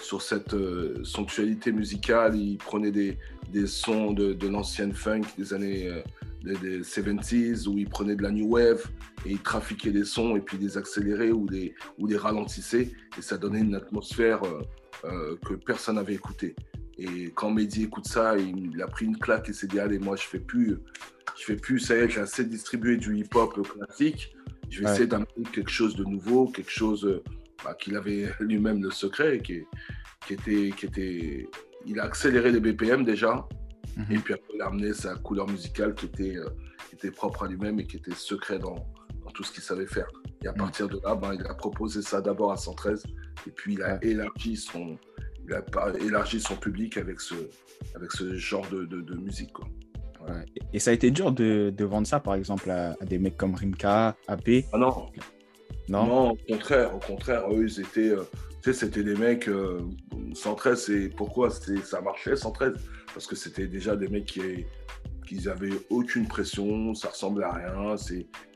sur 0.00 0.22
cette 0.22 0.54
euh, 0.54 1.02
musicale. 1.72 2.36
Il 2.36 2.56
prenait 2.56 2.90
des, 2.90 3.18
des 3.52 3.66
sons 3.66 4.12
de, 4.12 4.32
de 4.32 4.48
l'ancienne 4.48 4.94
funk 4.94 5.22
des 5.36 5.52
années 5.52 5.88
euh, 5.88 6.02
des, 6.42 6.80
70s, 6.80 7.68
où 7.68 7.76
il 7.76 7.88
prenait 7.88 8.16
de 8.16 8.22
la 8.22 8.30
new 8.30 8.48
wave 8.48 8.86
et 9.26 9.32
il 9.32 9.40
trafiquait 9.40 9.90
des 9.90 10.04
sons 10.04 10.36
et 10.36 10.40
puis 10.40 10.56
les 10.56 10.78
accélérait 10.78 11.32
ou 11.32 11.46
les, 11.48 11.74
ou 11.98 12.06
les 12.06 12.16
ralentissait. 12.16 12.92
Et 13.18 13.22
ça 13.22 13.36
donnait 13.36 13.60
une 13.60 13.74
atmosphère 13.74 14.42
que 15.02 15.54
personne 15.54 15.96
n'avait 15.96 16.14
écouté 16.14 16.56
Et 16.98 17.30
quand 17.34 17.50
Mehdi 17.50 17.84
écoute 17.84 18.06
ça, 18.06 18.36
il, 18.38 18.80
a 18.82 18.86
pris 18.86 19.06
une 19.06 19.18
claque 19.18 19.48
et 19.48 19.52
s'est 19.52 19.66
dit 19.66 19.78
Allez, 19.78 19.98
moi, 19.98 20.16
je 20.16 20.24
fais 20.24 20.40
plus, 20.40 20.78
je 21.38 21.44
fais 21.44 21.56
plus, 21.56 21.78
ça 21.78 21.96
y 21.96 22.00
est, 22.00 22.08
j'ai 22.08 22.20
assez 22.20 22.44
distribué 22.44 22.96
du 22.96 23.16
hip-hop 23.16 23.54
classique. 23.68 24.34
Je 24.70 24.82
vais 24.82 24.90
essayer 24.90 25.06
d'amener 25.06 25.44
quelque 25.52 25.70
chose 25.70 25.96
de 25.96 26.04
nouveau, 26.04 26.46
quelque 26.46 26.70
chose 26.70 27.22
bah, 27.64 27.74
qu'il 27.74 27.96
avait 27.96 28.30
lui-même 28.40 28.82
le 28.82 28.90
secret, 28.90 29.40
qui, 29.40 29.62
qui, 30.26 30.34
était, 30.34 30.70
qui 30.76 30.86
était. 30.86 31.48
Il 31.86 32.00
a 32.00 32.04
accéléré 32.04 32.50
les 32.52 32.60
BPM 32.60 33.04
déjà, 33.04 33.46
mhm. 33.96 34.04
et 34.10 34.18
puis 34.18 34.34
après, 34.34 34.52
il 34.54 34.60
a 34.60 34.66
amené 34.66 34.92
sa 34.92 35.14
couleur 35.14 35.48
musicale 35.48 35.94
qui 35.94 36.06
était, 36.06 36.36
euh, 36.36 36.48
qui 36.88 36.96
était 36.96 37.10
propre 37.10 37.44
à 37.44 37.48
lui-même 37.48 37.80
et 37.80 37.86
qui 37.86 37.96
était 37.96 38.14
secret 38.14 38.58
dans 38.58 38.86
tout 39.38 39.44
ce 39.44 39.52
qu'il 39.52 39.62
savait 39.62 39.86
faire. 39.86 40.08
Et 40.42 40.48
à 40.48 40.50
mhm. 40.50 40.58
partir 40.58 40.88
de 40.88 40.98
là, 41.04 41.14
ben, 41.14 41.32
il 41.32 41.46
a 41.46 41.54
proposé 41.54 42.02
ça 42.02 42.20
d'abord 42.20 42.50
à 42.50 42.56
113, 42.56 43.04
et 43.46 43.50
puis 43.52 43.74
il 43.74 43.82
a 43.84 44.02
élargi 44.04 44.56
son, 44.56 44.98
il 45.46 45.54
a 45.54 45.62
élargi 46.00 46.40
son 46.40 46.56
public 46.56 46.96
avec 46.96 47.20
ce, 47.20 47.36
avec 47.94 48.10
ce 48.10 48.34
genre 48.34 48.68
de, 48.68 48.84
de, 48.84 49.14
musique. 49.14 49.52
Quoi. 49.52 49.68
Et 50.72 50.80
ça 50.80 50.90
a 50.90 50.94
été 50.94 51.12
dur 51.12 51.30
de, 51.30 51.70
de 51.70 51.84
vendre 51.84 52.08
ça, 52.08 52.18
par 52.18 52.34
exemple, 52.34 52.68
à, 52.68 52.96
à, 53.00 53.04
des 53.04 53.18
mecs 53.18 53.36
comme 53.36 53.54
Rimka, 53.54 54.16
AP 54.26 54.64
Ah 54.72 54.78
non, 54.78 55.08
non, 55.88 56.30
au 56.32 56.36
contraire, 56.36 56.96
au 56.96 56.98
contraire, 56.98 57.44
eux, 57.52 57.64
ils 57.64 57.80
étaient, 57.80 58.10
euh, 58.10 58.24
tu 58.60 58.72
sais, 58.72 58.86
c'était 58.86 59.04
des 59.04 59.14
mecs, 59.14 59.48
113, 60.34 60.72
euh, 60.72 60.74
c'est 60.74 61.08
pourquoi 61.14 61.50
ça 61.50 62.00
marchait 62.00 62.34
113 62.34 62.74
Parce 63.14 63.28
que 63.28 63.36
c'était 63.36 63.68
déjà 63.68 63.94
des 63.94 64.08
mecs 64.08 64.26
qui, 64.26 64.66
qui 65.28 65.48
avaient 65.48 65.78
aucune 65.90 66.26
pression, 66.26 66.94
ça 66.94 67.08
ressemblait 67.10 67.44
à 67.44 67.52
rien, 67.52 67.96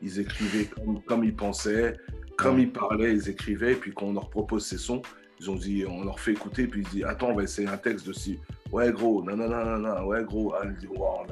ils 0.00 0.18
écrivaient 0.18 0.68
comme, 1.06 1.24
ils 1.24 1.36
pensaient, 1.36 1.96
comme 2.36 2.58
ils 2.58 2.72
parlaient, 2.72 3.12
ils 3.12 3.28
écrivaient, 3.28 3.74
puis 3.74 3.92
quand 3.92 4.06
on 4.06 4.12
leur 4.14 4.30
propose 4.30 4.66
ces 4.66 4.78
sons, 4.78 5.02
ils 5.38 5.50
ont 5.50 5.54
dit, 5.54 5.84
on 5.86 6.04
leur 6.04 6.18
fait 6.18 6.32
écouter, 6.32 6.66
puis 6.66 6.82
ils 6.82 6.88
disent, 6.88 7.04
attends, 7.04 7.30
on 7.30 7.34
va 7.34 7.42
essayer 7.42 7.68
un 7.68 7.76
texte 7.76 8.06
de 8.06 8.12
si, 8.12 8.38
ouais 8.72 8.90
gros, 8.92 9.22
non, 9.22 9.36
non, 9.36 9.48
non, 9.48 9.78
non, 9.78 10.06
ouais 10.06 10.24
gros, 10.24 10.54
ah, 10.54 10.66
dit, 10.66 10.86
wow, 10.86 11.26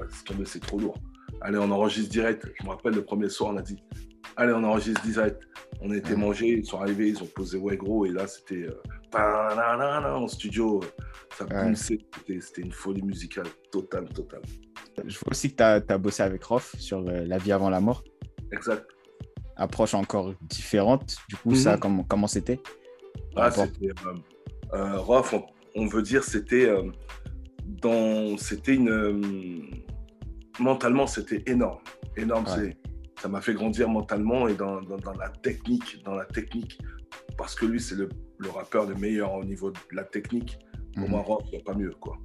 c'est 0.45 0.61
trop 0.61 0.79
lourd. 0.79 0.99
Allez, 1.41 1.57
on 1.57 1.71
enregistre 1.71 2.11
direct. 2.11 2.47
Je 2.61 2.65
me 2.67 2.71
rappelle 2.71 2.95
le 2.95 3.05
premier 3.05 3.31
soir, 3.31 3.53
on 3.55 3.57
a 3.57 3.63
dit, 3.63 3.83
allez, 4.37 4.53
on 4.53 4.63
enregistre 4.63 5.01
direct. 5.03 5.43
On 5.81 5.91
a 5.91 5.97
été 5.97 6.15
manger, 6.15 6.49
ils 6.49 6.67
sont 6.67 6.81
arrivés, 6.81 7.09
ils 7.09 7.23
ont 7.23 7.29
posé 7.35 7.57
ouais 7.57 7.77
gros, 7.77 8.05
et 8.05 8.11
là 8.11 8.27
c'était 8.27 8.69
euh, 8.69 8.83
en 9.15 10.29
studio, 10.29 10.81
ça 11.37 11.47
c'était 11.75 12.61
une 12.61 12.73
folie 12.73 13.03
musicale 13.03 13.47
totale, 13.73 14.09
totale. 14.11 14.43
Je 15.05 15.19
vois 15.19 15.31
aussi 15.31 15.55
que 15.55 15.57
tu 15.57 15.93
as, 15.93 15.99
bossé 15.99 16.23
avec 16.23 16.43
Rof 16.45 16.75
sur 16.79 16.99
euh, 16.99 17.25
La 17.27 17.39
vie 17.39 17.53
avant 17.53 17.71
la 17.71 17.81
mort. 17.81 18.05
Exact. 18.53 18.85
Approche 19.57 19.95
encore 19.95 20.35
différente, 20.43 21.17
du 21.29 21.37
coup, 21.37 21.55
ça, 21.55 21.75
mhm. 21.75 21.81
comment, 21.81 22.05
comment 22.05 22.27
c'était? 22.27 22.61
Ah, 23.37 23.51
c'était, 23.51 23.91
euh, 24.73 24.99
Rof, 24.99 25.35
on, 25.75 25.87
veut 25.87 26.03
dire, 26.03 26.25
c'était 26.25 26.73
dans, 27.65 28.37
c'était 28.39 28.75
une, 28.75 29.71
mentalement, 30.59 31.07
c'était 31.07 31.43
énorme, 31.47 31.81
énorme, 32.17 32.47
c'est 32.47 32.77
ça 33.21 33.29
m'a 33.29 33.41
fait 33.43 33.53
grandir 33.53 33.89
mentalement 33.89 34.49
et 34.49 34.55
dans, 34.55 34.81
dans, 34.81 35.13
la 35.13 35.29
technique, 35.29 36.03
dans 36.05 36.15
la 36.15 36.25
technique, 36.25 36.81
parce 37.37 37.55
que 37.55 37.67
lui, 37.67 37.79
c'est 37.79 37.95
le, 37.95 38.09
le, 38.39 38.49
rappeur 38.49 38.87
le 38.87 38.95
meilleur 38.95 39.35
au 39.35 39.45
niveau 39.45 39.71
de 39.71 39.79
la 39.93 40.05
technique. 40.05 40.59
Pour 40.95 41.05
mhm. 41.05 41.11
moi, 41.11 41.21
Rock, 41.21 41.43
il 41.47 41.51
n'y 41.51 41.59
a 41.59 41.65
pas 41.65 41.75
mieux, 41.75 41.95
quoi. 42.01 42.17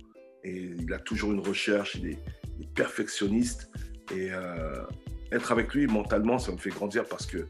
Et 0.44 0.74
il 0.78 0.94
a 0.94 1.00
toujours 1.00 1.34
une 1.34 1.42
recherche, 1.42 1.96
il 1.96 2.12
est, 2.12 2.20
perfectionniste. 2.64 3.70
Et 4.12 4.30
euh, 4.32 4.84
être 5.32 5.52
avec 5.52 5.74
lui 5.74 5.88
mentalement, 5.88 6.38
ça 6.40 6.52
me 6.52 6.58
fait 6.58 6.70
grandir 6.70 7.06
parce 7.06 7.26
que 7.26 7.48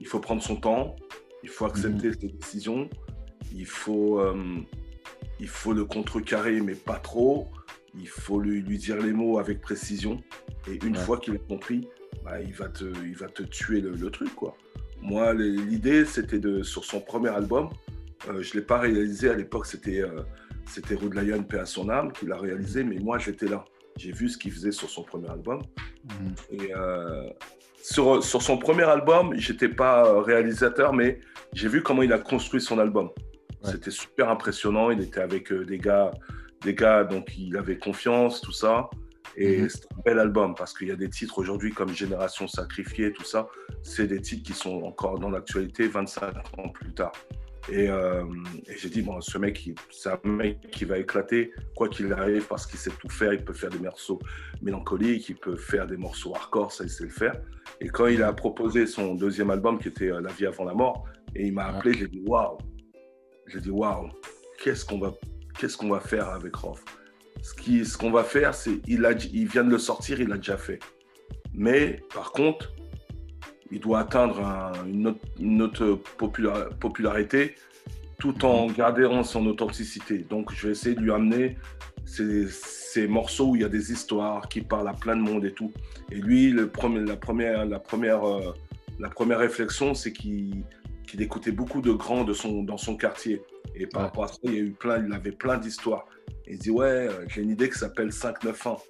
il 0.00 0.06
faut 0.06 0.18
prendre 0.18 0.42
son 0.42 0.56
temps, 0.56 0.96
il 1.42 1.48
faut 1.48 1.66
accepter 1.66 2.08
mhm. 2.08 2.14
ses 2.20 2.28
décisions, 2.28 2.90
il 3.54 3.66
faut, 3.66 4.20
euh, 4.20 4.34
il 5.38 5.48
faut 5.48 5.72
le 5.72 5.84
contrecarrer, 5.84 6.60
mais 6.60 6.74
pas 6.74 6.98
trop. 6.98 7.48
Il 7.96 8.08
faut 8.08 8.40
lui, 8.40 8.60
lui 8.60 8.76
dire 8.76 8.96
les 8.96 9.12
mots 9.12 9.38
avec 9.38 9.60
précision. 9.60 10.20
Et 10.68 10.84
une 10.84 10.96
fois 10.96 11.18
qu'il 11.18 11.36
a 11.36 11.38
compris, 11.38 11.86
bah, 12.24 12.40
il, 12.40 12.52
va 12.52 12.68
te, 12.68 12.84
il 13.04 13.14
va 13.14 13.28
te 13.28 13.42
tuer 13.44 13.80
le, 13.80 14.10
truc, 14.10 14.34
quoi. 14.34 14.56
Moi, 15.00 15.32
l'idée, 15.34 16.04
c'était 16.04 16.38
de, 16.38 16.62
sur 16.62 16.84
son 16.84 17.00
premier 17.00 17.28
album, 17.28 17.68
euh, 18.28 18.42
je 18.42 18.50
ne 18.50 18.60
l'ai 18.60 18.66
pas 18.66 18.78
réalisé 18.78 19.28
à 19.28 19.34
l'époque, 19.34 19.66
c'était 19.66 20.00
euh, 20.00 20.22
c'était 20.66 20.94
Rude 20.94 21.14
Lion, 21.14 21.42
paix 21.42 21.58
à 21.58 21.66
son 21.66 21.90
âme, 21.90 22.12
qui 22.12 22.26
l'a 22.26 22.38
réalisé, 22.38 22.82
mais 22.84 22.98
moi, 22.98 23.18
j'étais 23.18 23.46
là. 23.46 23.64
J'ai 23.96 24.12
vu 24.12 24.28
ce 24.28 24.38
qu'il 24.38 24.52
faisait 24.52 24.72
sur 24.72 24.88
son 24.90 25.02
premier 25.02 25.28
album. 25.30 25.62
Mhm. 26.04 26.34
Et 26.50 26.74
euh, 26.74 27.28
sur, 27.82 28.22
sur, 28.22 28.42
son 28.42 28.58
premier 28.58 28.84
album, 28.84 29.34
j'étais 29.36 29.68
pas 29.68 30.20
réalisateur, 30.22 30.92
mais 30.92 31.20
j'ai 31.52 31.68
vu 31.68 31.82
comment 31.82 32.02
il 32.02 32.12
a 32.12 32.18
construit 32.18 32.60
son 32.60 32.78
album. 32.78 33.10
C'était 33.62 33.90
super 33.90 34.28
impressionnant. 34.28 34.90
Il 34.90 35.00
était 35.00 35.20
avec 35.20 35.50
des 35.50 35.78
gars, 35.78 36.12
des 36.62 36.74
gars, 36.74 37.04
donc 37.04 37.34
il 37.38 37.56
avait 37.56 37.78
confiance, 37.78 38.40
tout 38.40 38.52
ça. 38.52 38.90
Et 39.36 39.62
mhm. 39.62 39.68
c'est 39.68 39.84
un 39.92 40.02
bel 40.04 40.18
album 40.18 40.54
parce 40.54 40.72
qu'il 40.76 40.88
y 40.88 40.92
a 40.92 40.96
des 40.96 41.08
titres 41.08 41.38
aujourd'hui 41.38 41.72
comme 41.72 41.90
Génération 41.90 42.46
Sacrifiée, 42.46 43.12
tout 43.12 43.24
ça. 43.24 43.48
C'est 43.82 44.06
des 44.06 44.20
titres 44.20 44.44
qui 44.44 44.52
sont 44.52 44.82
encore 44.82 45.18
dans 45.18 45.30
l'actualité 45.30 45.88
25 45.88 46.36
ans 46.58 46.68
plus 46.68 46.92
tard. 46.92 47.12
Euh, 47.70 48.24
et, 48.66 48.76
j'ai 48.76 48.88
dit, 48.88 49.02
bon, 49.02 49.20
ce 49.20 49.38
mec, 49.38 49.70
c'est 49.90 50.10
un 50.10 50.20
mec 50.24 50.70
qui 50.70 50.84
va 50.84 50.98
éclater, 50.98 51.52
quoi 51.74 51.88
qu'il 51.88 52.12
arrive, 52.12 52.46
parce 52.46 52.66
qu'il 52.66 52.78
sait 52.78 52.90
tout 52.98 53.08
faire. 53.08 53.32
Il 53.32 53.44
peut 53.44 53.54
faire 53.54 53.70
des 53.70 53.78
morceaux 53.78 54.18
mélancoliques, 54.62 55.28
il 55.28 55.36
peut 55.36 55.56
faire 55.56 55.86
des 55.86 55.96
morceaux 55.96 56.34
hardcore, 56.34 56.72
ça, 56.72 56.84
il 56.84 56.90
sait 56.90 57.04
le 57.04 57.10
faire. 57.10 57.40
Et 57.80 57.88
quand 57.88 58.06
il 58.06 58.22
a 58.22 58.32
proposé 58.32 58.86
son 58.86 59.14
deuxième 59.14 59.50
album, 59.50 59.78
qui 59.78 59.88
était 59.88 60.10
euh, 60.10 60.20
La 60.20 60.32
vie 60.32 60.46
avant 60.46 60.64
la 60.64 60.74
mort, 60.74 61.04
et 61.34 61.46
il 61.46 61.52
m'a 61.52 61.66
appelé, 61.66 61.94
j'ai 61.94 62.08
dit, 62.08 62.22
waouh! 62.26 62.58
J'ai 63.46 63.60
dit, 63.60 63.70
waouh! 63.70 64.10
Qu'est-ce 64.62 64.84
qu'on 64.84 64.98
va, 64.98 65.14
qu'est-ce 65.58 65.76
qu'on 65.76 65.88
va 65.88 66.00
faire 66.00 66.28
avec 66.28 66.54
Rof? 66.54 66.82
ce 67.42 67.98
qu'on 67.98 68.10
va 68.10 68.24
faire, 68.24 68.54
c'est 68.54 68.80
il, 68.86 69.06
il 69.32 69.48
vient 69.48 69.64
de 69.64 69.70
le 69.70 69.78
sortir, 69.78 70.20
il 70.20 70.28
l'a 70.28 70.36
déjà 70.36 70.56
fait. 70.56 70.78
Mais 71.52 72.00
par 72.14 72.32
contre, 72.32 72.72
il 73.70 73.80
doit 73.80 74.00
atteindre 74.00 74.72
une 74.86 75.62
autre, 75.62 75.98
popularité 76.78 77.54
tout 78.18 78.44
en 78.44 78.66
gardant 78.66 79.22
son 79.22 79.46
authenticité. 79.46 80.18
Donc, 80.18 80.52
je 80.54 80.66
vais 80.66 80.72
essayer 80.72 80.94
de 80.94 81.00
lui 81.00 81.12
amener 81.12 81.56
ces, 82.06 83.08
morceaux 83.08 83.50
où 83.50 83.56
il 83.56 83.62
y 83.62 83.64
a 83.64 83.68
des 83.68 83.92
histoires 83.92 84.48
qui 84.48 84.60
parlent 84.60 84.88
à 84.88 84.92
plein 84.92 85.16
de 85.16 85.22
monde 85.22 85.44
et 85.44 85.52
tout. 85.52 85.72
Et 86.10 86.16
lui, 86.16 86.50
le 86.50 86.68
premier, 86.68 87.00
la, 87.00 87.16
première, 87.16 87.64
la, 87.66 87.78
première, 87.78 88.24
euh, 88.24 88.54
la 89.00 89.08
première 89.08 89.38
réflexion, 89.38 89.94
c'est 89.94 90.12
qu'il 90.12 90.64
écoutait 91.18 91.52
beaucoup 91.52 91.80
de 91.80 91.92
grands 91.92 92.24
de 92.24 92.32
son, 92.32 92.62
dans 92.62 92.76
son 92.76 92.96
quartier. 92.96 93.42
Et 93.74 93.86
par 93.86 94.02
rapport 94.02 94.24
à 94.24 94.28
ça, 94.28 94.38
il, 94.44 94.54
y 94.54 94.56
a 94.56 94.60
eu 94.60 94.70
plein, 94.70 95.04
il 95.04 95.12
avait 95.12 95.32
plein 95.32 95.58
d'histoires. 95.58 96.06
Il 96.46 96.58
dit 96.58 96.70
Ouais, 96.70 96.86
euh, 96.86 97.24
j'ai 97.28 97.42
une 97.42 97.50
idée 97.50 97.68
qui 97.68 97.78
s'appelle 97.78 98.12
591. 98.12 98.80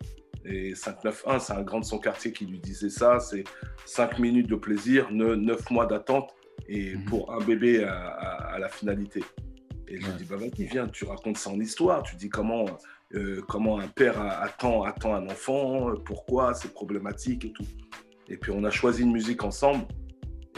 Et 0.44 0.74
591, 0.74 1.42
c'est 1.42 1.52
un 1.52 1.62
grand 1.62 1.80
de 1.80 1.84
son 1.84 1.98
quartier 1.98 2.32
qui 2.32 2.46
lui 2.46 2.58
disait 2.58 2.90
ça. 2.90 3.20
C'est 3.20 3.44
5 3.86 4.18
minutes 4.18 4.48
de 4.48 4.56
plaisir, 4.56 5.10
9 5.10 5.70
mois 5.70 5.86
d'attente 5.86 6.34
et 6.68 6.94
mhm. 6.94 7.04
pour 7.06 7.32
un 7.32 7.44
bébé 7.44 7.84
à, 7.84 8.56
la 8.58 8.68
finalité. 8.68 9.22
Et 9.88 10.00
je 10.00 10.06
lui 10.06 10.12
dis, 10.18 10.24
bah 10.24 10.36
vas-y, 10.36 10.64
viens, 10.64 10.88
tu 10.88 11.04
racontes 11.04 11.36
ça 11.36 11.50
en 11.50 11.60
histoire. 11.60 12.02
Tu 12.02 12.16
dis 12.16 12.28
comment, 12.28 12.66
euh, 13.14 13.42
comment 13.48 13.78
un 13.78 13.88
père 13.88 14.20
attend, 14.20 14.82
attend 14.82 15.14
un 15.14 15.26
enfant, 15.28 15.94
pourquoi, 16.04 16.54
c'est 16.54 16.72
problématique 16.72 17.44
et 17.44 17.52
tout. 17.52 17.66
Et 18.28 18.36
puis 18.36 18.52
on 18.52 18.64
a 18.64 18.70
choisi 18.70 19.02
une 19.02 19.12
musique 19.12 19.44
ensemble. 19.44 19.86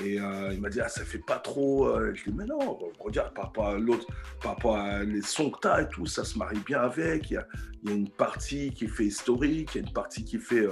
Et 0.04 0.20
euh, 0.20 0.52
il 0.52 0.60
m'a 0.60 0.68
dit, 0.68 0.80
ah, 0.80 0.88
ça 0.88 1.04
fait 1.04 1.18
pas 1.18 1.38
trop. 1.38 1.86
Euh. 1.86 2.12
Je 2.14 2.24
lui 2.24 2.32
dis, 2.32 2.38
mais 2.38 2.44
non, 2.44 2.78
regarde, 2.98 3.34
par 3.34 3.46
rapport 3.46 3.68
à 3.68 3.78
l'autre, 3.78 4.06
par 4.42 4.52
rapport 4.52 4.76
à 4.76 5.02
les 5.02 5.22
sons 5.22 5.50
que 5.50 5.66
as 5.68 5.82
et 5.82 5.88
tout, 5.88 6.06
ça 6.06 6.24
se 6.24 6.38
marie 6.38 6.60
bien 6.66 6.80
avec. 6.80 7.30
Il 7.30 7.34
y 7.34 7.36
a, 7.36 7.46
une 7.86 8.08
partie 8.08 8.72
qui 8.72 8.88
fait 8.88 9.04
historique, 9.04 9.70
il 9.74 9.78
y 9.78 9.84
a 9.84 9.86
une 9.86 9.92
partie 9.92 10.24
qui 10.24 10.38
fait, 10.38 10.66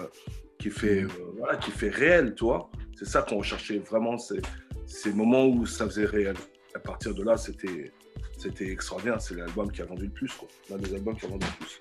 qui 0.59 0.69
fait, 0.69 1.07
voilà, 1.39 1.57
qui 1.59 1.71
fait 1.71 1.89
réel, 1.89 2.35
tu 2.35 2.45
vois. 2.45 2.69
C'est 2.99 3.05
ça 3.05 3.23
qu'on 3.23 3.39
recherchait 3.39 3.79
vraiment, 3.79 4.19
c'est 4.19 4.43
ces 4.87 5.13
moments 5.13 5.47
où 5.47 5.65
ça 5.65 5.87
faisait 5.87 6.07
réel. 6.07 6.35
À 6.75 6.81
partir 6.81 7.15
de 7.15 7.23
là, 7.23 7.37
c'était 7.37 7.93
c'était 8.39 8.71
extraordinaire. 8.71 9.21
C'est 9.21 9.35
l'album 9.35 9.71
qui 9.71 9.83
a 9.83 9.85
vendu 9.85 10.05
le 10.05 10.11
plus, 10.11 10.33
quoi. 10.33 10.49
L'un 10.71 10.79
des 10.79 10.95
albums 10.95 11.17
qui 11.17 11.27
a 11.27 11.29
vendu 11.29 11.47
le 11.47 11.65
plus. 11.65 11.81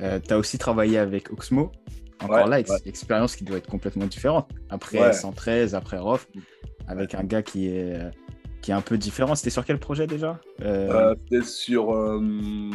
Euh, 0.00 0.20
tu 0.20 0.32
as 0.32 0.38
aussi 0.38 0.58
travaillé 0.58 0.98
avec 0.98 1.32
Oxmo. 1.32 1.72
Encore 2.22 2.46
là, 2.46 2.60
expérience 2.84 3.36
qui 3.36 3.44
doit 3.44 3.58
être 3.58 3.68
complètement 3.68 4.06
différente. 4.06 4.50
Après 4.68 5.12
113, 5.12 5.74
après 5.74 5.98
Roth, 5.98 6.28
avec 6.86 7.14
un 7.14 7.24
gars 7.24 7.42
qui 7.42 7.68
est, 7.68 7.98
qui 8.60 8.70
est 8.70 8.74
un 8.74 8.80
peu 8.80 8.98
différent. 8.98 9.34
C'était 9.34 9.50
sur 9.50 9.64
quel 9.64 9.78
projet 9.78 10.06
déjà? 10.06 10.40
Euh... 10.62 11.14
C'était 11.24 11.44
sur 11.44 11.94
euh, 11.94 12.70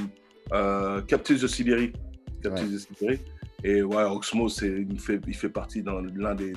euh 0.54 1.02
Captus 1.02 1.42
de 1.42 1.48
Sibérie. 1.48 1.94
Captus 2.42 2.72
de 2.72 2.78
Sibérie. 2.78 3.20
Et 3.64 3.82
ouais, 3.82 4.04
Oxmo, 4.04 4.48
il 4.48 5.00
fait, 5.00 5.20
il 5.28 5.36
fait 5.36 5.50
partie 5.50 5.82
dans 5.82 6.00
l'un 6.00 6.36
des, 6.36 6.54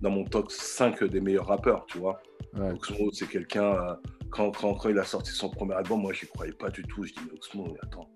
dans 0.00 0.10
mon 0.10 0.24
top 0.24 0.52
5 0.52 1.02
des 1.04 1.20
meilleurs 1.20 1.46
rappeurs, 1.46 1.84
tu 1.86 1.98
vois. 1.98 2.20
Oxmo, 2.56 3.10
c'est 3.12 3.28
quelqu'un, 3.28 3.74
euh, 3.74 3.94
quand, 4.30 4.52
quand, 4.52 4.74
quand, 4.74 4.88
il 4.88 4.98
a 4.98 5.04
sorti 5.04 5.32
son 5.32 5.50
premier 5.50 5.74
album, 5.74 6.00
moi, 6.00 6.12
je 6.12 6.24
n'y 6.24 6.28
croyais 6.28 6.52
pas 6.52 6.70
du 6.70 6.82
tout. 6.84 7.04
Je 7.04 7.12
dis, 7.12 7.20
mais 7.26 7.32
Oxmo, 7.34 7.76
attends, 7.82 8.08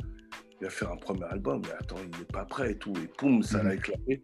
il 0.63 0.67
va 0.67 0.71
faire 0.71 0.93
un 0.93 0.97
premier 0.97 1.25
album, 1.25 1.61
mais 1.65 1.73
attends, 1.73 1.97
il 1.99 2.19
n'est 2.21 2.25
pas 2.25 2.45
prêt 2.45 2.71
et 2.71 2.79
tout. 2.79 2.93
Et 3.03 3.09
poum, 3.09 3.43
ça 3.43 3.65
l'a 3.65 3.71
mhm. 3.71 3.79
éclaté. 3.79 4.23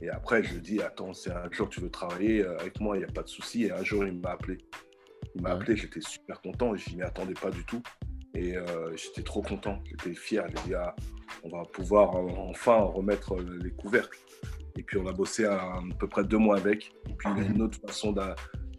Et 0.00 0.08
après, 0.08 0.44
je 0.44 0.54
lui 0.54 0.60
dis, 0.60 0.80
attends, 0.80 1.12
c'est 1.12 1.32
un 1.32 1.50
jour, 1.50 1.68
tu 1.68 1.80
veux 1.80 1.90
travailler 1.90 2.44
euh, 2.44 2.56
avec 2.58 2.80
moi, 2.80 2.96
il 2.96 3.00
n'y 3.00 3.04
a 3.04 3.12
pas 3.12 3.24
de 3.24 3.28
souci. 3.28 3.64
Et 3.64 3.72
un 3.72 3.82
jour, 3.82 4.06
il 4.06 4.12
m'a 4.12 4.30
appelé. 4.30 4.58
Il 5.34 5.42
m'a 5.42 5.50
appelé, 5.50 5.76
j'étais 5.76 6.00
super 6.00 6.40
content. 6.40 6.76
Je 6.76 6.94
m'y 6.94 7.02
attendais 7.02 7.34
pas 7.34 7.50
du 7.50 7.64
tout. 7.64 7.82
Et 8.34 8.56
euh, 8.56 8.96
j'étais 8.96 9.22
trop 9.22 9.42
content, 9.42 9.82
j'étais 9.84 10.14
fier. 10.14 10.46
J'ai 10.48 10.68
dit, 10.68 10.74
ah, 10.74 10.94
on 11.42 11.48
va 11.48 11.64
pouvoir 11.64 12.14
euh, 12.14 12.30
enfin 12.48 12.78
remettre 12.78 13.36
les 13.36 13.72
couvercles. 13.72 14.20
Et 14.76 14.84
puis 14.84 14.98
on 14.98 15.06
a 15.08 15.12
bossé 15.12 15.46
à, 15.46 15.80
peu 15.98 16.06
près 16.06 16.22
deux 16.22 16.38
mois 16.38 16.58
avec. 16.58 16.94
Et 17.10 17.14
puis 17.14 17.28
il 17.36 17.42
a 17.42 17.46
une 17.46 17.60
autre 17.60 17.78
façon 17.84 18.12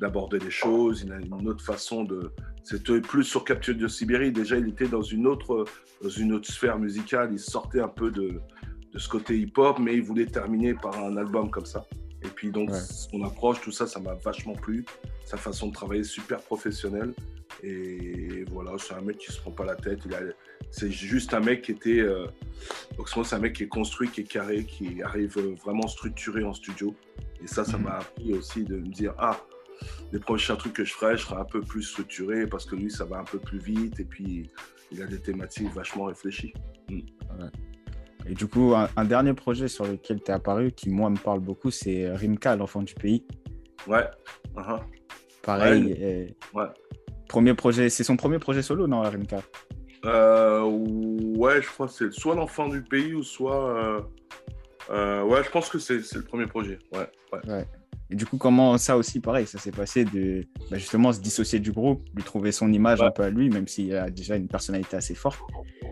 d'aborder 0.04 0.38
les 0.38 0.52
choses, 0.52 1.04
il 1.06 1.14
a 1.14 1.18
une 1.18 1.48
autre 1.48 1.64
façon 1.64 2.04
de. 2.04 2.34
C'était 2.62 3.00
plus 3.00 3.24
sur 3.24 3.46
Capture 3.46 3.74
de 3.74 3.88
Sibérie. 3.88 4.34
Déjà, 4.34 4.58
il 4.58 4.68
était 4.68 4.90
dans 4.90 5.02
une 5.02 5.26
autre, 5.26 5.64
dans 6.02 6.10
une 6.10 6.34
autre 6.34 6.52
sphère 6.52 6.78
musicale. 6.78 7.30
Il 7.32 7.40
sortait 7.40 7.80
un 7.80 7.88
peu 7.88 8.12
de, 8.12 8.42
de 8.94 9.00
ce 9.00 9.08
côté 9.08 9.40
hip-hop, 9.40 9.80
mais 9.80 9.94
il 9.96 10.04
voulait 10.04 10.26
terminer 10.26 10.74
par 10.74 10.98
un 11.02 11.16
album 11.16 11.50
comme 11.50 11.66
ça. 11.66 11.86
Et 12.22 12.28
puis 12.28 12.52
donc, 12.52 12.70
son 12.74 13.24
approche, 13.24 13.62
tout 13.62 13.72
ça, 13.72 13.88
ça 13.88 14.02
m'a 14.02 14.14
vachement 14.16 14.56
plu. 14.56 14.86
Sa 15.24 15.38
façon 15.38 15.68
de 15.68 15.74
travailler, 15.74 16.04
super 16.04 16.40
professionnelle. 16.40 17.14
Et 17.62 18.44
voilà, 18.52 18.72
c'est 18.78 18.96
un 18.96 19.02
mec 19.02 19.20
qui 19.20 19.32
se 19.32 19.40
prend 19.40 19.52
pas 19.52 19.66
la 19.66 19.76
tête. 19.76 20.00
C'est 20.70 20.92
juste 20.92 21.34
un 21.34 21.40
mec 21.40 21.62
qui 21.62 21.72
était. 21.72 22.02
Euh... 22.02 22.28
c'est 23.24 23.36
un 23.36 23.40
mec 23.40 23.54
qui 23.54 23.64
est 23.64 23.68
construit, 23.70 24.10
qui 24.10 24.22
est 24.22 24.26
carré, 24.26 24.66
qui 24.66 25.02
arrive 25.02 25.38
vraiment 25.64 25.88
structuré 25.88 26.44
en 26.44 26.54
studio. 26.54 26.94
Et 27.42 27.48
ça, 27.48 27.64
ça 27.64 27.78
mhm. 27.78 27.86
m'a 27.86 28.00
appris 28.00 28.34
aussi 28.34 28.66
de 28.66 28.76
me 28.76 28.90
dire 28.90 29.14
Ah, 29.18 29.40
les 30.12 30.20
prochains 30.20 30.56
trucs 30.56 30.74
que 30.74 30.84
je 30.84 30.94
ferai, 30.94 31.18
je 31.18 31.24
serai 31.24 31.40
un 31.40 31.46
peu 31.46 31.62
plus 31.62 31.84
structuré 31.84 32.48
parce 32.48 32.66
que 32.66 32.76
lui, 32.76 32.92
ça 32.92 33.06
va 33.06 33.20
un 33.20 33.24
peu 33.24 33.40
plus 33.40 33.60
vite. 33.60 34.00
Et 34.00 34.06
puis, 34.06 34.50
il 34.92 35.02
a 35.02 35.06
des 35.06 35.20
thématiques 35.20 35.74
vachement 35.74 36.06
réfléchies. 36.06 36.54
Mm. 36.90 37.00
Et 38.26 38.34
du 38.34 38.48
coup, 38.48 38.74
un, 38.74 39.06
dernier 39.06 39.34
projet 39.34 39.68
sur 39.68 39.86
lequel 39.86 40.22
tu 40.22 40.32
es 40.32 40.34
apparu, 40.34 40.72
qui 40.72 40.90
moi 40.90 41.10
me 41.10 41.18
parle 41.18 41.42
beaucoup, 41.42 41.72
c'est 41.72 42.10
Rimka, 42.10 42.56
l'enfant 42.56 42.82
du 42.82 42.94
pays. 42.94 43.26
Ouais. 43.86 44.08
Uh-huh. 44.56 44.80
Pareil. 45.42 46.36
ouais 46.54 46.66
Premier 47.28 47.54
projet, 47.54 47.90
c'est 47.90 48.04
son 48.04 48.16
premier 48.16 48.40
projet 48.40 48.62
solo, 48.62 48.88
non, 48.88 49.02
RMK 49.02 49.34
euh, 50.06 50.62
Ouais, 50.62 51.62
je 51.62 51.68
crois 51.68 51.88
que 51.88 51.94
c'est 51.94 52.14
soit 52.14 52.36
l'enfant 52.36 52.68
du 52.68 52.82
pays 52.82 53.14
ou 53.14 53.24
soit. 53.24 53.76
Euh, 53.76 54.02
euh, 54.92 55.24
ouais, 55.24 55.44
je 55.44 55.50
pense 55.50 55.70
que 55.70 55.80
c'est 55.80 56.00
le 56.14 56.24
premier 56.24 56.46
projet. 56.46 56.80
Ouais, 56.94 57.10
ouais. 57.34 57.66
Et 58.10 58.16
du 58.16 58.26
coup, 58.26 58.38
comment 58.38 58.78
ça 58.78 58.98
aussi, 58.98 59.20
pareil, 59.20 59.48
ça 59.48 59.58
s'est 59.58 59.72
passé 59.72 60.06
de 60.06 60.46
bah, 60.70 60.78
justement 60.78 61.12
se 61.12 61.20
dissocier 61.20 61.60
du 61.60 61.72
groupe, 61.72 62.04
lui 62.16 62.24
trouver 62.24 62.52
son 62.52 62.72
image 62.72 63.02
un 63.02 63.12
peu 63.12 63.24
à 63.24 63.30
lui, 63.30 63.50
même 63.50 63.68
s'il 63.68 63.96
a 63.96 64.10
déjà 64.10 64.36
une 64.36 64.48
personnalité 64.48 64.98
assez 64.98 65.16
forte. 65.16 65.40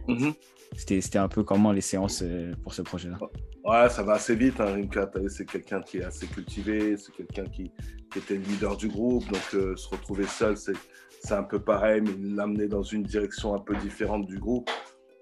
Mm-hmm. 0.07 0.34
C'était 0.76 1.20
un 1.20 1.28
peu 1.28 1.43
comment 1.43 1.72
les 1.72 1.82
séances 1.82 2.22
euh, 2.24 2.53
pour 2.64 2.74
ce 2.74 2.82
projet-là? 2.82 3.18
Ouais, 3.66 3.89
ça 3.89 4.03
va 4.03 4.14
assez 4.14 4.36
vite. 4.36 4.59
Hein, 4.62 4.88
c'est 5.28 5.45
quelqu'un 5.45 5.82
qui 5.82 5.97
est 5.97 6.03
assez 6.03 6.28
cultivé, 6.28 6.95
c'est 6.97 7.14
quelqu'un 7.14 7.45
qui, 7.45 7.72
qui, 8.12 8.20
était 8.20 8.36
le 8.36 8.41
leader 8.41 8.78
du 8.78 8.88
groupe. 8.88 9.26
Donc, 9.30 9.78
se 9.78 9.89
retrouver 9.89 10.26
seul, 10.26 10.55
c'est 10.55 10.78
c'est 11.24 11.36
un 11.36 11.43
peu 11.43 11.59
pareil, 11.59 12.01
mais 12.01 12.12
il 12.12 12.36
l'amenait 12.36 12.68
dans 12.68 12.82
une 12.82 13.03
direction 13.03 13.53
un 13.53 13.59
peu 13.59 13.76
différente 13.76 14.26
du 14.26 14.39
groupe. 14.39 14.70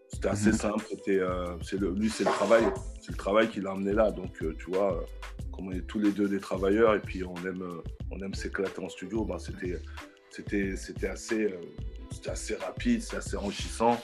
C'était 0.07 0.29
assez 0.29 0.49
mhm. 0.49 0.55
simple. 0.55 0.85
C'était, 0.89 1.19
euh, 1.19 1.57
le, 1.73 1.91
lui, 1.91 2.09
c'est 2.09 2.23
le 2.23 2.31
travail. 2.31 2.63
C'est 3.01 3.11
le 3.11 3.17
travail 3.17 3.49
qui 3.49 3.59
l'a 3.61 3.71
amené 3.71 3.93
là. 3.93 4.09
Donc, 4.11 4.41
euh, 4.41 4.55
tu 4.57 4.71
vois, 4.71 4.95
euh, 4.95 5.01
comme 5.59 5.67
on 5.67 5.71
est 5.71 5.81
tous 5.81 5.99
les 5.99 6.11
deux 6.11 6.29
des 6.29 6.39
travailleurs 6.39 6.95
et 6.95 6.99
puis 6.99 7.23
on 7.23 7.35
aime, 7.45 7.63
on 8.11 8.21
aime 8.21 8.33
s'éclater 8.33 8.81
en 8.81 8.89
studio, 8.89 9.25
ben, 9.25 9.37
c'était, 9.39 9.77
c'était, 10.29 10.75
c'était, 10.77 11.07
assez, 11.07 11.53
c'était 12.11 12.29
assez 12.29 12.55
rapide, 12.55 13.01
c'est 13.01 13.17
assez 13.17 13.35
enrichissant. 13.35 13.99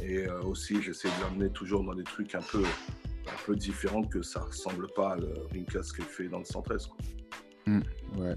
Et 0.00 0.28
aussi, 0.44 0.80
j'essaie 0.80 1.08
de 1.08 1.24
l'amener 1.24 1.50
toujours 1.50 1.82
dans 1.82 1.94
des 1.94 2.04
trucs 2.04 2.34
un 2.36 2.42
peu, 2.42 2.62
un 2.62 3.44
peu 3.44 3.56
différents 3.56 4.04
que 4.04 4.22
ça 4.22 4.40
ressemble 4.40 4.86
pas 4.94 5.14
à 5.14 5.16
le 5.16 5.34
Ringcast 5.52 5.96
qu'il 5.96 6.04
fait 6.04 6.28
dans 6.28 6.38
le 6.38 6.44
113. 6.44 6.86
Quoi. 6.86 6.96
Mm, 7.66 7.80
ouais. 8.18 8.36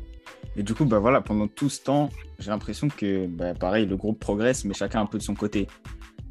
Et 0.55 0.63
du 0.63 0.73
coup, 0.73 0.85
bah 0.85 0.97
voilà, 0.97 1.21
pendant 1.21 1.47
tout 1.47 1.69
ce 1.69 1.81
temps, 1.81 2.09
j'ai 2.39 2.49
l'impression 2.49 2.87
que, 2.87 3.27
bah, 3.27 3.53
pareil, 3.53 3.85
le 3.85 3.97
groupe 3.97 4.19
progresse, 4.19 4.65
mais 4.65 4.73
chacun 4.73 5.01
un 5.01 5.05
peu 5.05 5.19
de 5.19 5.23
son 5.23 5.35
côté. 5.35 5.67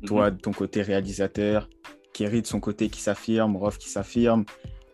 Toi, 0.07 0.31
mhm. 0.31 0.37
de 0.37 0.41
ton 0.41 0.53
côté 0.53 0.83
réalisateur, 0.83 1.69
Kerry 2.13 2.43
de 2.43 2.47
son 2.49 2.59
côté 2.59 2.89
qui 2.89 3.01
s'affirme, 3.01 3.57
Rof 3.57 3.79
qui 3.79 3.89
s'affirme, 3.89 4.45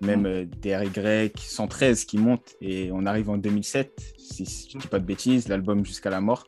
même 0.01 0.23
mhm. 0.23 0.51
DRY 0.63 1.33
113 1.37 2.05
qui 2.05 2.19
monte, 2.19 2.57
et 2.61 2.91
on 2.93 3.07
arrive 3.07 3.31
en 3.31 3.37
2007, 3.37 4.15
si, 4.19 4.69
je 4.71 4.77
ne 4.77 4.83
dis 4.83 4.89
pas 4.89 4.99
de 4.99 5.05
bêtises, 5.05 5.49
l'album 5.49 5.85
Jusqu'à 5.85 6.11
la 6.11 6.21
mort. 6.21 6.47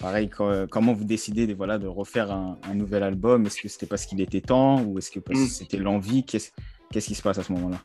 Pareil, 0.00 0.28
comment 0.28 0.92
vous 0.92 1.04
décidez 1.04 1.46
de, 1.46 1.54
voilà, 1.54 1.78
de 1.78 1.86
refaire 1.86 2.30
un, 2.30 2.58
nouvel 2.74 3.02
album? 3.02 3.46
Est-ce 3.46 3.62
que 3.62 3.68
c'était 3.68 3.86
parce 3.86 4.04
qu'il 4.04 4.20
était 4.20 4.42
temps 4.42 4.82
ou 4.82 4.98
est-ce 4.98 5.10
que 5.10 5.20
mhm. 5.20 5.46
c'était 5.46 5.78
l'envie? 5.78 6.24
Qu'est-ce 6.24 6.50
qui 6.92 7.14
se 7.14 7.22
passe 7.22 7.38
à 7.38 7.42
ce 7.42 7.52
moment-là? 7.52 7.78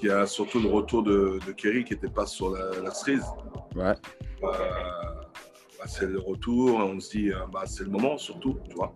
Il 0.00 0.08
y 0.08 0.10
a 0.10 0.26
surtout 0.26 0.60
le 0.60 0.68
retour 0.68 1.02
de, 1.02 1.40
Kerry 1.56 1.84
qui 1.84 1.94
n'était 1.94 2.08
pas 2.08 2.26
sur 2.26 2.50
la, 2.50 2.90
cerise. 2.92 3.24
Ouais. 3.74 3.94
Euh, 4.42 4.52
bah, 5.78 5.86
c'est 5.86 6.06
le 6.06 6.18
retour, 6.18 6.76
on 6.76 7.00
se 7.00 7.10
dit, 7.10 7.32
euh, 7.32 7.38
bah, 7.52 7.62
c'est 7.66 7.84
le 7.84 7.90
moment 7.90 8.16
surtout, 8.16 8.58
tu 8.68 8.76
vois. 8.76 8.94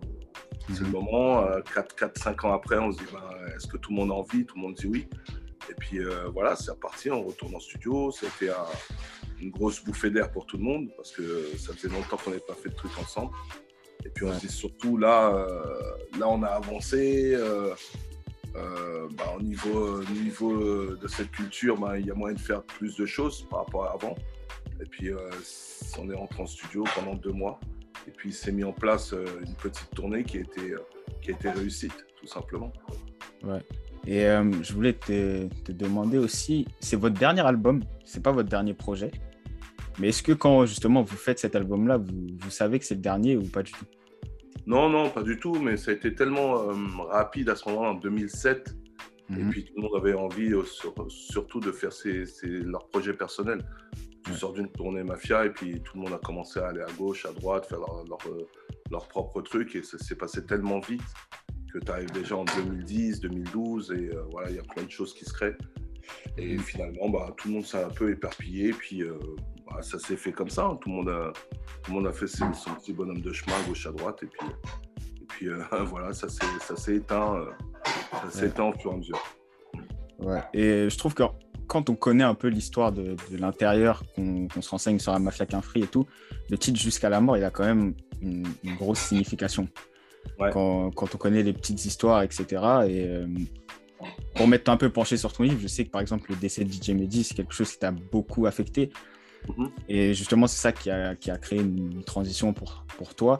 C'est 0.73 0.81
le 0.81 0.89
moment, 0.89 1.41
4-5 1.41 2.45
euh, 2.45 2.47
ans 2.47 2.53
après, 2.53 2.77
on 2.77 2.91
se 2.91 2.97
dit, 2.97 3.05
bah, 3.11 3.29
est-ce 3.55 3.67
que 3.67 3.77
tout 3.77 3.91
le 3.91 3.97
monde 3.97 4.11
a 4.11 4.13
envie? 4.13 4.45
Tout 4.45 4.55
le 4.55 4.61
monde 4.61 4.75
dit 4.75 4.87
oui. 4.87 5.07
Et 5.69 5.73
puis 5.75 5.99
voilà, 6.33 6.55
c'est 6.55 6.71
reparti, 6.71 7.11
on 7.11 7.23
retourne 7.23 7.55
en 7.55 7.59
studio. 7.59 8.11
C'était 8.11 8.51
une 9.39 9.51
grosse 9.51 9.83
bouffée 9.83 10.09
d'air 10.09 10.31
pour 10.31 10.47
tout 10.47 10.57
le 10.57 10.63
monde 10.63 10.89
parce 10.95 11.11
que 11.11 11.45
ça 11.57 11.73
faisait 11.73 11.93
longtemps 11.93 12.17
qu'on 12.17 12.31
n'avait 12.31 12.41
pas 12.41 12.55
fait 12.55 12.69
de 12.69 12.75
trucs 12.75 12.97
ensemble. 12.97 13.31
Et 14.03 14.09
puis 14.09 14.25
on 14.25 14.33
se 14.33 14.39
dit 14.39 14.51
surtout, 14.51 14.97
là, 14.97 15.31
là 16.17 16.27
on 16.27 16.41
a 16.41 16.47
avancé. 16.47 17.37
Euh, 18.55 19.07
bah, 19.11 19.35
au 19.37 19.41
niveau, 19.41 20.03
niveau 20.05 20.95
de 20.95 21.07
cette 21.07 21.31
culture, 21.31 21.77
bah, 21.77 21.99
il 21.99 22.07
y 22.07 22.11
a 22.11 22.13
moyen 22.13 22.35
de 22.35 22.41
faire 22.41 22.63
plus 22.63 22.95
de 22.95 23.05
choses 23.05 23.45
par 23.49 23.59
rapport 23.59 23.85
à 23.85 23.93
avant. 23.93 24.15
Et 24.81 24.85
puis, 24.85 25.11
euh, 25.11 25.17
on 25.99 26.09
est 26.09 26.15
rentré 26.15 26.41
en 26.41 26.47
studio 26.47 26.83
pendant 26.95 27.15
deux 27.15 27.31
mois. 27.31 27.59
Et 28.09 28.11
puis, 28.11 28.33
s'est 28.33 28.51
mis 28.51 28.63
en 28.63 28.73
place 28.73 29.13
euh, 29.13 29.23
une 29.45 29.53
petite 29.53 29.91
tournée 29.95 30.23
qui 30.23 30.37
a 30.37 30.41
été, 30.41 30.73
qui 31.21 31.29
a 31.29 31.33
été 31.33 31.49
réussite, 31.51 32.05
tout 32.19 32.25
simplement. 32.25 32.73
Ouais. 33.43 33.61
Et 34.07 34.21
je 34.63 34.73
voulais 34.73 34.93
te, 34.93 35.47
te, 35.63 35.71
demander 35.71 36.17
aussi, 36.17 36.65
c'est 36.79 36.95
votre 36.95 37.19
dernier 37.19 37.45
album, 37.45 37.83
c'est 38.05 38.23
pas 38.23 38.31
votre 38.31 38.49
dernier 38.49 38.73
projet. 38.73 39.11
Mais 39.99 40.09
est-ce 40.09 40.23
que 40.23 40.31
quand 40.31 40.65
justement 40.65 41.03
vous 41.03 41.17
faites 41.17 41.37
cet 41.37 41.55
album-là, 41.55 41.97
vous, 41.97 42.27
vous 42.39 42.49
savez 42.49 42.79
que 42.79 42.85
c'est 42.85 42.95
le 42.95 43.01
dernier 43.01 43.37
ou 43.37 43.43
pas 43.43 43.61
du 43.61 43.71
tout? 43.73 43.85
Non, 44.65 44.89
non, 44.89 45.09
pas 45.09 45.23
du 45.23 45.39
tout, 45.39 45.55
mais 45.55 45.77
ça 45.77 45.91
a 45.91 45.93
été 45.93 46.13
tellement 46.13 46.69
euh, 46.69 46.73
rapide 47.09 47.49
à 47.49 47.55
ce 47.55 47.67
moment-là, 47.69 47.91
en 47.91 47.95
2007. 47.95 48.75
Et 49.31 49.33
mhm. 49.33 49.49
puis 49.49 49.65
tout 49.65 49.73
le 49.75 49.81
monde 49.83 49.95
avait 49.95 50.13
envie 50.13 50.53
euh, 50.53 50.63
surtout 51.07 51.59
de 51.59 51.71
faire 51.71 51.91
ses, 51.91 52.25
leurs 52.43 52.87
projets 52.87 53.13
personnels. 53.13 53.63
Tu 54.25 54.33
sors 54.33 54.53
d'une 54.53 54.69
tournée 54.69 55.03
mafia 55.03 55.45
et 55.45 55.49
puis 55.49 55.81
tout 55.81 55.97
le 55.97 56.03
monde 56.03 56.13
a 56.13 56.17
commencé 56.17 56.59
à 56.59 56.67
aller 56.67 56.81
à 56.81 56.91
gauche, 56.97 57.25
à 57.25 57.31
droite, 57.31 57.65
faire 57.65 57.79
leur, 57.79 58.03
leur, 58.05 58.19
euh, 58.27 58.99
propre 59.09 59.41
truc 59.41 59.75
et 59.75 59.83
ça 59.83 59.97
s'est 59.97 60.15
passé 60.15 60.45
tellement 60.45 60.79
vite 60.79 61.01
que 61.73 61.79
tu 61.79 61.91
arrives 61.91 62.11
déjà 62.11 62.35
en 62.35 62.45
2010, 62.45 63.21
2012, 63.21 63.91
et 63.91 64.09
voilà, 64.31 64.49
il 64.49 64.55
y 64.55 64.59
a 64.59 64.63
plein 64.63 64.83
de 64.83 64.89
choses 64.89 65.13
qui 65.13 65.23
se 65.23 65.33
créent. 65.33 65.55
Et 66.37 66.55
mm. 66.55 66.59
finalement, 66.59 67.09
bah, 67.09 67.31
tout 67.37 67.47
le 67.47 67.53
monde 67.55 67.65
s'est 67.65 67.83
un 67.83 67.89
peu 67.89 68.09
éparpillé, 68.09 68.71
puis 68.71 69.03
bah, 69.69 69.81
ça 69.83 69.99
s'est 69.99 70.17
fait 70.17 70.31
comme 70.31 70.49
ça. 70.49 70.65
Hein. 70.65 70.79
Tout, 70.81 70.89
le 70.89 70.95
monde 70.95 71.09
a, 71.09 71.31
tout 71.83 71.91
le 71.91 71.97
monde 71.97 72.07
a 72.07 72.11
fait 72.11 72.25
son, 72.25 72.49
petit 72.51 72.91
bonhomme 72.91 73.21
de 73.21 73.31
chemin 73.31 73.55
gauche 73.67 73.85
à 73.85 73.91
droite, 73.91 74.23
et 74.23 74.25
puis, 74.25 74.47
et 75.21 75.25
puis 75.27 75.47
voilà, 75.85 76.11
ça 76.11 76.27
s'est 76.27 76.95
éteint, 76.95 77.45
ça 77.85 78.31
s'est 78.31 78.47
éteint 78.47 78.65
au 78.65 78.73
fur 78.73 78.91
et 78.91 78.93
à 78.95 78.97
mesure. 78.97 79.23
Ouais. 80.19 80.41
Et 80.53 80.89
je 80.89 80.97
trouve 80.97 81.13
que 81.13 81.23
quand 81.69 81.89
on 81.89 81.95
connaît 81.95 82.23
un 82.23 82.33
peu 82.33 82.47
l'histoire 82.47 82.91
de, 82.91 83.15
l'intérieur, 83.31 84.03
qu'on 84.15 84.61
se 84.61 84.69
renseigne 84.69 84.99
sur 84.99 85.13
la 85.13 85.19
mafia 85.19 85.45
free 85.61 85.83
et 85.83 85.87
tout, 85.87 86.07
le 86.49 86.57
titre 86.57 86.79
Jusqu'à 86.79 87.09
la 87.09 87.21
mort, 87.21 87.37
il 87.37 87.43
a 87.43 87.51
quand 87.51 87.63
même 87.63 87.93
une, 88.21 88.47
grosse 88.75 88.99
signification. 88.99 89.69
Quand, 90.37 90.91
quand, 90.91 91.15
on 91.15 91.17
connaît 91.17 91.43
les 91.43 91.53
petites 91.53 91.85
histoires, 91.85 92.23
etc. 92.23 92.45
Et 92.87 93.05
euh, 93.05 93.27
pour 94.35 94.47
m'être 94.47 94.67
un 94.67 94.77
peu 94.77 94.89
penché 94.89 95.15
sur 95.15 95.31
ton 95.31 95.43
livre, 95.43 95.59
je 95.61 95.67
sais 95.67 95.85
que 95.85 95.89
par 95.89 96.01
exemple 96.01 96.31
le 96.31 96.35
décès 96.35 96.65
de 96.65 96.71
DJ 96.71 96.89
Mehdi, 96.89 97.23
c'est 97.23 97.35
quelque 97.35 97.53
chose 97.53 97.71
qui 97.71 97.79
t'a 97.79 97.91
beaucoup 97.91 98.47
affecté. 98.47 98.89
Mm-hmm. 99.47 99.69
Et 99.89 100.13
justement, 100.13 100.47
c'est 100.47 100.59
ça 100.59 100.71
qui 100.71 100.89
a, 100.89 101.15
qui 101.15 101.29
a, 101.29 101.37
créé 101.37 101.59
une 101.59 102.03
transition 102.03 102.51
pour, 102.51 102.83
pour 102.97 103.15
toi. 103.15 103.39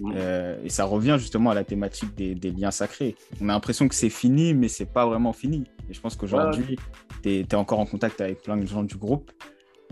Mm. 0.00 0.12
Euh, 0.14 0.56
et 0.64 0.68
ça 0.68 0.84
revient 0.84 1.16
justement 1.18 1.50
à 1.50 1.54
la 1.54 1.64
thématique 1.64 2.14
des, 2.14 2.50
liens 2.50 2.70
sacrés. 2.70 3.16
On 3.40 3.48
a 3.48 3.52
l'impression 3.52 3.88
que 3.88 3.94
c'est 3.94 4.10
fini, 4.10 4.54
mais 4.54 4.68
c'est 4.68 4.92
pas 4.92 5.06
vraiment 5.06 5.32
fini. 5.32 5.64
Et 5.88 5.94
je 5.94 6.00
pense 6.00 6.16
qu'aujourd'hui, 6.16 6.76
tu 7.22 7.30
es, 7.30 7.54
encore 7.54 7.80
en 7.80 7.86
contact 7.86 8.20
avec 8.20 8.42
plein 8.42 8.56
de 8.56 8.66
gens 8.66 8.82
du 8.82 8.96
groupe. 8.96 9.30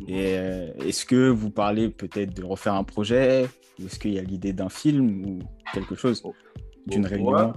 Mm. 0.01 0.05
Et 0.09 0.39
euh, 0.39 0.73
est-ce 0.85 1.05
que 1.05 1.29
vous 1.29 1.51
parlez 1.51 1.89
peut-être 1.89 2.35
de 2.35 2.45
refaire 2.45 2.75
un 2.75 2.85
projet? 2.85 3.49
Ou 3.81 3.87
est-ce 3.87 3.99
qu'il 3.99 4.13
y 4.13 4.19
a 4.19 4.23
l'idée 4.23 4.53
d'un 4.53 4.69
film 4.69 5.25
ou 5.27 5.39
quelque 5.73 5.95
chose? 5.95 6.23
Oh. 6.25 6.35
d'une 6.87 7.05
réunion? 7.07 7.53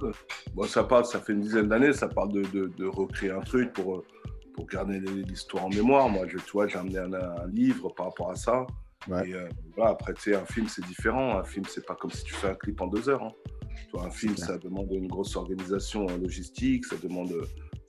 bon, 0.53 0.63
ça, 0.63 0.83
parle, 0.83 1.05
ça 1.05 1.19
fait 1.19 1.33
une 1.33 1.41
dizaine 1.41 1.67
d'années, 1.67 1.93
ça 1.93 2.07
parle 2.07 2.31
de, 2.33 2.71
de, 2.75 2.85
recréer 2.85 3.31
un 3.31 3.41
truc 3.41 3.71
pour, 3.73 4.03
pour 4.53 4.65
garder 4.65 4.99
l'histoire 4.99 5.65
en 5.65 5.69
mémoire. 5.69 6.09
Moi, 6.09 6.25
je, 6.27 6.37
tu 6.37 6.51
vois, 6.51 6.67
j'ai 6.67 6.77
amené 6.77 6.97
un, 6.97 7.13
un, 7.13 7.47
livre 7.47 7.89
par 7.89 8.07
rapport 8.07 8.31
à 8.31 8.35
ça. 8.35 8.65
Et 9.07 9.33
euh, 9.33 9.47
après, 9.81 10.13
tu 10.13 10.21
sais, 10.21 10.35
un 10.35 10.45
film, 10.45 10.67
c'est 10.67 10.85
différent. 10.85 11.39
Un 11.39 11.43
film, 11.43 11.65
c'est 11.67 11.85
pas 11.85 11.95
comme 11.95 12.11
si 12.11 12.23
tu 12.23 12.33
fais 12.33 12.49
un 12.49 12.55
clip 12.55 12.79
en 12.81 12.87
deux 12.87 13.07
heures. 13.09 13.23
Hein. 13.23 13.33
un 13.97 14.09
film, 14.09 14.35
ça 14.35 14.57
demande 14.57 14.91
une 14.91 15.07
grosse 15.07 15.35
organisation 15.35 16.05
logistique, 16.17 16.85
ça 16.85 16.97
demande 16.97 17.31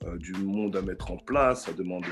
euh, 0.05 0.17
du 0.17 0.33
monde 0.33 0.75
à 0.75 0.81
mettre 0.81 1.11
en 1.11 1.17
place, 1.17 1.65
ça 1.65 1.73
demande, 1.73 2.05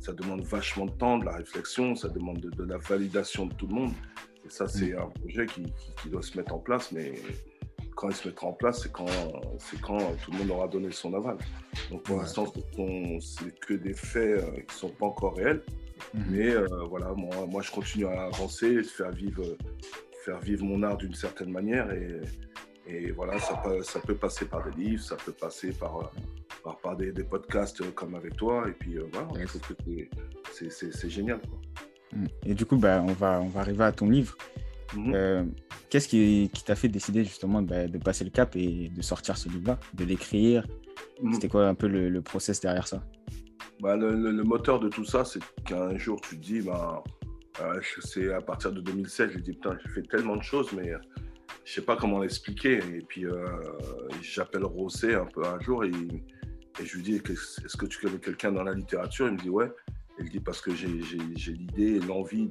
ça 0.00 0.12
demande 0.12 0.42
vachement 0.42 0.86
de 0.86 0.92
temps, 0.92 1.18
de 1.18 1.24
la 1.24 1.32
réflexion, 1.32 1.94
ça 1.94 2.08
demande 2.08 2.40
de, 2.40 2.64
la 2.64 2.76
validation 2.76 3.46
de 3.46 3.54
tout 3.54 3.66
le 3.66 3.74
monde. 3.74 3.92
Et 4.44 4.50
ça, 4.50 4.68
c'est 4.68 4.92
mm. 4.92 4.98
un 4.98 5.06
projet 5.06 5.46
qui, 5.46 5.64
qui, 6.02 6.10
doit 6.10 6.22
se 6.22 6.36
mettre 6.36 6.54
en 6.54 6.58
place, 6.58 6.92
mais 6.92 7.14
quand 7.96 8.10
il 8.10 8.14
se 8.14 8.28
mettra 8.28 8.46
en 8.48 8.52
place, 8.52 8.82
c'est 8.82 8.92
quand, 8.92 9.06
c'est 9.58 9.80
quand 9.80 9.98
tout 10.22 10.30
le 10.30 10.38
monde 10.38 10.50
aura 10.50 10.68
donné 10.68 10.92
son 10.92 11.14
aval. 11.14 11.38
Donc 11.90 12.02
pour 12.02 12.18
l'instant, 12.18 12.52
c'est 13.20 13.58
que 13.60 13.74
des 13.74 13.94
faits 13.94 14.42
euh, 14.42 14.50
qui 14.60 14.66
ne 14.66 14.72
sont 14.72 14.90
pas 14.90 15.06
encore 15.06 15.36
réels. 15.36 15.62
Mhm. 16.14 16.24
Mais 16.30 16.50
euh, 16.50 16.66
voilà, 16.88 17.12
moi, 17.14 17.46
moi, 17.46 17.62
je 17.62 17.70
continue 17.70 18.06
à 18.06 18.26
avancer, 18.26 18.82
faire 18.82 19.10
vivre, 19.10 19.56
faire 20.24 20.40
vivre 20.40 20.64
mon 20.64 20.82
art 20.82 20.96
d'une 20.96 21.14
certaine 21.14 21.50
manière. 21.50 21.90
Et, 21.92 22.20
et 22.86 23.10
voilà, 23.10 23.38
ça 23.38 23.60
peut, 23.64 23.82
ça 23.82 24.00
peut 24.00 24.14
passer 24.14 24.46
par 24.46 24.64
des 24.64 24.82
livres, 24.82 25.02
ça 25.02 25.16
peut 25.16 25.32
passer 25.32 25.72
par, 25.72 26.12
par, 26.62 26.78
par 26.78 26.96
des, 26.96 27.12
des, 27.12 27.24
podcasts 27.24 27.90
comme 27.94 28.14
avec 28.14 28.36
toi. 28.36 28.66
Et 28.68 28.72
puis 28.72 28.98
euh, 28.98 29.04
voilà, 29.12 29.28
c'est 30.52 31.10
génial. 31.10 31.40
Mm. 32.12 32.26
Et 32.44 32.54
du 32.54 32.64
coup, 32.64 32.76
bah, 32.76 33.02
on, 33.02 33.12
va, 33.12 33.40
on 33.40 33.48
va 33.48 33.60
arriver 33.60 33.84
à 33.84 33.92
ton 33.92 34.08
livre. 34.08 34.36
Mhm. 34.94 35.12
Euh, 35.14 35.44
qu'est-ce 35.90 36.08
qui, 36.08 36.50
qui 36.52 36.64
t'a 36.64 36.74
fait 36.76 36.88
décider 36.88 37.24
justement 37.24 37.62
bah, 37.62 37.88
de 37.88 37.98
passer 37.98 38.24
le 38.24 38.30
cap 38.30 38.54
et 38.56 38.88
de 38.88 39.02
sortir 39.02 39.36
ce 39.36 39.48
livre-là, 39.48 39.78
de 39.94 40.04
l'écrire? 40.04 40.66
Mhm. 41.22 41.34
C'était 41.34 41.48
quoi 41.48 41.66
un 41.66 41.74
peu 41.74 41.88
le, 41.88 42.08
le 42.08 42.22
process 42.22 42.60
derrière 42.60 42.86
ça? 42.86 43.02
Bah, 43.80 43.96
le, 43.96 44.42
moteur 44.42 44.80
de 44.80 44.88
tout 44.88 45.04
ça, 45.04 45.24
c'est 45.24 45.40
qu'un 45.64 45.96
jour, 45.96 46.20
tu 46.20 46.36
te 46.36 46.42
dis, 46.42 46.60
bah, 46.60 47.02
euh, 47.60 47.80
c'est 48.00 48.32
à 48.32 48.40
partir 48.40 48.72
de 48.72 48.80
2016, 48.80 49.32
j'ai 49.32 49.40
dit, 49.40 49.52
putain, 49.52 49.76
j'ai 49.82 49.90
fait 49.90 50.02
tellement 50.02 50.36
de 50.36 50.42
choses, 50.42 50.72
mais 50.72 50.92
euh, 50.92 50.98
je 51.64 51.74
sais 51.74 51.82
pas 51.82 51.96
comment 51.96 52.20
l'expliquer. 52.20 52.78
Et 52.78 53.02
puis, 53.02 53.26
euh, 53.26 53.46
j'appelle 54.22 54.64
Rosset 54.64 55.14
un 55.14 55.26
peu 55.26 55.44
un 55.44 55.60
jour 55.60 55.84
et 55.84 55.92
je 56.82 56.96
lui 56.96 57.02
dis, 57.02 57.16
est-ce 57.16 57.76
que 57.76 57.86
tu 57.86 57.98
connais 58.00 58.18
quelqu'un 58.18 58.52
dans 58.52 58.62
la 58.62 58.72
littérature? 58.72 59.26
Il 59.28 59.34
me 59.34 59.38
dit, 59.38 59.50
ouais. 59.50 59.70
Il 60.18 60.30
dit, 60.30 60.40
parce 60.40 60.60
que 60.60 60.74
j'ai 60.74 60.88
l'idée 60.88 61.96
et 61.96 62.00
l'envie 62.00 62.48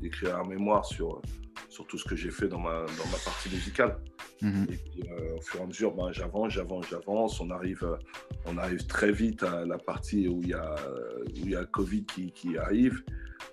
d'écrire 0.00 0.38
un 0.38 0.46
mémoire 0.46 0.84
sur, 0.84 1.22
sur 1.68 1.86
tout 1.86 1.98
ce 1.98 2.04
que 2.04 2.16
j'ai 2.16 2.30
fait 2.30 2.48
dans 2.48 2.60
ma, 2.60 2.80
dans 2.82 3.10
ma 3.10 3.18
partie 3.24 3.48
musicale. 3.48 3.98
Mhm. 4.42 4.66
Et 4.70 4.76
puis, 4.76 5.02
euh, 5.10 5.36
au 5.36 5.40
fur 5.40 5.60
et 5.60 5.62
à 5.62 5.66
mesure, 5.66 5.94
ben, 5.94 6.12
j'avance, 6.12 6.52
j'avance, 6.52 6.86
j'avance. 6.90 7.40
On 7.40 7.50
arrive, 7.50 7.82
euh, 7.82 7.96
on 8.46 8.56
arrive 8.58 8.86
très 8.86 9.10
vite 9.10 9.42
à 9.42 9.64
la 9.64 9.78
partie 9.78 10.28
où 10.28 10.42
il 10.42 10.50
y 10.50 10.54
a, 10.54 10.74
où 10.76 11.46
il 11.46 11.50
y 11.50 11.56
a 11.56 11.60
le 11.60 11.66
Covid 11.66 12.04
qui, 12.04 12.30
qui 12.32 12.56
arrive. 12.58 13.02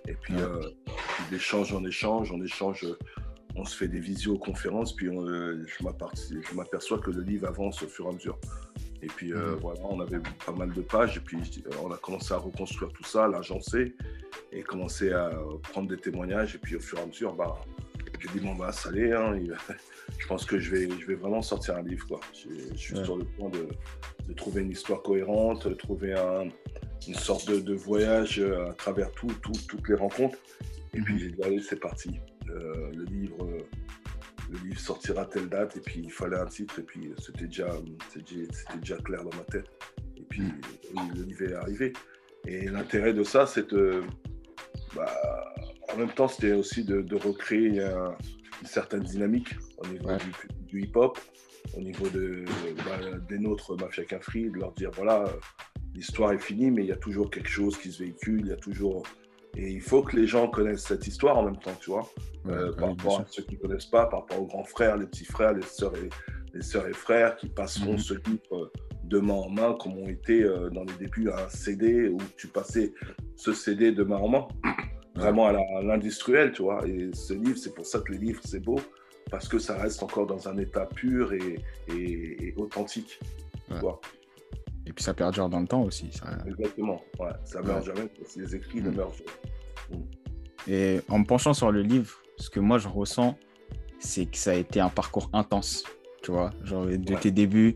Et 0.06 0.14
puis, 0.14 0.34
euh, 0.36 0.60
d'échange 1.30 1.72
en 1.72 1.84
échange, 1.84 2.30
on 2.32 2.42
échange, 2.42 2.86
on 3.56 3.64
se 3.64 3.76
fait 3.76 3.88
des 3.88 4.00
visioconférences. 4.00 4.94
Puis, 4.94 5.06
je 5.06 6.54
m'aperçois 6.54 6.98
que 6.98 7.10
le 7.10 7.22
livre 7.22 7.48
avance 7.48 7.82
au 7.82 7.88
fur 7.88 8.06
et 8.06 8.08
à 8.10 8.12
mesure. 8.12 8.38
Et 9.02 9.06
puis, 9.06 9.32
mhm. 9.32 9.56
voilà, 9.60 9.80
on 9.84 10.00
avait 10.00 10.20
pas 10.44 10.52
mal 10.52 10.72
de 10.72 10.80
pages. 10.80 11.16
Et 11.16 11.20
puis, 11.20 11.38
on 11.82 11.90
a 11.92 11.96
commencé 11.96 12.32
à 12.32 12.38
reconstruire 12.38 12.92
tout 12.92 13.04
ça, 13.04 13.28
l'agencer 13.28 13.94
et 14.52 14.62
commencer 14.62 15.12
à 15.12 15.30
prendre 15.70 15.88
des 15.88 15.98
témoignages. 15.98 16.54
Et 16.54 16.58
puis, 16.58 16.76
au 16.76 16.80
fur 16.80 16.98
et 16.98 17.02
à 17.02 17.06
mesure, 17.06 17.34
bah, 17.34 17.60
j'ai 18.20 18.28
dit, 18.38 18.44
bon, 18.44 18.54
bah, 18.54 18.72
ça 18.72 18.88
allait. 18.88 19.12
Hein, 19.12 19.38
je 20.18 20.26
pense 20.26 20.44
que 20.44 20.58
je 20.58 20.70
vais, 20.70 20.88
je 20.98 21.06
vais 21.06 21.14
vraiment 21.14 21.42
sortir 21.42 21.76
un 21.76 21.82
livre. 21.82 22.06
Quoi. 22.06 22.20
Je, 22.32 22.76
suis 22.76 22.96
sur 23.04 23.16
le 23.16 23.24
point 23.24 23.50
de, 23.50 23.68
de, 24.26 24.32
trouver 24.32 24.62
une 24.62 24.70
histoire 24.70 25.02
cohérente, 25.02 25.68
de 25.68 25.74
trouver 25.74 26.14
un, 26.14 26.48
une 27.06 27.14
sorte 27.14 27.48
de, 27.48 27.60
de, 27.60 27.74
voyage 27.74 28.40
à 28.40 28.72
travers 28.72 29.10
tout, 29.12 29.30
toutes 29.42 29.88
les 29.88 29.94
rencontres. 29.94 30.38
Et 30.94 31.00
puis, 31.00 31.14
mhm. 31.14 31.20
j'ai 31.20 31.30
dit, 31.30 31.42
allez, 31.42 31.60
c'est 31.60 31.80
parti. 31.80 32.20
Euh, 32.50 32.90
le 32.94 33.04
livre. 33.04 33.36
Le 34.50 34.58
livre 34.58 34.80
sortira 34.80 35.22
à 35.22 35.26
telle 35.26 35.48
date, 35.48 35.76
et 35.76 35.80
puis 35.80 36.00
il 36.04 36.12
fallait 36.12 36.38
un 36.38 36.46
titre, 36.46 36.78
et 36.78 36.82
puis 36.82 37.12
c'était 37.18 37.46
déjà, 37.46 37.68
c'était 38.12 38.46
déjà 38.80 38.96
clair 38.98 39.24
dans 39.24 39.36
ma 39.36 39.44
tête. 39.44 39.68
Et 40.16 40.22
puis 40.22 40.42
mhm. 40.42 41.14
le 41.16 41.22
livre 41.24 41.42
est 41.42 41.54
arrivé. 41.54 41.92
Et 42.46 42.66
l'intérêt 42.66 43.12
de 43.12 43.24
ça, 43.24 43.46
c'est 43.46 43.70
de, 43.72 44.02
bah, 44.94 45.54
en 45.92 45.96
même 45.96 46.12
temps, 46.12 46.28
c'était 46.28 46.52
aussi 46.52 46.84
de, 46.84 47.14
recréer 47.14 47.80
une 47.80 48.66
certaine 48.66 49.02
dynamique 49.02 49.56
au 49.78 49.86
niveau 49.88 50.10
du, 50.68 50.82
hip-hop, 50.82 51.18
au 51.76 51.80
niveau 51.80 52.08
de, 52.08 52.44
bah, 52.84 53.18
des 53.28 53.38
nôtres 53.38 53.76
Mafia 53.76 54.04
Free, 54.20 54.50
de 54.50 54.58
leur 54.58 54.72
dire 54.72 54.90
voilà, 54.92 55.24
l'histoire 55.94 56.32
est 56.32 56.38
finie, 56.38 56.70
mais 56.70 56.82
il 56.82 56.88
y 56.88 56.92
a 56.92 56.96
toujours 56.96 57.30
quelque 57.30 57.48
chose 57.48 57.76
qui 57.78 57.90
se 57.90 58.02
véhicule, 58.02 58.40
il 58.40 58.48
y 58.48 58.52
a 58.52 58.56
toujours. 58.56 59.02
Et 59.56 59.70
il 59.70 59.80
faut 59.80 60.02
que 60.02 60.16
les 60.16 60.26
gens 60.26 60.48
connaissent 60.48 60.84
cette 60.86 61.06
histoire 61.06 61.38
en 61.38 61.44
même 61.44 61.58
temps, 61.58 61.74
tu 61.80 61.90
vois. 61.90 62.08
Euh, 62.46 62.72
par 62.74 62.90
rapport 62.90 63.20
à 63.20 63.24
ceux 63.28 63.42
qui 63.42 63.54
ne 63.54 63.60
connaissent 63.60 63.86
pas, 63.86 64.06
par 64.06 64.20
rapport 64.20 64.40
aux 64.40 64.46
grands 64.46 64.64
frères, 64.64 64.96
les 64.96 65.06
petits 65.06 65.24
frères, 65.24 65.52
les 65.52 65.62
sœurs 65.62 65.94
et, 65.96 66.10
les 66.54 66.62
sœurs 66.62 66.86
et 66.86 66.92
frères 66.92 67.36
qui 67.36 67.48
passeront 67.48 67.92
mhm. 67.92 67.98
ce 67.98 68.14
livre 68.14 68.70
de 69.04 69.18
main 69.18 69.34
en 69.34 69.50
main, 69.50 69.76
comme 69.80 69.98
ont 69.98 70.08
été 70.08 70.42
euh, 70.42 70.68
dans 70.70 70.84
les 70.84 70.92
débuts 70.94 71.30
un 71.30 71.48
CD 71.48 72.08
où 72.08 72.18
tu 72.36 72.48
passais 72.48 72.92
ce 73.34 73.52
CD 73.52 73.92
de 73.92 74.04
main 74.04 74.18
en 74.18 74.28
main 74.28 74.48
vraiment 75.16 75.46
à 75.46 75.82
l'industriel, 75.82 76.52
tu 76.52 76.62
vois. 76.62 76.86
Et 76.86 77.10
ce 77.12 77.32
livre, 77.32 77.56
c'est 77.56 77.74
pour 77.74 77.86
ça 77.86 78.00
que 78.00 78.12
le 78.12 78.18
livre, 78.18 78.40
c'est 78.44 78.60
beau, 78.60 78.78
parce 79.30 79.48
que 79.48 79.58
ça 79.58 79.76
reste 79.76 80.02
encore 80.02 80.26
dans 80.26 80.48
un 80.48 80.56
état 80.58 80.86
pur 80.86 81.32
et, 81.32 81.56
et, 81.88 82.54
authentique. 82.56 83.18
Tu 83.68 83.74
vois. 83.80 84.00
Et 84.86 84.92
puis 84.92 85.02
ça 85.02 85.14
perdure 85.14 85.48
dans 85.48 85.60
le 85.60 85.66
temps 85.66 85.82
aussi. 85.82 86.10
Exactement, 86.46 87.00
ouais. 87.18 87.30
ça 87.44 87.60
meurt 87.60 87.84
jamais, 87.84 88.08
les 88.36 88.54
écrits 88.54 88.80
ne 88.80 88.90
mm. 88.90 88.94
meurent 88.94 89.12
jamais. 89.12 90.00
Mm. 90.00 90.70
Et 90.70 91.00
en 91.08 91.18
me 91.18 91.24
penchant 91.24 91.54
sur 91.54 91.72
le 91.72 91.82
livre, 91.82 92.12
ce 92.38 92.50
que 92.50 92.60
moi 92.60 92.78
je 92.78 92.88
ressens, 92.88 93.36
c'est 93.98 94.26
que 94.26 94.36
ça 94.36 94.52
a 94.52 94.54
été 94.54 94.80
un 94.80 94.88
parcours 94.88 95.28
intense, 95.32 95.84
tu 96.22 96.30
vois, 96.30 96.50
genre 96.62 96.86
de 96.86 97.14
tes 97.16 97.30
débuts 97.30 97.74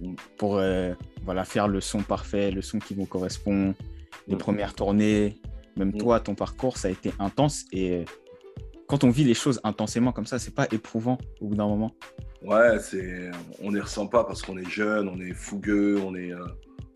mm. 0.00 0.14
pour 0.38 0.56
euh, 0.56 0.94
voilà, 1.24 1.44
faire 1.44 1.68
le 1.68 1.80
son 1.80 2.02
parfait, 2.02 2.50
le 2.50 2.62
son 2.62 2.78
qui 2.78 2.94
vous 2.94 3.06
correspond, 3.06 3.74
les 4.26 4.36
premières 4.36 4.74
tournées, 4.74 5.38
même 5.76 5.92
toi, 5.92 6.20
ton 6.20 6.34
parcours, 6.34 6.78
ça 6.78 6.88
a 6.88 6.90
été 6.90 7.12
intense. 7.18 7.64
Et 7.70 8.04
quand 8.86 9.04
on 9.04 9.10
vit 9.10 9.24
les 9.24 9.34
choses 9.34 9.60
intensément 9.62 10.12
comme 10.12 10.26
ça, 10.26 10.38
c'est 10.38 10.54
pas 10.54 10.66
éprouvant 10.72 11.18
au 11.40 11.48
bout 11.48 11.54
d'un 11.54 11.66
moment 11.66 11.92
Ouais, 12.42 12.78
c'est, 12.80 13.30
on 13.60 13.70
ne 13.70 13.76
les 13.76 13.80
ressent 13.80 14.06
pas 14.06 14.24
parce 14.24 14.42
qu'on 14.42 14.58
est 14.58 14.68
jeune, 14.68 15.08
on 15.08 15.20
est 15.20 15.32
fougueux, 15.32 15.98
on, 16.04 16.14
est, 16.14 16.32
euh, 16.32 16.46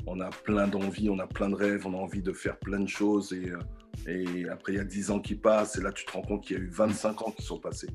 on 0.06 0.20
a 0.20 0.30
plein 0.30 0.68
d'envies, 0.68 1.08
on 1.10 1.18
a 1.18 1.26
plein 1.26 1.48
de 1.48 1.54
rêves, 1.54 1.86
on 1.86 1.94
a 1.94 1.96
envie 1.96 2.22
de 2.22 2.32
faire 2.32 2.58
plein 2.58 2.80
de 2.80 2.88
choses. 2.88 3.32
Et, 3.32 3.50
euh, 3.50 3.58
et 4.06 4.48
après, 4.48 4.72
il 4.72 4.76
y 4.76 4.80
a 4.80 4.84
10 4.84 5.10
ans 5.10 5.20
qui 5.20 5.34
passent, 5.34 5.76
et 5.76 5.82
là, 5.82 5.92
tu 5.92 6.04
te 6.04 6.12
rends 6.12 6.22
compte 6.22 6.44
qu'il 6.44 6.56
y 6.56 6.60
a 6.60 6.62
eu 6.62 6.68
25 6.68 7.22
ans 7.22 7.30
qui 7.30 7.42
sont 7.42 7.58
passés. 7.58 7.88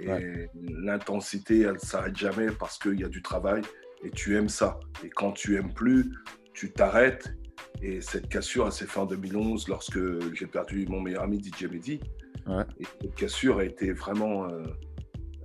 Et 0.00 0.46
l'intensité, 0.68 1.62
elle 1.62 1.72
ne 1.72 1.78
s'arrête 1.78 2.16
jamais 2.16 2.52
parce 2.52 2.78
qu'il 2.78 3.00
y 3.00 3.04
a 3.04 3.08
du 3.08 3.20
travail 3.20 3.62
et 4.04 4.10
tu 4.10 4.36
aimes 4.36 4.48
ça. 4.48 4.78
Et 5.04 5.10
quand 5.10 5.32
tu 5.32 5.56
aimes 5.56 5.74
plus, 5.74 6.12
tu 6.54 6.70
t'arrêtes 6.70 7.34
et 7.82 8.00
cette 8.00 8.28
cassure, 8.28 8.66
elle 8.66 8.72
s'est 8.72 8.86
faite 8.86 8.98
en 8.98 9.06
2011 9.06 9.68
lorsque 9.68 9.98
j'ai 10.34 10.46
perdu 10.46 10.86
mon 10.88 11.00
meilleur 11.00 11.22
ami 11.22 11.42
DJ 11.42 11.64
Mehdi. 11.64 12.00
Et 12.80 12.84
cette 13.00 13.14
cassure 13.14 13.58
a 13.58 13.64
été 13.64 13.92
vraiment. 13.92 14.48
Euh, 14.48 14.64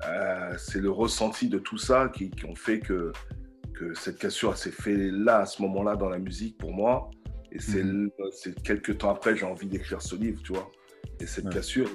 euh, 0.08 0.54
c'est 0.58 0.80
le 0.80 0.92
ressenti 0.92 1.50
de 1.50 1.60
tout 1.60 1.78
ça 1.78 2.10
qui, 2.14 2.32
ont 2.48 2.56
fait 2.56 2.80
que 2.80 3.12
que 3.74 3.94
cette 3.96 4.20
cassure 4.20 4.56
s'est 4.56 4.72
fait 4.72 4.96
là, 4.96 5.40
à 5.40 5.46
ce 5.48 5.62
moment-là, 5.64 5.96
dans 5.96 6.10
la 6.10 6.20
musique 6.20 6.58
pour 6.60 6.74
moi. 6.74 7.10
Et 7.52 7.60
c'est 7.60 7.84
mhm. 7.84 8.12
quelques 8.64 9.00
temps 9.00 9.10
après, 9.10 9.36
j'ai 9.36 9.46
envie 9.46 9.68
d'écrire 9.68 10.02
ce 10.02 10.16
livre, 10.16 10.42
tu 10.44 10.54
vois. 10.54 10.72
Et 11.20 11.26
cette 11.26 11.50
cassure, 11.50 11.90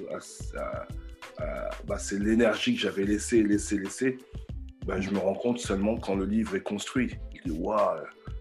bah, 1.86 1.98
c'est 1.98 2.18
l'énergie 2.18 2.74
que 2.74 2.80
j'avais 2.80 3.04
laissée, 3.04 3.42
laissée, 3.42 3.78
laissée. 3.78 4.18
Bah, 4.86 5.00
je 5.00 5.10
me 5.10 5.18
rends 5.18 5.34
compte 5.34 5.60
seulement 5.60 5.96
quand 5.96 6.16
le 6.16 6.24
livre 6.24 6.56
est 6.56 6.62
construit. 6.62 7.14
Je 7.36 7.52
dis, 7.52 7.58
waouh, 7.58 8.00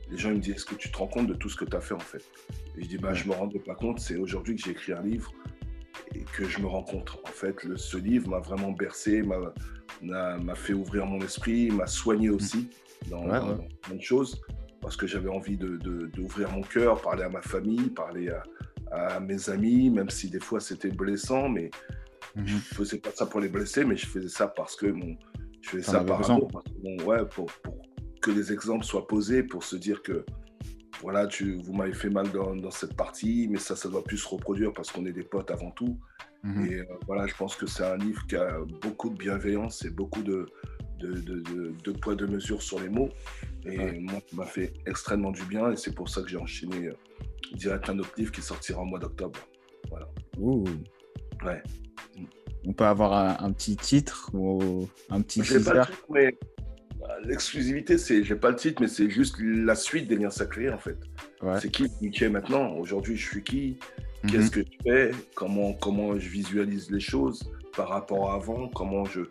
les 0.09 0.18
gens 0.18 0.30
me 0.30 0.39
disent, 0.39 0.55
est-ce 0.55 0.65
que 0.65 0.76
tu 0.76 0.91
te 0.91 0.97
rends 0.97 1.07
compte 1.07 1.28
de 1.28 1.34
tout 1.34 1.49
ce 1.49 1.57
que 1.57 1.65
tu 1.65 1.76
as 1.76 1.82
fait 1.82 1.93
en 1.93 1.99
fait? 1.99 2.24
Et 2.78 2.84
je 2.84 2.88
dis, 2.88 2.97
bah, 2.97 3.13
je 3.13 3.28
me 3.28 3.34
rendais 3.34 3.59
pas 3.59 3.76
compte, 3.76 3.99
c'est 3.99 4.15
aujourd'hui 4.15 4.55
que 4.55 4.63
j'ai 4.63 4.72
écrit 4.72 4.93
un 4.93 5.01
livre 5.01 5.32
et 6.18 6.26
que 6.36 6.45
je 6.45 6.59
me 6.59 6.68
rends 6.68 6.84
compte. 6.84 7.18
En 7.24 7.32
fait, 7.32 7.63
le, 7.63 7.78
ce 7.78 7.97
livre 7.97 8.30
m'a 8.30 8.39
vraiment 8.39 8.72
bercé, 8.72 9.22
m'a 10.01 10.55
fait 10.55 10.74
ouvrir 10.74 11.05
mon 11.05 11.20
esprit, 11.22 11.70
m'a 11.72 11.88
soigné 11.88 12.30
aussi 12.30 12.70
dans, 13.09 13.24
plein 13.82 13.95
de 13.95 14.01
choses 14.01 14.41
parce 14.82 14.95
que 14.95 15.07
j'avais 15.07 15.30
envie 15.30 15.57
d'ouvrir 15.57 16.49
de, 16.49 16.53
mon 16.53 16.61
cœur, 16.61 17.01
parler 17.01 17.24
à 17.24 17.30
ma 17.30 17.41
famille, 17.41 17.89
parler 17.89 18.30
à, 18.91 19.20
mes 19.20 19.49
amis, 19.49 19.89
même 19.89 20.09
si 20.09 20.30
des 20.30 20.39
fois 20.39 20.59
c'était 20.59 20.91
blessant, 20.91 21.49
mais 21.49 21.70
je 22.36 22.41
mhm. 22.41 22.55
ne 22.55 22.76
faisais 22.76 22.97
pas 22.97 23.11
ça 23.13 23.26
pour 23.26 23.41
les 23.41 23.49
blesser, 23.49 23.84
mais 23.84 23.97
je 23.97 24.05
faisais 24.05 24.30
ça 24.30 24.47
parce 24.47 24.76
que 24.76 24.88
mon, 24.88 25.18
je 25.61 25.70
faisais 25.70 25.84
ça 25.84 26.03
par 26.03 26.30
amour, 26.30 26.49
ouais, 27.05 27.26
pour, 27.26 27.47
pour, 27.63 27.82
que 28.22 28.32
les 28.32 28.53
exemples 28.53 28.86
soient 28.86 29.07
posés, 29.07 29.43
pour 29.43 29.63
se 29.63 29.76
dire 29.76 30.01
que 30.01 30.26
voilà, 31.01 31.27
tu, 31.27 31.55
vous 31.57 31.73
m'avez 31.73 31.93
fait 31.93 32.09
mal 32.09 32.31
dans, 32.31 32.55
dans, 32.55 32.71
cette 32.71 32.95
partie, 32.95 33.47
mais 33.49 33.59
ça, 33.59 33.75
ça 33.75 33.89
doit 33.89 34.03
plus 34.03 34.17
se 34.17 34.27
reproduire 34.27 34.73
parce 34.73 34.91
qu'on 34.91 35.05
est 35.05 35.13
des 35.13 35.23
potes 35.23 35.51
avant 35.51 35.71
tout. 35.71 35.99
Mhm. 36.43 36.65
Et 36.65 36.75
euh, 36.75 36.85
voilà, 37.05 37.27
je 37.27 37.35
pense 37.35 37.55
que 37.55 37.67
c'est 37.67 37.83
un 37.83 37.97
livre 37.97 38.25
qui 38.27 38.35
a 38.35 38.59
beaucoup 38.81 39.09
de 39.09 39.17
bienveillance 39.17 39.85
et 39.85 39.89
beaucoup 39.89 40.23
de, 40.23 40.47
de, 40.99 41.13
de, 41.13 41.73
de 41.83 41.91
poids 41.91 42.15
de 42.15 42.25
mesure 42.25 42.61
sur 42.61 42.79
les 42.79 42.89
mots. 42.89 43.09
Et 43.65 43.99
moi, 43.99 44.21
ça 44.29 44.35
m'a 44.35 44.45
fait 44.45 44.73
extrêmement 44.85 45.31
du 45.31 45.43
bien. 45.43 45.71
Et 45.71 45.75
c'est 45.75 45.93
pour 45.93 46.09
ça 46.09 46.21
que 46.21 46.29
j'ai 46.29 46.37
enchaîné 46.37 46.87
euh, 46.87 46.93
direct 47.53 47.89
un 47.89 47.99
autre 47.99 48.13
livre 48.17 48.31
qui 48.31 48.41
sortira 48.41 48.81
au 48.81 48.85
mois 48.85 48.99
d'octobre. 48.99 49.39
Voilà. 49.89 50.07
Ouh. 50.37 50.63
Ouais. 51.43 51.61
On 52.65 52.73
peut 52.73 52.85
avoir 52.85 53.41
un, 53.43 53.51
petit 53.51 53.77
titre 53.77 54.29
ou 54.33 54.89
un 55.09 55.21
petit 55.21 55.41
teaser? 55.41 55.83
mais 56.09 56.37
l'exclusivité, 57.23 57.97
c'est, 57.97 58.23
j'ai 58.23 58.35
pas 58.35 58.49
le 58.49 58.55
titre, 58.55 58.81
mais 58.81 58.87
c'est 58.87 59.09
juste 59.09 59.37
la 59.39 59.75
suite 59.75 60.07
des 60.07 60.15
liens 60.15 60.29
sacrés 60.29 60.69
en 60.69 60.77
fait. 60.77 60.97
C'est 61.59 61.71
qui 61.71 61.89
qui 62.09 62.23
est 62.23 62.29
maintenant? 62.29 62.73
Aujourd'hui, 62.75 63.15
je 63.15 63.25
suis 63.27 63.43
qui? 63.43 63.77
Qu'est-ce 64.27 64.45
mhm. 64.45 64.49
que 64.49 64.61
je 64.61 64.77
fais? 64.83 65.11
Comment, 65.35 65.73
comment 65.73 66.17
je 66.17 66.27
visualise 66.27 66.89
les 66.89 66.99
choses 66.99 67.51
par 67.75 67.89
rapport 67.89 68.31
à 68.31 68.35
avant? 68.35 68.67
Comment 68.69 69.05
je, 69.05 69.21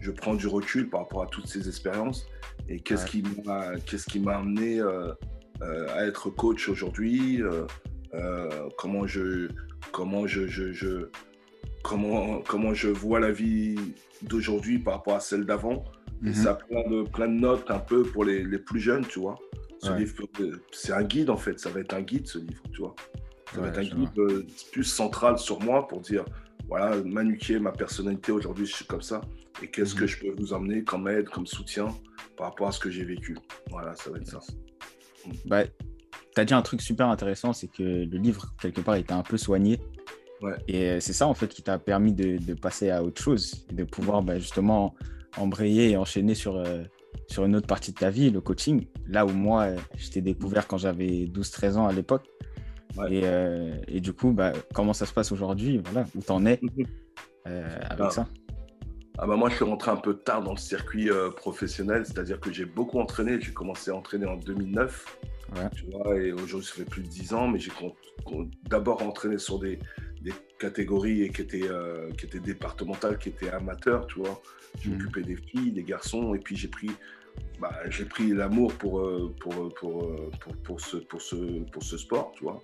je 0.00 0.10
prends 0.10 0.34
du 0.34 0.46
recul 0.46 0.90
par 0.90 1.00
rapport 1.00 1.22
à 1.22 1.26
toutes 1.26 1.46
ces 1.46 1.68
expériences? 1.68 2.26
Et 2.68 2.80
qu'est-ce 2.80 3.06
qui 3.06 3.22
m'a 3.44 3.76
qu'est-ce 3.86 4.06
qui 4.06 4.20
m'a 4.20 4.36
amené 4.36 4.80
euh, 4.80 5.12
euh, 5.62 5.86
à 5.96 6.04
être 6.06 6.30
coach 6.30 6.68
aujourd'hui 6.68 7.42
euh, 7.42 8.68
Comment 8.78 9.06
je 9.06 9.48
comment 9.90 10.26
je, 10.26 10.46
je, 10.46 11.08
comment 11.82 12.40
comment 12.40 12.74
je 12.74 12.88
vois 12.88 13.20
la 13.20 13.30
vie 13.30 13.76
d'aujourd'hui 14.22 14.78
par 14.78 14.94
rapport 14.94 15.16
à 15.16 15.20
celle 15.20 15.44
d'avant? 15.44 15.84
Et 16.22 16.28
mhm. 16.28 16.34
ça 16.34 16.50
a 16.52 16.54
plein 16.54 16.88
de, 16.88 17.02
plein 17.02 17.28
de 17.28 17.40
notes 17.40 17.70
un 17.70 17.78
peu 17.78 18.02
pour 18.02 18.24
les, 18.24 18.44
les 18.44 18.58
plus 18.58 18.80
jeunes, 18.80 19.06
tu 19.06 19.20
vois. 19.20 19.36
Ce 19.80 19.90
livre, 19.98 20.14
c'est 20.70 20.92
un 20.92 21.02
guide 21.02 21.28
en 21.28 21.36
fait, 21.36 21.58
ça 21.58 21.68
va 21.68 21.80
être 21.80 21.92
un 21.92 22.02
guide 22.02 22.28
ce 22.28 22.38
livre, 22.38 22.62
tu 22.72 22.82
vois. 22.82 22.94
Ça 23.52 23.60
va 23.60 23.68
être 23.68 23.78
un 23.78 23.82
guide 23.82 24.18
euh, 24.18 24.46
plus 24.70 24.84
central 24.84 25.38
sur 25.38 25.60
moi 25.60 25.88
pour 25.88 26.00
dire 26.00 26.24
voilà, 26.68 26.96
Manukier, 27.04 27.58
ma 27.58 27.72
personnalité 27.72 28.30
aujourd'hui, 28.30 28.64
je 28.64 28.72
suis 28.72 28.84
comme 28.84 29.02
ça. 29.02 29.20
Et 29.60 29.66
qu'est-ce 29.66 29.94
que 29.94 30.02
mhm. 30.02 30.06
je 30.06 30.18
peux 30.20 30.34
vous 30.38 30.52
emmener 30.52 30.84
comme 30.84 31.08
aide, 31.08 31.28
comme 31.28 31.46
soutien 31.46 31.88
par 32.36 32.46
rapport 32.46 32.68
à 32.68 32.72
ce 32.72 32.78
que 32.78 32.90
j'ai 32.90 33.04
vécu. 33.04 33.36
Voilà, 33.70 33.94
ça 33.94 34.10
va 34.10 34.18
être 34.18 34.26
ça. 34.26 34.40
Mm. 35.26 35.30
Bah, 35.46 35.64
tu 35.66 36.40
as 36.40 36.44
dit 36.44 36.54
un 36.54 36.62
truc 36.62 36.80
super 36.80 37.08
intéressant, 37.08 37.52
c'est 37.52 37.68
que 37.68 37.82
le 37.82 38.18
livre, 38.18 38.54
quelque 38.60 38.80
part, 38.80 38.94
était 38.94 39.12
un 39.12 39.22
peu 39.22 39.36
soigné. 39.36 39.80
Ouais. 40.40 40.56
Et 40.66 40.90
euh, 40.90 41.00
c'est 41.00 41.12
ça, 41.12 41.26
en 41.26 41.34
fait, 41.34 41.48
qui 41.48 41.62
t'a 41.62 41.78
permis 41.78 42.12
de, 42.12 42.38
de, 42.38 42.54
passer 42.54 42.90
à 42.90 43.04
autre 43.04 43.20
chose 43.22 43.66
et 43.70 43.74
de 43.74 43.84
pouvoir 43.84 44.22
bah, 44.22 44.38
justement 44.38 44.94
embrayer 45.36 45.90
et 45.90 45.96
enchaîner 45.96 46.34
sur, 46.34 46.56
euh, 46.56 46.82
sur 47.26 47.44
une 47.44 47.56
autre 47.56 47.66
partie 47.66 47.92
de 47.92 47.98
ta 47.98 48.10
vie, 48.10 48.30
le 48.30 48.40
coaching. 48.40 48.86
Là 49.06 49.26
où 49.26 49.30
moi, 49.30 49.62
euh, 49.62 49.76
je 49.96 50.10
t'ai 50.10 50.20
découvert 50.20 50.66
quand 50.66 50.78
j'avais 50.78 51.26
12-13 51.26 51.76
ans 51.76 51.86
à 51.86 51.92
l'époque. 51.92 52.28
Et, 53.08 53.22
euh, 53.24 53.74
et, 53.88 54.00
du 54.00 54.12
coup, 54.12 54.32
bah, 54.32 54.52
comment 54.74 54.92
ça 54.92 55.06
se 55.06 55.14
passe 55.14 55.32
aujourd'hui? 55.32 55.80
Voilà, 55.82 56.06
Où 56.14 56.20
t'en 56.20 56.44
es 56.44 56.60
mhm. 56.60 56.86
avec 57.88 58.06
ah. 58.06 58.10
ça? 58.10 58.28
ah 59.18 59.26
bah 59.26 59.36
moi, 59.36 59.48
je 59.48 59.56
suis 59.56 59.64
rentré 59.64 59.90
un 59.90 59.96
peu 59.96 60.14
tard 60.14 60.42
dans 60.42 60.52
le 60.52 60.58
circuit 60.58 61.08
professionnel, 61.36 62.04
c'est-à-dire 62.04 62.38
que 62.40 62.52
j'ai 62.52 62.66
beaucoup 62.66 62.98
entraîné. 62.98 63.40
J'ai 63.40 63.52
commencé 63.52 63.90
à 63.90 63.96
entraîner 63.96 64.26
en 64.26 64.36
2009, 64.36 65.18
tu 65.74 65.86
vois, 65.90 66.16
et 66.18 66.32
aujourd'hui, 66.32 66.68
ça 66.68 66.74
fait 66.74 66.84
plus 66.84 67.02
de 67.02 67.08
10 67.08 67.34
ans, 67.34 67.48
mais 67.48 67.58
j'ai 67.58 67.70
d'abord 68.68 69.02
entraîné 69.02 69.38
sur 69.38 69.58
des, 69.58 69.78
des 70.22 70.32
catégories 70.58 71.30
qui 71.30 71.42
étaient, 71.42 71.68
qui 72.16 72.26
étaient 72.26 72.40
départementales, 72.40 73.18
qui 73.18 73.30
étaient 73.30 73.50
amateurs, 73.50 74.06
tu 74.06 74.20
vois. 74.20 74.40
J'ai 74.80 74.90
mhm. 74.90 74.96
occupé 74.96 75.22
des 75.22 75.36
filles, 75.36 75.72
des 75.72 75.82
garçons, 75.82 76.34
et 76.34 76.38
puis 76.38 76.56
j'ai 76.56 76.68
pris, 76.68 76.90
bah, 77.60 77.74
j'ai 77.88 78.04
pris 78.04 78.30
l'amour 78.30 78.72
pour, 78.74 79.00
euh, 79.00 79.34
pour, 79.40 79.54
euh, 79.54 79.68
pour, 79.78 80.04
euh, 80.04 80.30
pour, 80.40 80.56
pour, 80.56 80.80
ce, 80.80 80.96
pour, 80.96 81.20
ce, 81.20 81.36
pour 81.70 81.82
ce 81.82 81.96
sport, 81.98 82.32
tu 82.36 82.44
vois. 82.44 82.60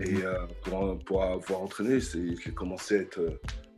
Et 0.00 0.14
mhm. 0.14 0.48
pour, 0.62 0.98
pour, 1.00 1.22
avoir 1.22 1.62
entraîné, 1.62 1.98
j'ai 2.00 2.52
commencé 2.52 2.96
à 2.96 3.00
être 3.02 3.20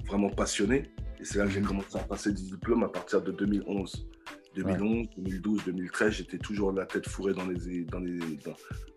vraiment 0.07 0.31
passionné. 0.31 0.91
Et 1.21 1.25
c'est 1.25 1.39
là 1.39 1.47
que 1.47 1.51
j'ai 1.51 1.61
mhm. 1.61 1.67
commencé 1.67 1.97
à 1.97 2.03
passer 2.03 2.33
des 2.33 2.43
diplômes 2.43 2.85
à 2.85 2.89
partir 2.89 3.23
de 3.23 3.33
2011. 3.33 4.09
2011, 4.55 5.09
2012, 5.17 5.65
2013, 5.65 6.13
j'étais 6.13 6.39
toujours 6.39 6.71
la 6.71 6.87
tête 6.87 7.09
fourrée 7.09 7.35
dans 7.35 7.47
les, 7.47 7.85
dans 7.85 7.99
les, 7.99 8.19
dans, 8.45 8.55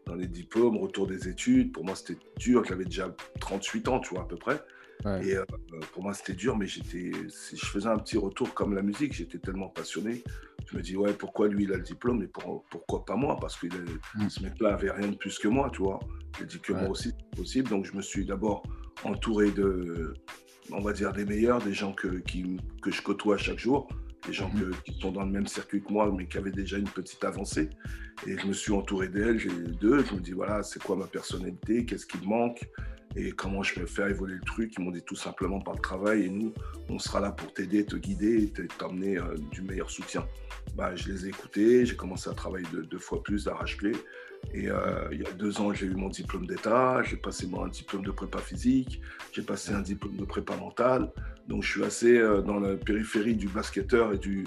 dans 0.07 0.15
les 0.15 0.27
diplômes, 0.27 0.77
retour 0.77 1.07
des 1.07 1.27
études. 1.27 1.71
Pour 1.71 1.85
moi, 1.85 1.95
c'était 1.95 2.19
dur. 2.37 2.63
J'avais 2.65 2.85
déjà 2.85 3.13
38 3.39 3.87
ans, 3.87 3.99
tu 3.99 4.13
vois, 4.13 4.23
à 4.23 4.25
peu 4.25 4.37
près. 4.37 4.61
Et 5.21 5.35
euh, 5.35 5.45
pour 5.93 6.03
moi, 6.03 6.13
c'était 6.13 6.33
dur, 6.33 6.57
mais 6.57 6.65
j'étais, 6.65 7.11
je 7.11 7.65
faisais 7.65 7.87
un 7.87 7.97
petit 7.97 8.17
retour 8.17 8.53
comme 8.53 8.73
la 8.73 8.81
musique, 8.81 9.13
j'étais 9.13 9.37
tellement 9.37 9.69
passionné. 9.69 10.23
Je 10.65 10.75
me 10.75 10.81
dis, 10.81 10.97
ouais, 10.97 11.13
pourquoi 11.13 11.47
lui, 11.47 11.63
il 11.63 11.71
a 11.71 11.77
le 11.77 11.83
diplôme 11.83 12.23
et 12.23 12.27
pourquoi 12.27 13.05
pas 13.05 13.15
moi? 13.15 13.37
Parce 13.39 13.55
que 13.55 13.67
mm. 13.67 14.29
ce 14.29 14.43
mec-là 14.43 14.73
avait 14.73 14.91
rien 14.91 15.09
de 15.09 15.15
plus 15.15 15.37
que 15.39 15.47
moi, 15.47 15.69
tu 15.71 15.83
vois. 15.83 15.99
J'ai 16.39 16.45
dit 16.45 16.59
que 16.59 16.73
moi 16.73 16.89
aussi, 16.89 17.13
c'est 17.17 17.37
possible. 17.37 17.69
Donc, 17.69 17.85
je 17.85 17.93
me 17.93 18.01
suis 18.01 18.25
d'abord 18.25 18.63
entouré 19.03 19.51
de, 19.51 20.13
on 20.71 20.81
va 20.81 20.93
dire, 20.93 21.13
des 21.13 21.25
meilleurs, 21.25 21.61
des 21.61 21.73
gens 21.73 21.93
que, 21.93 22.17
qui, 22.19 22.57
que 22.81 22.91
je 22.91 23.01
côtoie 23.01 23.37
chaque 23.37 23.59
jour, 23.59 23.87
des 24.27 24.33
gens 24.33 24.51
qui 24.85 24.99
sont 24.99 25.11
dans 25.11 25.23
le 25.23 25.31
même 25.31 25.47
circuit 25.47 25.81
que 25.81 25.91
moi, 25.91 26.13
mais 26.15 26.27
qui 26.27 26.37
avaient 26.37 26.51
déjà 26.51 26.77
une 26.77 26.89
petite 26.89 27.23
avancée. 27.23 27.69
Et 28.27 28.37
je 28.37 28.45
me 28.45 28.53
suis 28.53 28.73
entouré 28.73 29.07
d'elles, 29.07 29.39
j'ai 29.39 29.49
deux. 29.49 30.03
Je 30.03 30.13
me 30.15 30.19
dis, 30.19 30.31
voilà, 30.31 30.63
c'est 30.63 30.81
quoi 30.81 30.95
ma 30.95 31.07
personnalité 31.07 31.85
Qu'est-ce 31.85 32.05
qui 32.05 32.17
me 32.17 32.25
manque? 32.25 32.67
Et 33.17 33.31
comment 33.31 33.63
je 33.63 33.73
peux 33.73 33.87
faire 33.87 34.07
évoluer 34.07 34.35
le 34.35 34.45
truc? 34.45 34.73
Ils 34.77 34.83
m'ont 34.83 34.91
dit 34.91 35.01
tout 35.01 35.15
simplement 35.15 35.59
par 35.59 35.73
le 35.73 35.79
travail 35.79 36.25
et 36.25 36.29
nous, 36.29 36.53
on 36.87 36.99
sera 36.99 37.19
là 37.19 37.31
pour 37.31 37.51
t'aider, 37.51 37.83
te 37.83 37.95
guider 37.95 38.43
et 38.43 38.67
t'emmener 38.77 39.17
euh, 39.17 39.35
du 39.51 39.63
meilleur 39.63 39.89
soutien. 39.89 40.27
Bah, 40.75 40.95
je 40.95 41.11
les 41.11 41.25
ai 41.25 41.29
écoutés, 41.29 41.85
j'ai 41.85 41.95
commencé 41.95 42.29
à 42.29 42.33
travailler 42.33 42.67
deux, 42.71 42.99
fois 42.99 43.23
plus 43.23 43.45
d'arrache-clé. 43.45 43.93
Et 44.53 44.69
euh, 44.69 45.09
il 45.11 45.21
y 45.21 45.25
a 45.25 45.31
deux 45.31 45.59
ans, 45.59 45.73
j'ai 45.73 45.87
eu 45.87 45.95
mon 45.95 46.09
diplôme 46.09 46.45
d'État, 46.45 47.01
j'ai 47.01 47.17
passé 47.17 47.47
moi 47.47 47.65
un 47.65 47.69
diplôme 47.69 48.03
de 48.03 48.11
prépa 48.11 48.37
physique, 48.37 49.01
j'ai 49.33 49.41
passé 49.41 49.73
un 49.73 49.81
diplôme 49.81 50.15
de 50.15 50.25
prépa 50.25 50.55
mentale. 50.55 51.11
Donc 51.47 51.63
je 51.63 51.71
suis 51.71 51.83
assez 51.83 52.19
euh, 52.19 52.41
dans 52.41 52.59
la 52.59 52.75
périphérie 52.75 53.35
du 53.35 53.47
basketteur 53.47 54.13
et 54.13 54.19
du, 54.19 54.45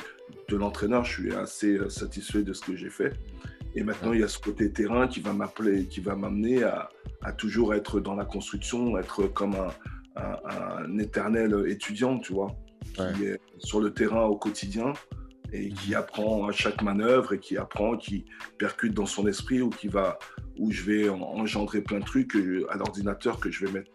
de 0.49 0.57
l'entraîneur, 0.57 1.05
je 1.05 1.13
suis 1.13 1.35
assez 1.35 1.77
satisfait 1.91 2.45
de 2.45 2.53
ce 2.53 2.61
que 2.63 2.77
j'ai 2.77 2.91
fait. 2.91 3.15
Et 3.75 3.83
maintenant, 3.83 4.13
il 4.13 4.21
y 4.21 4.25
a 4.25 4.29
ce 4.29 4.39
côté 4.39 4.73
terrain 4.73 5.07
qui 5.07 5.21
va 5.21 5.33
m'appeler, 5.33 5.87
qui 5.87 6.01
va 6.01 6.17
m'amener 6.17 6.63
à, 6.65 6.89
à, 7.23 7.33
toujours 7.33 7.75
être 7.75 8.01
dans 8.01 8.15
la 8.15 8.25
construction, 8.25 8.99
être 8.99 9.25
comme 9.29 9.55
un, 9.55 9.71
un, 10.17 10.99
éternel 10.99 11.65
étudiant, 11.69 12.19
tu 12.19 12.33
vois, 12.33 12.55
qui 12.95 13.25
est 13.25 13.41
sur 13.59 13.81
le 13.81 13.93
terrain 13.93 14.25
au 14.25 14.37
quotidien 14.37 14.93
et 15.53 15.71
qui 15.71 15.91
mhm. 15.91 15.97
apprend 15.97 16.49
à 16.49 16.53
chaque 16.53 16.83
manœuvre 16.83 17.35
et 17.35 17.39
qui 17.39 17.57
apprend, 17.57 17.97
qui 17.97 18.25
percute 18.59 18.95
dans 18.95 19.07
son 19.07 19.27
esprit 19.27 19.63
ou 19.63 19.71
qui 19.71 19.89
va, 19.89 20.19
où 20.59 20.71
je 20.71 20.83
vais 20.83 21.09
engendrer 21.09 21.81
plein 21.81 22.01
de 22.01 22.05
trucs 22.05 22.35
à 22.69 22.77
l'ordinateur 22.77 23.41
que 23.41 23.51
je 23.51 23.67
vais 23.67 23.73
mettre 23.73 23.91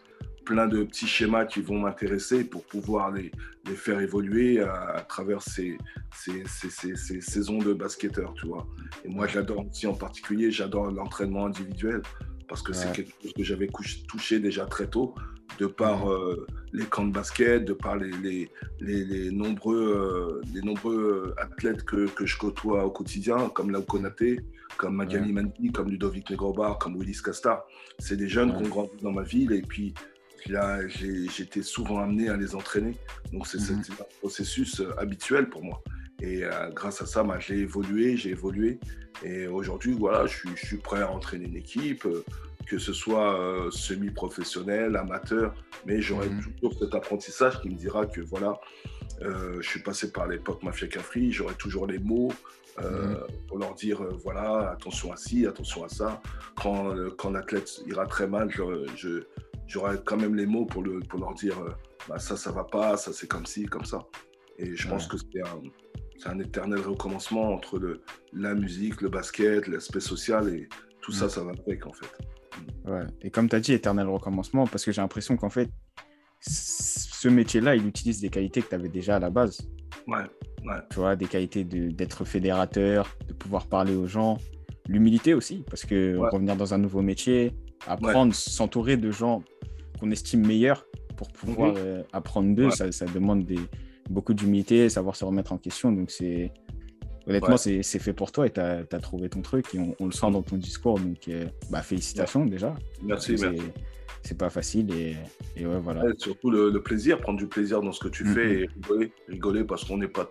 plein 0.46 0.68
de 0.68 0.84
petits 0.84 1.08
schémas 1.08 1.46
qui 1.46 1.62
vont 1.62 1.80
m'intéresser 1.80 2.43
pour 2.43 2.64
pouvoir 2.64 3.12
les, 3.12 3.32
les, 3.68 3.76
faire 3.76 4.00
évoluer 4.00 4.62
à, 4.62 5.06
travers 5.10 5.41
ces, 5.41 5.78
ces, 6.16 6.43
ces, 6.46 6.96
ces, 6.96 7.22
saisons 7.22 7.58
de 7.58 7.74
basketteur, 7.74 8.34
tu 8.36 8.48
vois. 8.48 8.68
Et 9.04 9.10
moi, 9.10 9.28
j'adore 9.28 9.66
aussi 9.68 9.88
en 9.88 9.96
particulier, 9.96 10.52
j'adore 10.52 10.91
l'entraînement 10.91 11.48
individuel 11.48 12.02
parce 12.48 12.62
que 12.62 12.74
c'est 12.74 12.91
quelque 12.91 13.12
chose 13.24 13.34
que 13.34 13.43
j'avais 13.43 13.70
touché 14.08 14.39
déjà 14.39 14.66
très 14.66 14.88
tôt, 14.88 15.16
de 15.60 15.66
par 15.66 16.12
euh, 16.12 16.46
les 16.74 16.86
camps 16.86 17.06
de 17.06 17.12
basket, 17.12 17.66
de 17.66 17.74
par 17.74 17.96
les, 17.96 18.12
les, 18.12 18.50
les, 18.80 19.32
nombreux, 19.32 20.41
euh, 20.43 20.48
les 20.54 20.62
nombreux 20.62 21.34
athlètes 21.38 21.84
que, 21.84 22.08
que, 22.08 22.26
je 22.26 22.38
côtoie 22.38 22.86
au 22.86 22.91
quotidien, 22.91 23.50
comme 23.50 23.72
Lau 23.72 23.82
Konaté, 23.82 24.41
comme 24.78 24.96
Magali 24.96 25.32
Mandi, 25.32 25.72
comme 25.72 25.89
Ludovic 25.89 26.30
Negrobar, 26.30 26.78
comme 26.78 26.98
Willis 26.98 27.22
Casta. 27.24 27.66
C'est 28.00 28.18
des 28.18 28.28
jeunes 28.28 28.56
qui 28.56 28.64
ont 28.64 28.70
grandi 28.70 28.98
dans 29.02 29.12
ma 29.12 29.24
ville 29.24 29.54
et 29.54 29.62
puis 29.62 29.93
j'étais 30.48 31.64
souvent 31.64 32.00
amené 32.00 32.30
à 32.30 32.38
les 32.38 32.56
entraîner. 32.56 32.96
Donc, 33.32 33.48
c'est 33.48 33.60
mhm. 33.60 33.82
un 34.00 34.04
processus 34.20 34.80
euh, 34.80 34.93
habituel 34.98 35.50
pour 35.50 35.64
moi. 35.64 35.82
Et 36.22 36.43
grâce 36.74 37.02
à 37.02 37.06
ça, 37.06 37.24
bah, 37.24 37.39
j'ai 37.39 37.58
évolué, 37.58 38.16
j'ai 38.16 38.30
évolué. 38.30 38.80
Et 39.22 39.48
aujourd'hui, 39.48 39.91
voilà, 39.91 40.26
je 40.28 40.48
suis, 40.56 40.78
prêt 40.78 41.02
à 41.02 41.12
entraîner 41.12 41.43
une 41.43 41.58
équipe, 41.58 42.08
que 42.66 42.78
ce 42.78 42.93
soit 42.93 43.68
semi-professionnel, 43.70 44.96
amateur, 44.96 45.54
mais 45.86 46.02
j'aurai 46.02 46.30
mhm. 46.30 46.41
toujours 46.41 46.80
cet 46.80 46.96
apprentissage 46.96 47.62
qui 47.62 47.70
me 47.70 47.76
dira 47.76 48.06
que 48.06 48.22
voilà, 48.22 48.58
je 49.22 49.62
suis 49.62 49.82
passé 49.82 50.14
par 50.14 50.28
l'époque 50.28 50.64
Mafia 50.64 50.88
Cafri, 50.88 51.34
j'aurai 51.34 51.56
toujours 51.56 51.86
les 51.86 52.00
mots, 52.00 52.32
euh, 52.82 53.08
mhm. 53.08 53.18
pour 53.48 53.58
leur 53.58 53.74
dire 53.74 54.04
euh, 54.04 54.18
voilà, 54.22 54.72
attention 54.72 55.14
à 55.14 55.16
ci, 55.16 55.48
attention 55.48 55.86
à 55.86 55.89
ça. 55.89 56.22
Quand, 56.62 56.93
euh, 56.93 57.10
quand 57.18 57.32
l'athlète 57.32 57.82
ira 57.88 58.06
très 58.06 58.28
mal, 58.28 58.50
j'aurai 59.68 59.97
quand 60.03 60.18
même 60.18 60.36
les 60.36 60.45
mots 60.45 60.66
pour, 60.66 60.84
le, 60.84 60.99
pour 60.99 61.20
leur 61.20 61.34
dire 61.34 61.55
bah, 62.07 62.20
ça, 62.20 62.38
ça 62.38 62.51
va 62.51 62.63
pas, 62.63 62.97
ça 62.97 63.13
c'est 63.13 63.28
comme 63.28 63.45
ci, 63.45 63.66
comme 63.66 63.86
ça. 63.86 63.99
Et 64.57 64.76
je 64.76 64.88
pense 64.88 65.07
que 65.07 65.18
c'est 65.18 65.41
un, 65.41 66.32
un, 66.32 66.39
éternel 66.39 66.80
recommencement 66.80 67.53
entre 67.53 67.78
le, 67.78 68.01
la 68.34 68.53
musique, 68.53 69.01
le 69.01 69.09
basket, 69.09 69.68
l'aspect 69.68 69.99
social 69.99 70.49
et 70.49 70.70
tout 71.01 71.11
ça, 71.11 71.30
ça 71.30 71.43
va 71.43 71.51
avec 71.51 71.86
en 71.86 71.93
fait. 71.93 72.11
Ouais. 72.86 73.03
Et 73.22 73.30
comme 73.30 73.49
tu 73.49 73.55
as 73.55 73.59
dit, 73.59 73.74
éternel 73.74 74.07
recommencement, 74.07 74.66
parce 74.66 74.86
que 74.86 74.91
j'ai 74.91 75.01
l'impression 75.01 75.36
qu'en 75.36 75.49
fait, 75.49 75.70
ce 76.39 77.28
métier-là, 77.28 77.76
il 77.76 77.86
utilise 77.86 78.22
des 78.22 78.30
qualités 78.30 78.61
que 78.61 78.70
tu 78.70 78.76
avais 78.76 78.89
déjà 78.89 79.18
à 79.18 79.20
la 79.20 79.30
base. 79.30 79.68
Ouais. 80.07 80.24
Tu 80.89 80.95
vois, 80.95 81.16
des 81.16 81.26
qualités 81.26 81.63
d'être 81.63 82.26
fédérateur, 82.26 83.16
de 83.28 83.34
pouvoir 83.34 83.68
parler 83.68 83.95
aux 83.95 84.07
gens, 84.07 84.38
l'humilité 84.88 85.34
aussi, 85.34 85.63
parce 85.70 85.86
que 85.86 86.18
revenir 86.18 86.55
dans 86.55 86.74
un 86.74 86.78
nouveau 86.78 87.01
métier, 87.01 87.55
apprendre, 87.88 88.34
s'entourer 88.34 88.97
de 88.97 89.11
gens 89.11 89.43
qu'on 89.99 90.11
estime 90.11 90.45
meilleurs 90.45 90.86
pour 91.15 91.32
pouvoir 91.32 91.73
mhm. 91.73 91.80
euh, 91.80 92.03
apprendre 92.13 92.53
d'eux, 92.55 92.69
ça, 92.69 92.91
ça, 92.91 93.05
demande 93.05 93.45
des, 93.45 93.59
beaucoup 94.09 94.34
d'humilité, 94.34 94.89
savoir 94.89 95.15
se 95.15 95.23
remettre 95.23 95.53
en 95.53 95.57
question. 95.57 95.91
Donc, 95.91 96.11
c'est 96.11 96.51
honnêtement, 97.28 97.57
c'est 97.57 97.84
fait 97.84 98.13
pour 98.13 98.32
toi 98.32 98.47
et 98.47 98.51
tu 98.51 98.59
as, 98.59 98.86
trouvé 99.01 99.30
ton 99.30 99.41
truc 99.41 99.73
et 99.73 99.80
on, 99.80 100.05
le 100.05 100.11
sent 100.11 100.32
dans 100.32 100.41
ton 100.41 100.57
discours. 100.57 100.99
Donc, 100.99 101.28
euh, 101.28 101.45
bah, 101.69 101.82
félicitations 101.82 102.45
déjà. 102.45 102.76
Merci, 103.01 103.36
merci 103.39 103.61
c'est 104.26 104.38
pas 104.38 104.49
facile 104.49 104.91
et, 104.93 105.15
et 105.55 105.65
ouais, 105.65 105.80
voilà. 105.80 106.03
surtout 106.17 106.49
le, 106.49 106.71
plaisir, 106.82 107.21
prendre 107.21 107.38
du 107.38 107.47
plaisir 107.47 107.82
dans 107.82 107.91
ce 107.91 107.99
que 107.99 108.07
tu 108.07 108.23
mm-hmm. 108.23 108.34
fais 108.34 108.53
et 108.53 108.67
rigoler, 108.67 109.13
rigoler 109.28 109.63
parce 109.63 109.86
qu'on 109.86 109.97
n'est 109.97 110.07
pas 110.07 110.30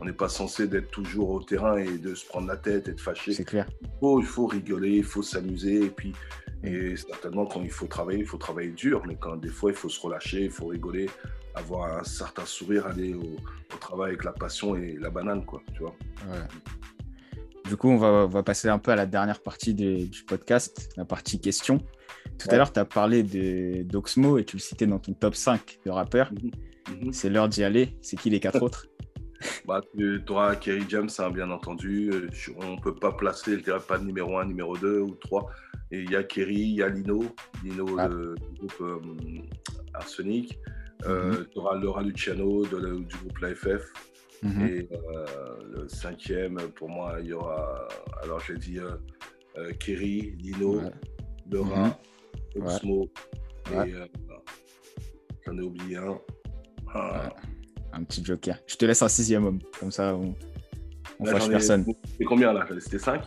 on 0.00 0.04
n'est 0.04 0.12
pas 0.12 0.28
censé 0.28 0.68
d'être 0.68 0.90
toujours 0.90 1.30
au 1.30 1.42
terrain 1.42 1.76
et 1.78 1.98
de 1.98 2.14
se 2.14 2.26
prendre 2.26 2.46
la 2.46 2.56
tête 2.56 2.88
et 2.88 2.92
de 2.92 3.00
fâcher. 3.00 3.32
C'est 3.32 3.44
clair. 3.44 3.66
Il 3.82 3.88
faut, 4.00 4.20
il 4.20 4.26
faut 4.26 4.46
rigoler, 4.46 4.96
il 4.96 5.04
faut 5.04 5.22
s'amuser 5.22 5.84
et 5.84 5.90
puis 5.90 6.12
et 6.62 6.96
certainement 6.96 7.44
quand 7.44 7.62
il 7.62 7.70
faut 7.70 7.86
travailler, 7.86 8.20
il 8.20 8.26
faut 8.26 8.38
travailler 8.38 8.70
dur, 8.70 9.02
mais 9.06 9.16
quand 9.16 9.36
des 9.36 9.48
fois 9.48 9.70
il 9.70 9.76
faut 9.76 9.90
se 9.90 10.00
relâcher, 10.00 10.44
il 10.44 10.50
faut 10.50 10.66
rigoler, 10.66 11.10
avoir 11.54 11.98
un 11.98 12.04
certain 12.04 12.46
sourire, 12.46 12.86
aller 12.86 13.14
au, 13.14 13.36
travail 13.80 14.10
avec 14.10 14.24
la 14.24 14.32
passion 14.32 14.76
et 14.76 14.96
la 15.00 15.10
banane, 15.10 15.44
quoi, 15.44 15.60
tu 15.74 15.80
vois. 15.80 15.94
Du 17.68 17.76
coup, 17.76 17.88
on 17.88 17.96
va, 17.96 18.06
on 18.06 18.26
va, 18.28 18.42
passer 18.44 18.68
un 18.68 18.78
peu 18.78 18.92
à 18.92 18.96
la 18.96 19.04
dernière 19.04 19.42
partie 19.42 19.74
du 19.74 20.22
podcast, 20.26 20.90
la 20.96 21.04
partie 21.04 21.40
questions. 21.40 21.80
Tout 22.38 22.48
à 22.50 22.56
l'heure, 22.56 22.72
tu 22.72 22.80
as 22.80 22.84
parlé 22.84 23.22
d'Oxmo 23.84 24.38
et 24.38 24.44
tu 24.44 24.56
le 24.56 24.60
citais 24.60 24.86
dans 24.86 24.98
ton 24.98 25.12
top 25.12 25.34
5 25.34 25.78
de 25.84 25.90
rappeurs. 25.90 26.32
Mhm. 26.32 26.50
Mhm. 26.90 27.12
C'est 27.12 27.30
l'heure 27.30 27.48
d'y 27.48 27.64
aller. 27.64 27.96
C'est 28.02 28.16
qui 28.16 28.30
les 28.30 28.40
quatre 28.40 28.62
autres? 28.62 28.86
Bah, 29.66 29.80
Tu 29.96 30.20
auras 30.28 30.56
Kerry 30.56 30.84
James, 30.88 31.10
hein, 31.18 31.30
bien 31.30 31.50
entendu. 31.50 32.10
On 32.56 32.76
ne 32.76 32.80
peut 32.80 32.94
pas 32.94 33.12
placer, 33.12 33.58
je 33.58 33.72
pas 33.86 33.98
numéro 33.98 34.38
1, 34.38 34.46
numéro 34.46 34.76
2 34.76 35.00
ou 35.00 35.14
3. 35.16 35.50
Et 35.90 36.00
il 36.00 36.10
y 36.10 36.16
a 36.16 36.22
Kerry, 36.22 36.54
il 36.54 36.74
y 36.76 36.82
a 36.82 36.88
Lino, 36.88 37.24
Lino 37.62 37.98
ah. 37.98 38.08
du 38.08 38.58
groupe 38.58 38.80
euh, 38.80 38.98
Arsenic. 39.92 40.58
Euh, 41.06 41.32
mhm. 41.32 41.46
Tu 41.52 41.58
auras 41.58 41.76
Laura 41.76 42.02
Luciano 42.02 42.64
du 42.64 43.16
groupe 43.16 43.38
l'AFF. 43.40 43.92
Et 44.44 44.88
euh, 44.92 45.26
le 45.72 45.88
cinquième, 45.88 46.58
pour 46.74 46.90
moi, 46.90 47.16
il 47.20 47.28
y 47.28 47.32
aura, 47.32 47.88
alors 48.22 48.40
j'ai 48.40 48.58
dit 48.58 48.78
Kerry, 49.80 50.36
Lino, 50.38 50.82
Laura. 51.50 51.98
Oxmo. 52.56 53.10
Et 53.72 53.76
euh, 53.76 54.06
j'en 55.44 55.58
ai 55.58 55.62
oublié 55.62 55.96
un. 55.96 56.18
Ah. 56.94 57.34
Un 57.92 58.04
petit 58.04 58.24
joker. 58.24 58.58
Je 58.66 58.76
te 58.76 58.84
laisse 58.84 59.02
un 59.02 59.08
sixième 59.08 59.46
homme. 59.46 59.60
Comme 59.78 59.92
ça, 59.92 60.14
on, 60.14 60.34
on 61.20 61.24
fâche 61.24 61.48
personne. 61.48 61.84
C'est 62.18 62.24
combien 62.24 62.52
là? 62.52 62.66
C'était 62.80 62.98
5 62.98 63.22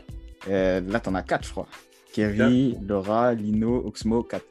euh, 0.49 0.82
Là, 0.82 0.99
t'en 0.99 1.15
as 1.15 1.23
4, 1.23 1.45
je 1.45 1.51
crois. 1.51 1.67
Kerry, 2.13 2.78
Laura, 2.88 3.34
Lino, 3.34 3.86
Oxmo, 3.86 4.23
4. 4.23 4.43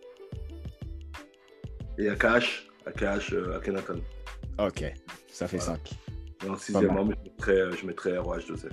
Et 1.99 2.09
Akash, 2.09 2.69
Akash, 2.87 3.33
euh, 3.33 3.57
Akhenaton. 3.57 4.01
Ok, 4.59 4.85
ça 5.29 5.49
fait 5.49 5.59
5. 5.59 5.81
En 6.49 6.57
sixième 6.57 6.97
homme, 6.97 7.15
je 7.15 7.31
mettrais, 7.31 7.77
je 7.79 7.87
mettrais 7.87 8.19
ROH 8.19 8.41
Joseph. 8.41 8.73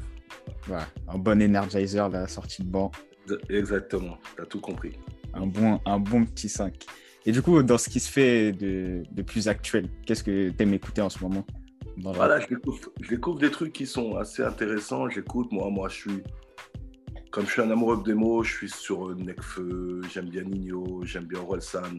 Ouais, 0.69 0.77
un 1.07 1.17
bon 1.17 1.41
energizer, 1.41 2.09
la 2.09 2.27
sortie 2.27 2.63
de 2.63 2.69
banc. 2.69 2.91
Exactement, 3.49 4.17
t'as 4.35 4.45
tout 4.45 4.59
compris 4.59 4.97
un 5.33 5.45
bon, 5.45 5.79
un 5.85 5.99
bon 5.99 6.25
petit 6.25 6.49
5. 6.49 6.73
Et 7.25 7.31
du 7.31 7.41
coup, 7.41 7.63
dans 7.63 7.77
ce 7.77 7.89
qui 7.89 7.99
se 7.99 8.11
fait 8.11 8.51
de, 8.51 9.03
de 9.11 9.21
plus 9.21 9.47
actuel, 9.47 9.87
qu'est-ce 10.05 10.23
que 10.23 10.49
tu 10.49 10.63
aimes 10.63 10.73
écouter 10.73 11.01
en 11.01 11.09
ce 11.09 11.23
moment 11.23 11.45
Voilà, 11.97 12.39
je 12.39 12.47
découvre, 13.09 13.39
des 13.39 13.51
trucs 13.51 13.73
qui 13.73 13.85
sont 13.85 14.17
assez 14.17 14.43
intéressants. 14.43 15.09
J'écoute, 15.09 15.51
moi, 15.51 15.69
moi, 15.69 15.89
je 15.89 15.95
suis. 15.95 16.23
Comme 17.31 17.45
je 17.45 17.51
suis 17.51 17.61
un 17.61 17.71
amoureux 17.71 18.03
de 18.03 18.13
mots, 18.13 18.43
je 18.43 18.51
suis 18.53 18.69
sur 18.69 19.15
Necfeu, 19.15 20.01
j'aime 20.13 20.29
bien 20.29 20.43
Nino, 20.43 21.01
j'aime 21.03 21.25
bien 21.25 21.39
Orelsan. 21.39 21.97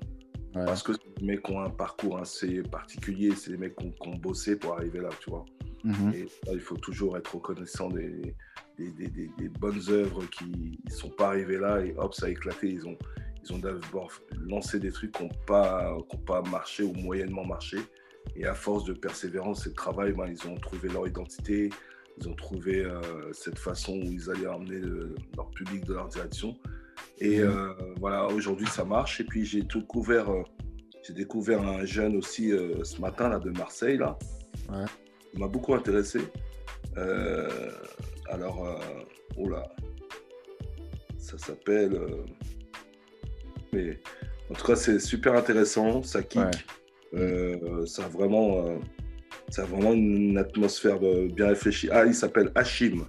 Parce 0.52 0.84
que 0.84 0.92
c'est 0.92 1.20
des 1.20 1.26
mecs 1.26 1.42
qui 1.42 1.50
ont 1.50 1.60
un 1.60 1.70
parcours 1.70 2.18
assez 2.18 2.62
particulier, 2.62 3.34
c'est 3.34 3.50
des 3.50 3.56
mecs 3.56 3.74
qui 3.74 3.92
ont, 4.06 4.14
bossé 4.14 4.56
pour 4.56 4.74
arriver 4.74 5.00
là, 5.00 5.08
tu 5.20 5.30
vois. 5.30 5.44
Mhm. 5.82 6.12
Et 6.14 6.26
il 6.52 6.60
faut 6.60 6.76
toujours 6.76 7.16
être 7.16 7.34
reconnaissant 7.34 7.88
des, 7.88 8.36
des, 8.78 8.90
des, 8.92 9.28
des 9.36 9.48
bonnes 9.48 9.80
œuvres 9.88 10.24
qui 10.26 10.78
ne 10.84 10.90
sont 10.90 11.10
pas 11.10 11.28
arrivées 11.28 11.58
là 11.58 11.84
et 11.84 11.94
hop, 11.98 12.14
ça 12.14 12.26
a 12.26 12.28
éclaté. 12.28 12.68
Ils 12.68 12.86
ont, 12.86 12.96
ils 13.44 13.52
ont 13.52 13.58
d'abord 13.58 14.10
lancé 14.46 14.78
des 14.78 14.90
trucs 14.90 15.12
qui 15.12 15.22
n'ont 15.22 15.30
pas, 15.46 15.96
pas 16.26 16.42
marché 16.42 16.82
ou 16.82 16.92
moyennement 16.94 17.44
marché. 17.44 17.78
Et 18.36 18.46
à 18.46 18.54
force 18.54 18.84
de 18.84 18.94
persévérance 18.94 19.66
et 19.66 19.70
de 19.70 19.74
travail, 19.74 20.12
ben, 20.12 20.26
ils 20.26 20.48
ont 20.48 20.56
trouvé 20.56 20.88
leur 20.88 21.06
identité, 21.06 21.70
ils 22.18 22.28
ont 22.28 22.34
trouvé 22.34 22.84
euh, 22.84 23.00
cette 23.32 23.58
façon 23.58 23.92
où 23.92 24.04
ils 24.04 24.30
allaient 24.30 24.46
emmener 24.46 24.80
leur 25.36 25.50
public 25.50 25.84
de 25.84 25.94
leur 25.94 26.08
direction. 26.08 26.56
Et 27.18 27.40
mhm. 27.40 27.48
euh, 27.48 27.74
voilà, 27.98 28.26
aujourd'hui 28.26 28.66
ça 28.66 28.84
marche. 28.84 29.20
Et 29.20 29.24
puis 29.24 29.44
j'ai 29.44 29.62
découvert, 29.62 30.30
euh, 30.30 30.42
j'ai 31.02 31.12
découvert 31.12 31.62
un 31.62 31.84
jeune 31.84 32.16
aussi 32.16 32.50
ce 32.50 33.00
matin 33.00 33.28
là, 33.28 33.38
de 33.38 33.50
Marseille. 33.50 33.98
Là. 33.98 34.18
Il 35.34 35.40
m'a 35.40 35.48
beaucoup 35.48 35.74
intéressé. 35.74 36.20
alors, 38.30 38.80
oh 39.36 39.48
là, 39.48 39.64
ça 41.18 41.36
s'appelle 41.36 41.98
mais 43.74 44.00
en 44.50 44.54
tout 44.54 44.66
cas, 44.66 44.76
c'est 44.76 44.98
super 44.98 45.34
intéressant. 45.34 46.02
Ça 46.02 46.22
kick. 46.22 46.42
Euh, 47.14 47.86
ça, 47.86 48.04
a 48.04 48.08
vraiment, 48.08 48.66
euh, 48.66 48.78
ça 49.48 49.62
a 49.62 49.64
vraiment 49.66 49.92
une 49.92 50.38
atmosphère 50.38 50.98
bien 50.98 51.48
réfléchie. 51.48 51.88
Ah, 51.90 52.06
il 52.06 52.14
s'appelle 52.14 52.50
Hachim. 52.54 53.06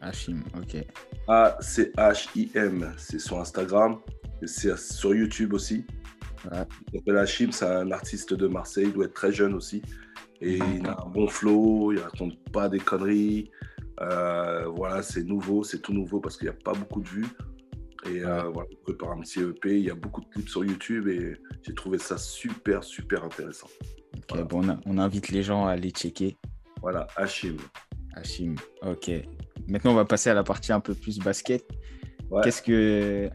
Hachim, 0.00 0.42
ok. 0.56 0.84
A-C-H-I-M. 1.28 2.92
C'est 2.96 3.20
sur 3.20 3.40
Instagram. 3.40 3.98
Et 4.42 4.46
c'est 4.46 4.76
sur 4.76 5.14
YouTube 5.14 5.54
aussi. 5.54 5.84
Il 6.44 6.98
s'appelle 6.98 7.18
Hachim. 7.18 7.52
C'est 7.52 7.66
un 7.66 7.90
artiste 7.92 8.34
de 8.34 8.46
Marseille. 8.48 8.86
Il 8.86 8.92
doit 8.92 9.04
être 9.04 9.14
très 9.14 9.32
jeune 9.32 9.54
aussi. 9.54 9.82
Et 10.40 10.56
il 10.56 10.86
a 10.86 10.96
un 11.04 11.08
bon 11.08 11.28
flow. 11.28 11.92
Il 11.92 12.00
raconte 12.00 12.36
pas 12.50 12.68
des 12.68 12.80
conneries. 12.80 13.50
Euh, 14.00 14.66
voilà, 14.66 15.02
c'est 15.02 15.22
nouveau. 15.22 15.62
C'est 15.62 15.78
tout 15.78 15.92
nouveau 15.92 16.20
parce 16.20 16.36
qu'il 16.36 16.46
n'y 16.48 16.54
a 16.54 16.58
pas 16.64 16.72
beaucoup 16.72 17.00
de 17.00 17.08
vues. 17.08 17.26
Et 18.06 18.24
euh, 18.24 18.48
voilà, 18.48 18.68
on 18.72 18.82
prépare 18.84 19.12
un 19.12 19.20
petit 19.20 19.40
EP. 19.40 19.78
Il 19.78 19.84
y 19.84 19.90
a 19.90 19.94
beaucoup 19.94 20.20
de 20.20 20.26
clips 20.26 20.48
sur 20.48 20.64
YouTube 20.64 21.08
et 21.08 21.36
j'ai 21.62 21.74
trouvé 21.74 21.98
ça 21.98 22.18
super, 22.18 22.82
super 22.82 23.24
intéressant. 23.24 23.68
bon, 24.48 24.78
on, 24.86 24.98
invite 24.98 25.28
les 25.28 25.42
gens 25.42 25.66
à 25.66 25.72
aller 25.72 25.90
checker. 25.90 26.36
Voilà, 26.80 27.06
Hachim. 27.16 27.56
Hachim, 28.14 28.56
ok. 28.82 29.10
Maintenant, 29.68 29.92
on 29.92 29.96
va 29.96 30.04
passer 30.04 30.30
à 30.30 30.34
la 30.34 30.42
partie 30.42 30.72
un 30.72 30.80
peu 30.80 30.94
plus 30.94 31.18
basket. 31.18 31.64
Qu'est-ce 32.42 32.62
que. 32.62 33.30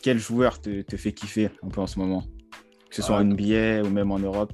Quel 0.00 0.18
joueur 0.18 0.60
te, 0.60 0.82
te, 0.82 0.96
fait 0.96 1.12
kiffer 1.12 1.50
un 1.62 1.68
peu 1.68 1.80
en 1.80 1.88
ce 1.88 1.98
moment? 1.98 2.22
Que 2.88 2.94
ce 2.94 3.02
soit 3.02 3.16
en 3.16 3.20
ah. 3.20 3.24
NBA 3.24 3.82
ou 3.82 3.90
même 3.90 4.12
en 4.12 4.18
Europe? 4.18 4.52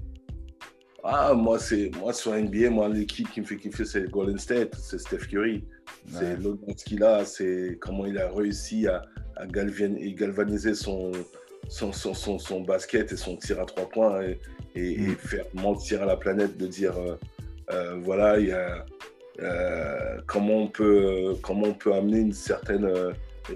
Ah, 1.05 1.35
moi, 1.35 1.59
c'est 1.59 1.91
moi 1.99 2.15
sur 2.15 2.33
NBA, 2.33 2.71
moi 2.71 2.89
l'équipe 2.89 3.31
qui 3.31 3.43
me 3.43 3.47
fait 3.47 3.59
kiffer, 3.59 3.85
c'est 3.85 4.11
Golden 4.11 4.39
State, 4.39 4.75
c'est 4.77 4.99
Steph 4.99 5.27
Curry. 5.29 5.63
C'est 6.07 6.37
l'audience 6.37 6.83
qu'il 6.83 7.05
a, 7.05 7.25
c'est 7.27 7.79
comment 7.81 8.07
il 8.07 8.19
a 8.19 8.31
réussi 8.33 8.87
à, 8.87 9.03
à 9.37 9.47
galvaniser 9.47 10.75
son, 10.75 11.13
son, 11.69 11.93
son, 11.93 12.39
son, 12.39 12.61
basket 12.61 13.13
et 13.13 13.17
son 13.17 13.37
tir 13.37 13.61
à 13.61 13.65
trois 13.65 13.89
points 13.89 14.21
et, 14.75 14.99
mm. 14.99 15.17
faire 15.17 15.45
mentir 15.55 16.03
à 16.03 16.07
la 16.07 16.17
planète 16.17 16.57
de 16.57 16.67
dire 16.67 16.97
euh, 16.99 17.17
euh, 17.73 17.99
voilà, 18.03 18.39
il 18.39 18.49
y 18.49 18.53
a, 18.53 18.85
euh, 19.41 20.21
comment, 20.27 20.59
on 20.59 20.69
peut, 20.69 21.35
comment 21.43 21.69
on 21.69 21.75
peut 21.75 21.95
amener 21.95 22.19
une 22.19 22.33
certaine 22.33 22.89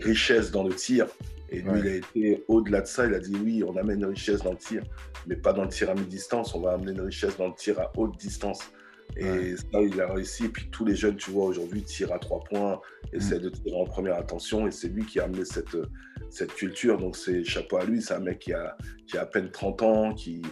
richesse 0.01 0.51
dans 0.51 0.65
le 0.65 0.75
tir. 0.75 1.07
Et 1.51 1.61
lui, 1.61 1.81
il 1.81 1.87
a 1.87 1.95
été 1.95 2.45
au-delà 2.49 2.83
de 2.83 2.87
ça. 2.87 3.07
Il 3.07 3.15
a 3.15 3.21
dit 3.21 3.35
oui, 3.43 3.65
on 3.67 3.77
amène 3.77 4.01
une 4.01 4.11
richesse 4.11 4.43
dans 4.43 4.51
le 4.51 4.59
tir, 4.59 4.83
mais 5.27 5.37
pas 5.37 5.53
dans 5.53 5.63
le 5.63 5.71
tir 5.71 5.91
à 5.91 5.95
mi-distance. 5.95 6.55
On 6.55 6.61
va 6.61 6.73
amener 6.73 6.93
une 6.93 7.01
richesse 7.01 7.37
dans 7.37 7.49
le 7.49 7.55
tir 7.55 7.81
à 7.81 7.91
haute 7.97 8.19
distance. 8.19 8.71
Et 9.17 9.57
ça, 9.57 9.81
il 9.83 10.01
a 10.01 10.13
réussi. 10.13 10.45
Et 10.45 10.49
puis 10.49 10.69
tous 10.71 10.85
les 10.85 10.95
jeunes, 10.95 11.17
tu 11.17 11.31
vois, 11.31 11.47
aujourd'hui, 11.47 11.83
tirent 11.83 12.13
à 12.13 12.19
trois 12.19 12.41
points, 12.45 12.81
essaient 13.13 13.39
mm. 13.39 13.43
de 13.43 13.49
tirer 13.49 13.77
en 13.77 13.85
première 13.85 14.17
attention. 14.17 14.67
Et 14.67 14.71
c'est 14.71 14.89
lui 14.89 15.05
qui 15.05 15.19
a 15.21 15.25
amené 15.25 15.45
cette, 15.45 15.77
cette 16.31 16.55
culture. 16.55 16.99
Donc 16.99 17.17
c'est 17.17 17.45
chapeau 17.45 17.79
à 17.79 17.85
lui. 17.85 18.03
C'est 18.03 18.15
un 18.15 18.21
mec 18.21 18.39
qui 18.39 18.53
a, 18.53 18.77
qui 19.07 19.19
a 19.19 19.23
à 19.23 19.27
peine 19.27 19.51
30 19.51 19.83
ans, 19.83 20.15
qui, 20.15 20.43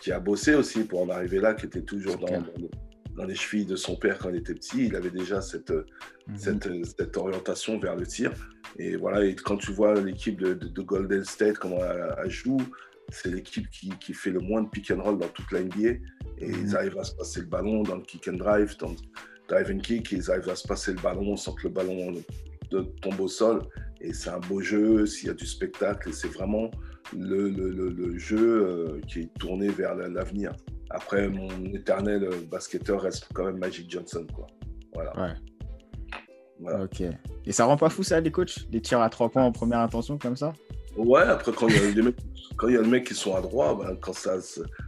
qui 0.00 0.12
a 0.12 0.20
bossé 0.20 0.54
aussi 0.54 0.84
pour 0.84 1.02
en 1.02 1.08
arriver 1.10 1.40
là, 1.40 1.54
qui 1.54 1.66
était 1.66 1.82
toujours 1.82 2.16
dans, 2.18 2.42
dans, 3.16 3.24
les 3.24 3.34
chevilles 3.34 3.66
de 3.66 3.76
son 3.76 3.96
père 3.96 4.18
quand 4.18 4.30
il 4.30 4.36
était 4.36 4.54
petit. 4.54 4.86
Il 4.86 4.96
avait 4.96 5.10
déjà 5.10 5.40
cette, 5.40 5.70
mm-hmm. 5.70 6.36
cette, 6.36 6.68
cette, 6.98 7.16
orientation 7.16 7.78
vers 7.78 7.96
le 7.96 8.06
tir. 8.06 8.32
Et 8.78 8.96
voilà, 8.96 9.24
et 9.24 9.34
quand 9.34 9.56
tu 9.56 9.72
vois 9.72 10.00
l'équipe 10.00 10.40
de, 10.40 10.54
de, 10.54 10.82
Golden 10.82 11.24
State, 11.24 11.58
comment 11.58 11.78
elle, 11.78 12.30
joue, 12.30 12.60
c'est 13.10 13.30
l'équipe 13.30 13.68
qui, 13.70 13.90
qui, 14.00 14.14
fait 14.14 14.30
le 14.30 14.40
moins 14.40 14.62
de 14.62 14.68
pick 14.68 14.90
and 14.90 15.02
roll 15.02 15.18
dans 15.18 15.28
toute 15.28 15.50
la 15.52 15.62
NBA. 15.62 15.88
Et 15.88 16.00
ils 16.40 16.68
mhm. 16.68 16.76
arrivent 16.76 16.98
à 16.98 17.04
se 17.04 17.14
passer 17.14 17.40
le 17.40 17.46
ballon 17.46 17.82
dans 17.82 17.96
le 17.96 18.02
kick 18.02 18.28
and 18.28 18.36
drive, 18.36 18.76
dans 18.78 18.90
le 18.90 18.96
drive 19.48 19.70
and 19.74 19.80
kick, 19.80 20.12
ils 20.12 20.30
arrivent 20.30 20.48
à 20.48 20.56
se 20.56 20.66
passer 20.66 20.92
le 20.92 21.00
ballon 21.00 21.36
sans 21.36 21.54
que 21.54 21.68
le 21.68 21.74
ballon 21.74 22.12
de, 22.70 22.82
tombe 23.00 23.20
au 23.20 23.28
sol. 23.28 23.62
Et 24.00 24.12
c'est 24.12 24.30
un 24.30 24.38
beau 24.38 24.60
jeu, 24.60 25.06
s'il 25.06 25.28
y 25.28 25.30
a 25.30 25.34
du 25.34 25.46
spectacle, 25.46 26.10
et 26.10 26.12
c'est 26.12 26.28
vraiment 26.28 26.70
le, 27.16 27.48
le, 27.48 27.70
le, 27.70 28.18
jeu 28.18 28.38
euh, 28.38 29.00
qui 29.08 29.20
est 29.20 29.38
tourné 29.38 29.68
vers 29.68 29.94
l'avenir. 29.94 30.54
Après, 30.90 31.28
mon 31.28 31.48
éternel 31.74 32.28
basketteur 32.50 33.02
reste 33.02 33.28
quand 33.34 33.46
même 33.46 33.58
Magic 33.58 33.90
Johnson. 33.90 34.26
Quoi. 34.32 34.46
Voilà. 34.94 35.12
Ouais. 36.60 36.82
Ok. 36.82 37.02
Et 37.44 37.52
ça 37.52 37.64
rend 37.64 37.76
pas 37.76 37.88
fou 37.88 38.02
ça, 38.02 38.20
les 38.20 38.30
coachs? 38.30 38.68
Des 38.70 38.80
tirs 38.80 39.00
à 39.00 39.10
trois 39.10 39.30
points 39.30 39.44
en 39.44 39.52
première 39.52 39.80
intention 39.80 40.18
comme 40.18 40.36
ça? 40.36 40.52
Ouais, 40.98 41.22
après, 41.22 41.52
quand 41.52 41.68
il 41.68 41.76
y 41.76 41.86
a 41.86 41.92
des 41.92 42.02
mecs, 42.02 42.16
quand 42.56 42.66
il 42.66 42.74
y 42.74 42.76
a 42.76 42.82
des 42.82 42.88
mecs 42.88 43.06
qui 43.06 43.14
sont 43.14 43.36
à 43.36 43.40
droit, 43.40 43.78
bah, 43.78 43.96
quand 44.00 44.12
ça, 44.12 44.38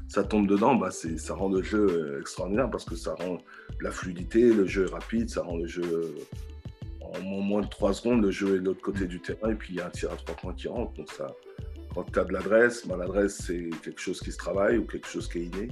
ça 0.08 0.24
tombe 0.24 0.48
dedans, 0.48 0.74
bah, 0.74 0.90
ça 0.90 1.34
rend 1.34 1.48
le 1.48 1.62
jeu 1.62 1.86
euh, 1.88 2.20
extraordinaire 2.20 2.68
parce 2.68 2.84
que 2.84 2.96
ça 2.96 3.14
rend 3.14 3.38
la 3.80 3.92
fluidité, 3.92 4.52
le 4.52 4.66
jeu 4.66 4.86
est 4.86 4.90
rapide, 4.90 5.30
ça 5.30 5.42
rend 5.42 5.56
le 5.56 5.68
jeu 5.68 5.84
euh, 5.84 6.18
en 7.00 7.20
moins 7.20 7.60
de 7.60 7.68
trois 7.68 7.94
secondes, 7.94 8.22
le 8.22 8.32
jeu 8.32 8.56
est 8.56 8.58
de 8.58 8.64
l'autre 8.64 8.80
côté 8.80 9.06
du 9.06 9.20
terrain 9.20 9.50
et 9.50 9.54
puis 9.54 9.74
il 9.74 9.76
y 9.76 9.80
a 9.80 9.86
un 9.86 9.90
tir 9.90 10.10
à 10.10 10.16
trois 10.16 10.34
points 10.34 10.54
qui 10.54 10.66
rentre. 10.66 10.92
Donc 10.94 11.12
ça, 11.12 11.32
quand 11.94 12.02
tu 12.02 12.18
as 12.18 12.24
de 12.24 12.32
l'adresse, 12.32 12.86
bah, 12.88 12.96
l'adresse 12.96 13.42
c'est 13.46 13.70
quelque 13.84 14.00
chose 14.00 14.20
qui 14.20 14.32
se 14.32 14.36
travaille 14.36 14.78
ou 14.78 14.84
quelque 14.84 15.06
chose 15.06 15.28
qui 15.28 15.38
est 15.38 15.44
inné, 15.44 15.68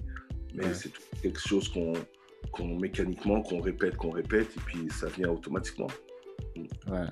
mais 0.55 0.72
c'est 0.72 0.93
quelque 1.20 1.41
chose 1.41 1.68
qu'on 1.68 1.95
qu'on 2.53 2.76
mécaniquement, 2.78 3.43
qu'on 3.43 3.61
répète, 3.61 3.97
qu'on 3.97 4.11
répète, 4.11 4.49
et 4.57 4.61
puis 4.64 4.89
ça 4.91 5.09
vient 5.09 5.30
automatiquement. 5.30 5.89
Ouais. 6.86 7.07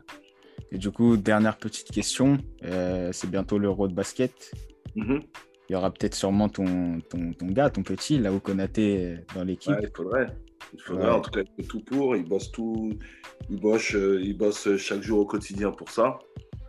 Et 0.73 0.79
du 0.79 0.91
coup, 0.91 1.17
dernière 1.17 1.57
petite 1.57 1.91
question, 1.91 2.39
euh, 2.64 3.11
c'est 3.12 3.31
bientôt 3.31 3.59
l'Euro 3.59 3.89
de 3.89 3.95
basket. 3.95 4.53
Mm-hmm. 4.97 5.23
Il 5.69 5.73
y 5.73 5.77
aura 5.77 5.91
peut-être 5.91 6.14
sûrement 6.14 6.49
ton, 6.49 7.01
ton, 7.09 7.33
ton, 7.33 7.47
gars, 7.47 7.71
ton 7.71 7.83
petit, 7.83 8.19
là 8.19 8.33
où 8.33 8.39
Konaté 8.39 9.19
dans 9.35 9.45
l'équipe. 9.45 9.75
il 9.81 9.91
faudrait. 9.95 10.27
Il 10.75 10.81
faudrait, 10.81 11.11
en 11.11 11.21
tout 11.21 11.31
cas, 11.31 11.41
il 11.41 11.62
fait 11.62 11.69
tout 11.69 11.81
pour. 11.81 12.17
Il 12.17 12.25
bosse 12.25 12.51
tout. 12.51 12.93
Il 13.49 13.61
bosse, 13.61 13.95
euh, 13.95 14.21
il 14.23 14.37
bosse 14.37 14.77
chaque 14.77 15.03
jour 15.03 15.21
au 15.21 15.27
quotidien 15.27 15.71
pour 15.71 15.91
ça. 15.91 16.19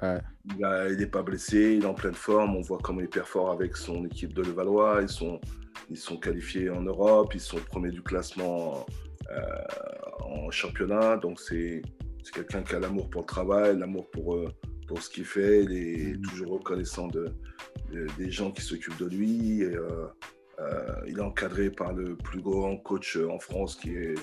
Ouais. 0.02 0.20
Il 0.50 0.98
n'est 0.98 1.08
pas 1.08 1.24
blessé, 1.24 1.76
il 1.78 1.84
est 1.84 1.88
en 1.88 1.94
pleine 1.94 2.14
forme. 2.14 2.56
On 2.56 2.62
voit 2.62 2.80
comment 2.82 3.02
il 3.02 3.22
fort 3.24 3.52
avec 3.52 3.76
son 3.76 4.06
équipe 4.06 4.34
de 4.34 4.44
Levallois. 4.44 5.00
Ils 5.02 5.10
sont, 5.10 5.40
ils 5.90 5.98
sont 5.98 6.18
qualifiés 6.18 6.70
en 6.70 6.82
Europe, 6.82 7.34
ils 7.34 7.40
sont 7.40 7.58
premiers 7.58 7.92
du 7.92 8.02
classement 8.02 8.86
euh, 9.32 9.42
en 10.20 10.52
championnat. 10.52 11.18
Donc 11.18 11.40
c'est 11.40 11.82
quelqu'un 12.32 12.62
qui 12.62 12.76
a 12.76 12.80
l'amour 12.80 13.10
pour 13.10 13.22
le 13.22 13.28
travail, 13.28 13.78
l'amour 13.78 14.10
pour, 14.12 14.36
euh, 14.36 14.54
pour 14.88 15.02
ce 15.02 15.10
qu'il 15.10 15.26
fait. 15.26 15.64
Il 15.64 15.72
est 15.74 16.18
mm. 16.18 16.22
toujours 16.22 16.54
reconnaissant 16.60 17.08
de, 17.08 17.34
des 18.18 18.32
gens 18.32 18.52
qui 18.52 18.62
s'occupent 18.62 19.00
de 19.00 19.08
lui. 19.08 19.62
Et, 19.62 19.76
euh, 19.76 20.08
il 21.08 21.18
est 21.20 21.22
encadré 21.22 21.70
par 21.70 21.94
le 21.94 22.16
plus 22.16 22.42
grand 22.42 22.78
coach 22.78 23.16
en 23.18 23.40
France 23.40 23.76
qui 23.76 23.96
est 23.96 24.16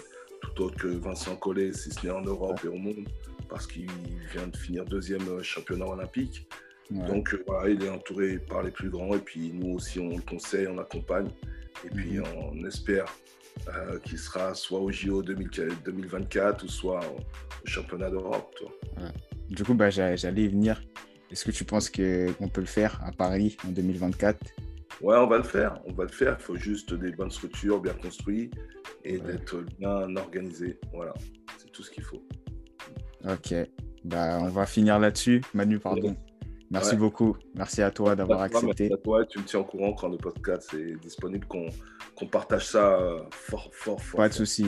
tout 0.43 0.63
autre 0.63 0.77
que 0.77 0.89
Vincent 0.89 1.37
Collet, 1.37 1.73
si 1.73 1.91
ce 1.91 2.07
n'est 2.07 2.13
en 2.13 2.23
Europe 2.23 2.61
et 2.65 2.69
au 2.69 2.77
monde, 2.77 3.09
parce 3.49 3.67
qu'il 3.67 3.87
vient 4.33 4.49
de 4.49 4.57
finir 4.57 4.85
deuxième 4.85 5.43
championnat 5.43 5.87
olympique. 5.87 6.49
Donc 6.91 7.35
voilà, 7.47 7.71
il 7.71 7.83
est 7.83 7.89
entouré 7.89 8.39
par 8.39 8.63
les 8.63 8.71
plus 8.71 8.91
grands 8.91 9.15
et 9.15 9.19
puis 9.19 9.53
nous 9.53 9.75
aussi 9.75 9.99
on 10.01 10.17
le 10.17 10.23
conseille, 10.23 10.67
on 10.67 10.77
l'accompagne. 10.77 11.29
Et 11.85 11.89
puis 11.89 12.19
mhm. 12.19 12.25
on 12.37 12.65
espère 12.67 13.07
euh, 13.69 13.99
qu'il 14.01 14.19
sera 14.19 14.55
soit 14.55 14.81
au 14.81 14.91
JO 14.91 15.23
2024 15.23 16.65
ou 16.65 16.69
soit 16.69 17.01
au 17.01 17.67
championnat 17.67 18.11
d'Europe. 18.11 18.55
Du 19.49 19.65
coup, 19.65 19.75
bah, 19.75 19.91
j'allais 19.91 20.43
y 20.43 20.49
venir. 20.49 20.83
Est-ce 21.31 21.45
que 21.45 21.51
tu 21.51 21.65
penses 21.65 21.91
qu'on 21.91 22.49
peut 22.49 22.61
le 22.61 22.67
faire 22.67 23.01
à 23.05 23.11
Paris 23.13 23.57
en 23.67 23.71
2024 23.71 24.39
Ouais, 25.01 25.17
on 25.17 25.27
va 25.27 25.39
le 25.39 25.43
faire. 25.43 25.81
On 25.87 25.93
va 25.93 26.05
le 26.05 26.11
faire. 26.11 26.37
Il 26.39 26.43
faut 26.43 26.57
juste 26.57 26.95
des 26.95 27.13
bonnes 27.13 27.31
structures 27.31 27.81
bien 27.81 27.95
construites 27.95 28.55
et 29.05 29.19
d'être 29.19 29.65
bien 29.79 30.15
organisé. 30.17 30.79
Voilà, 30.93 31.15
c'est 31.59 31.71
tout 31.73 31.83
ce 31.83 31.91
qu'il 31.91 32.05
faut. 32.05 32.23
Ok. 33.29 33.55
Bah, 34.05 34.39
on 34.41 34.49
va 34.49 34.67
finir 34.67 34.99
là-dessus. 34.99 35.41
Manu, 35.55 35.79
pardon. 35.79 36.15
Merci 36.71 36.97
beaucoup. 36.97 37.37
Merci 37.55 37.83
à 37.83 37.91
toi 37.91 38.17
d'avoir 38.17 38.43
accepté. 38.43 38.89
Merci 38.89 38.93
à 38.93 38.97
toi. 38.97 39.25
Tu 39.27 39.39
me 39.39 39.45
tiens 39.45 39.61
au 39.61 39.65
courant 39.65 39.93
quand 39.93 40.09
le 40.09 40.17
podcast 40.17 40.75
est 40.75 41.01
disponible, 41.01 41.47
qu'on 41.47 41.69
partage 42.31 42.67
ça 42.67 42.99
euh, 42.99 43.21
fort, 43.31 43.71
fort, 43.73 44.01
fort. 44.01 44.19
Pas 44.19 44.29
de 44.29 44.35
souci. 44.35 44.67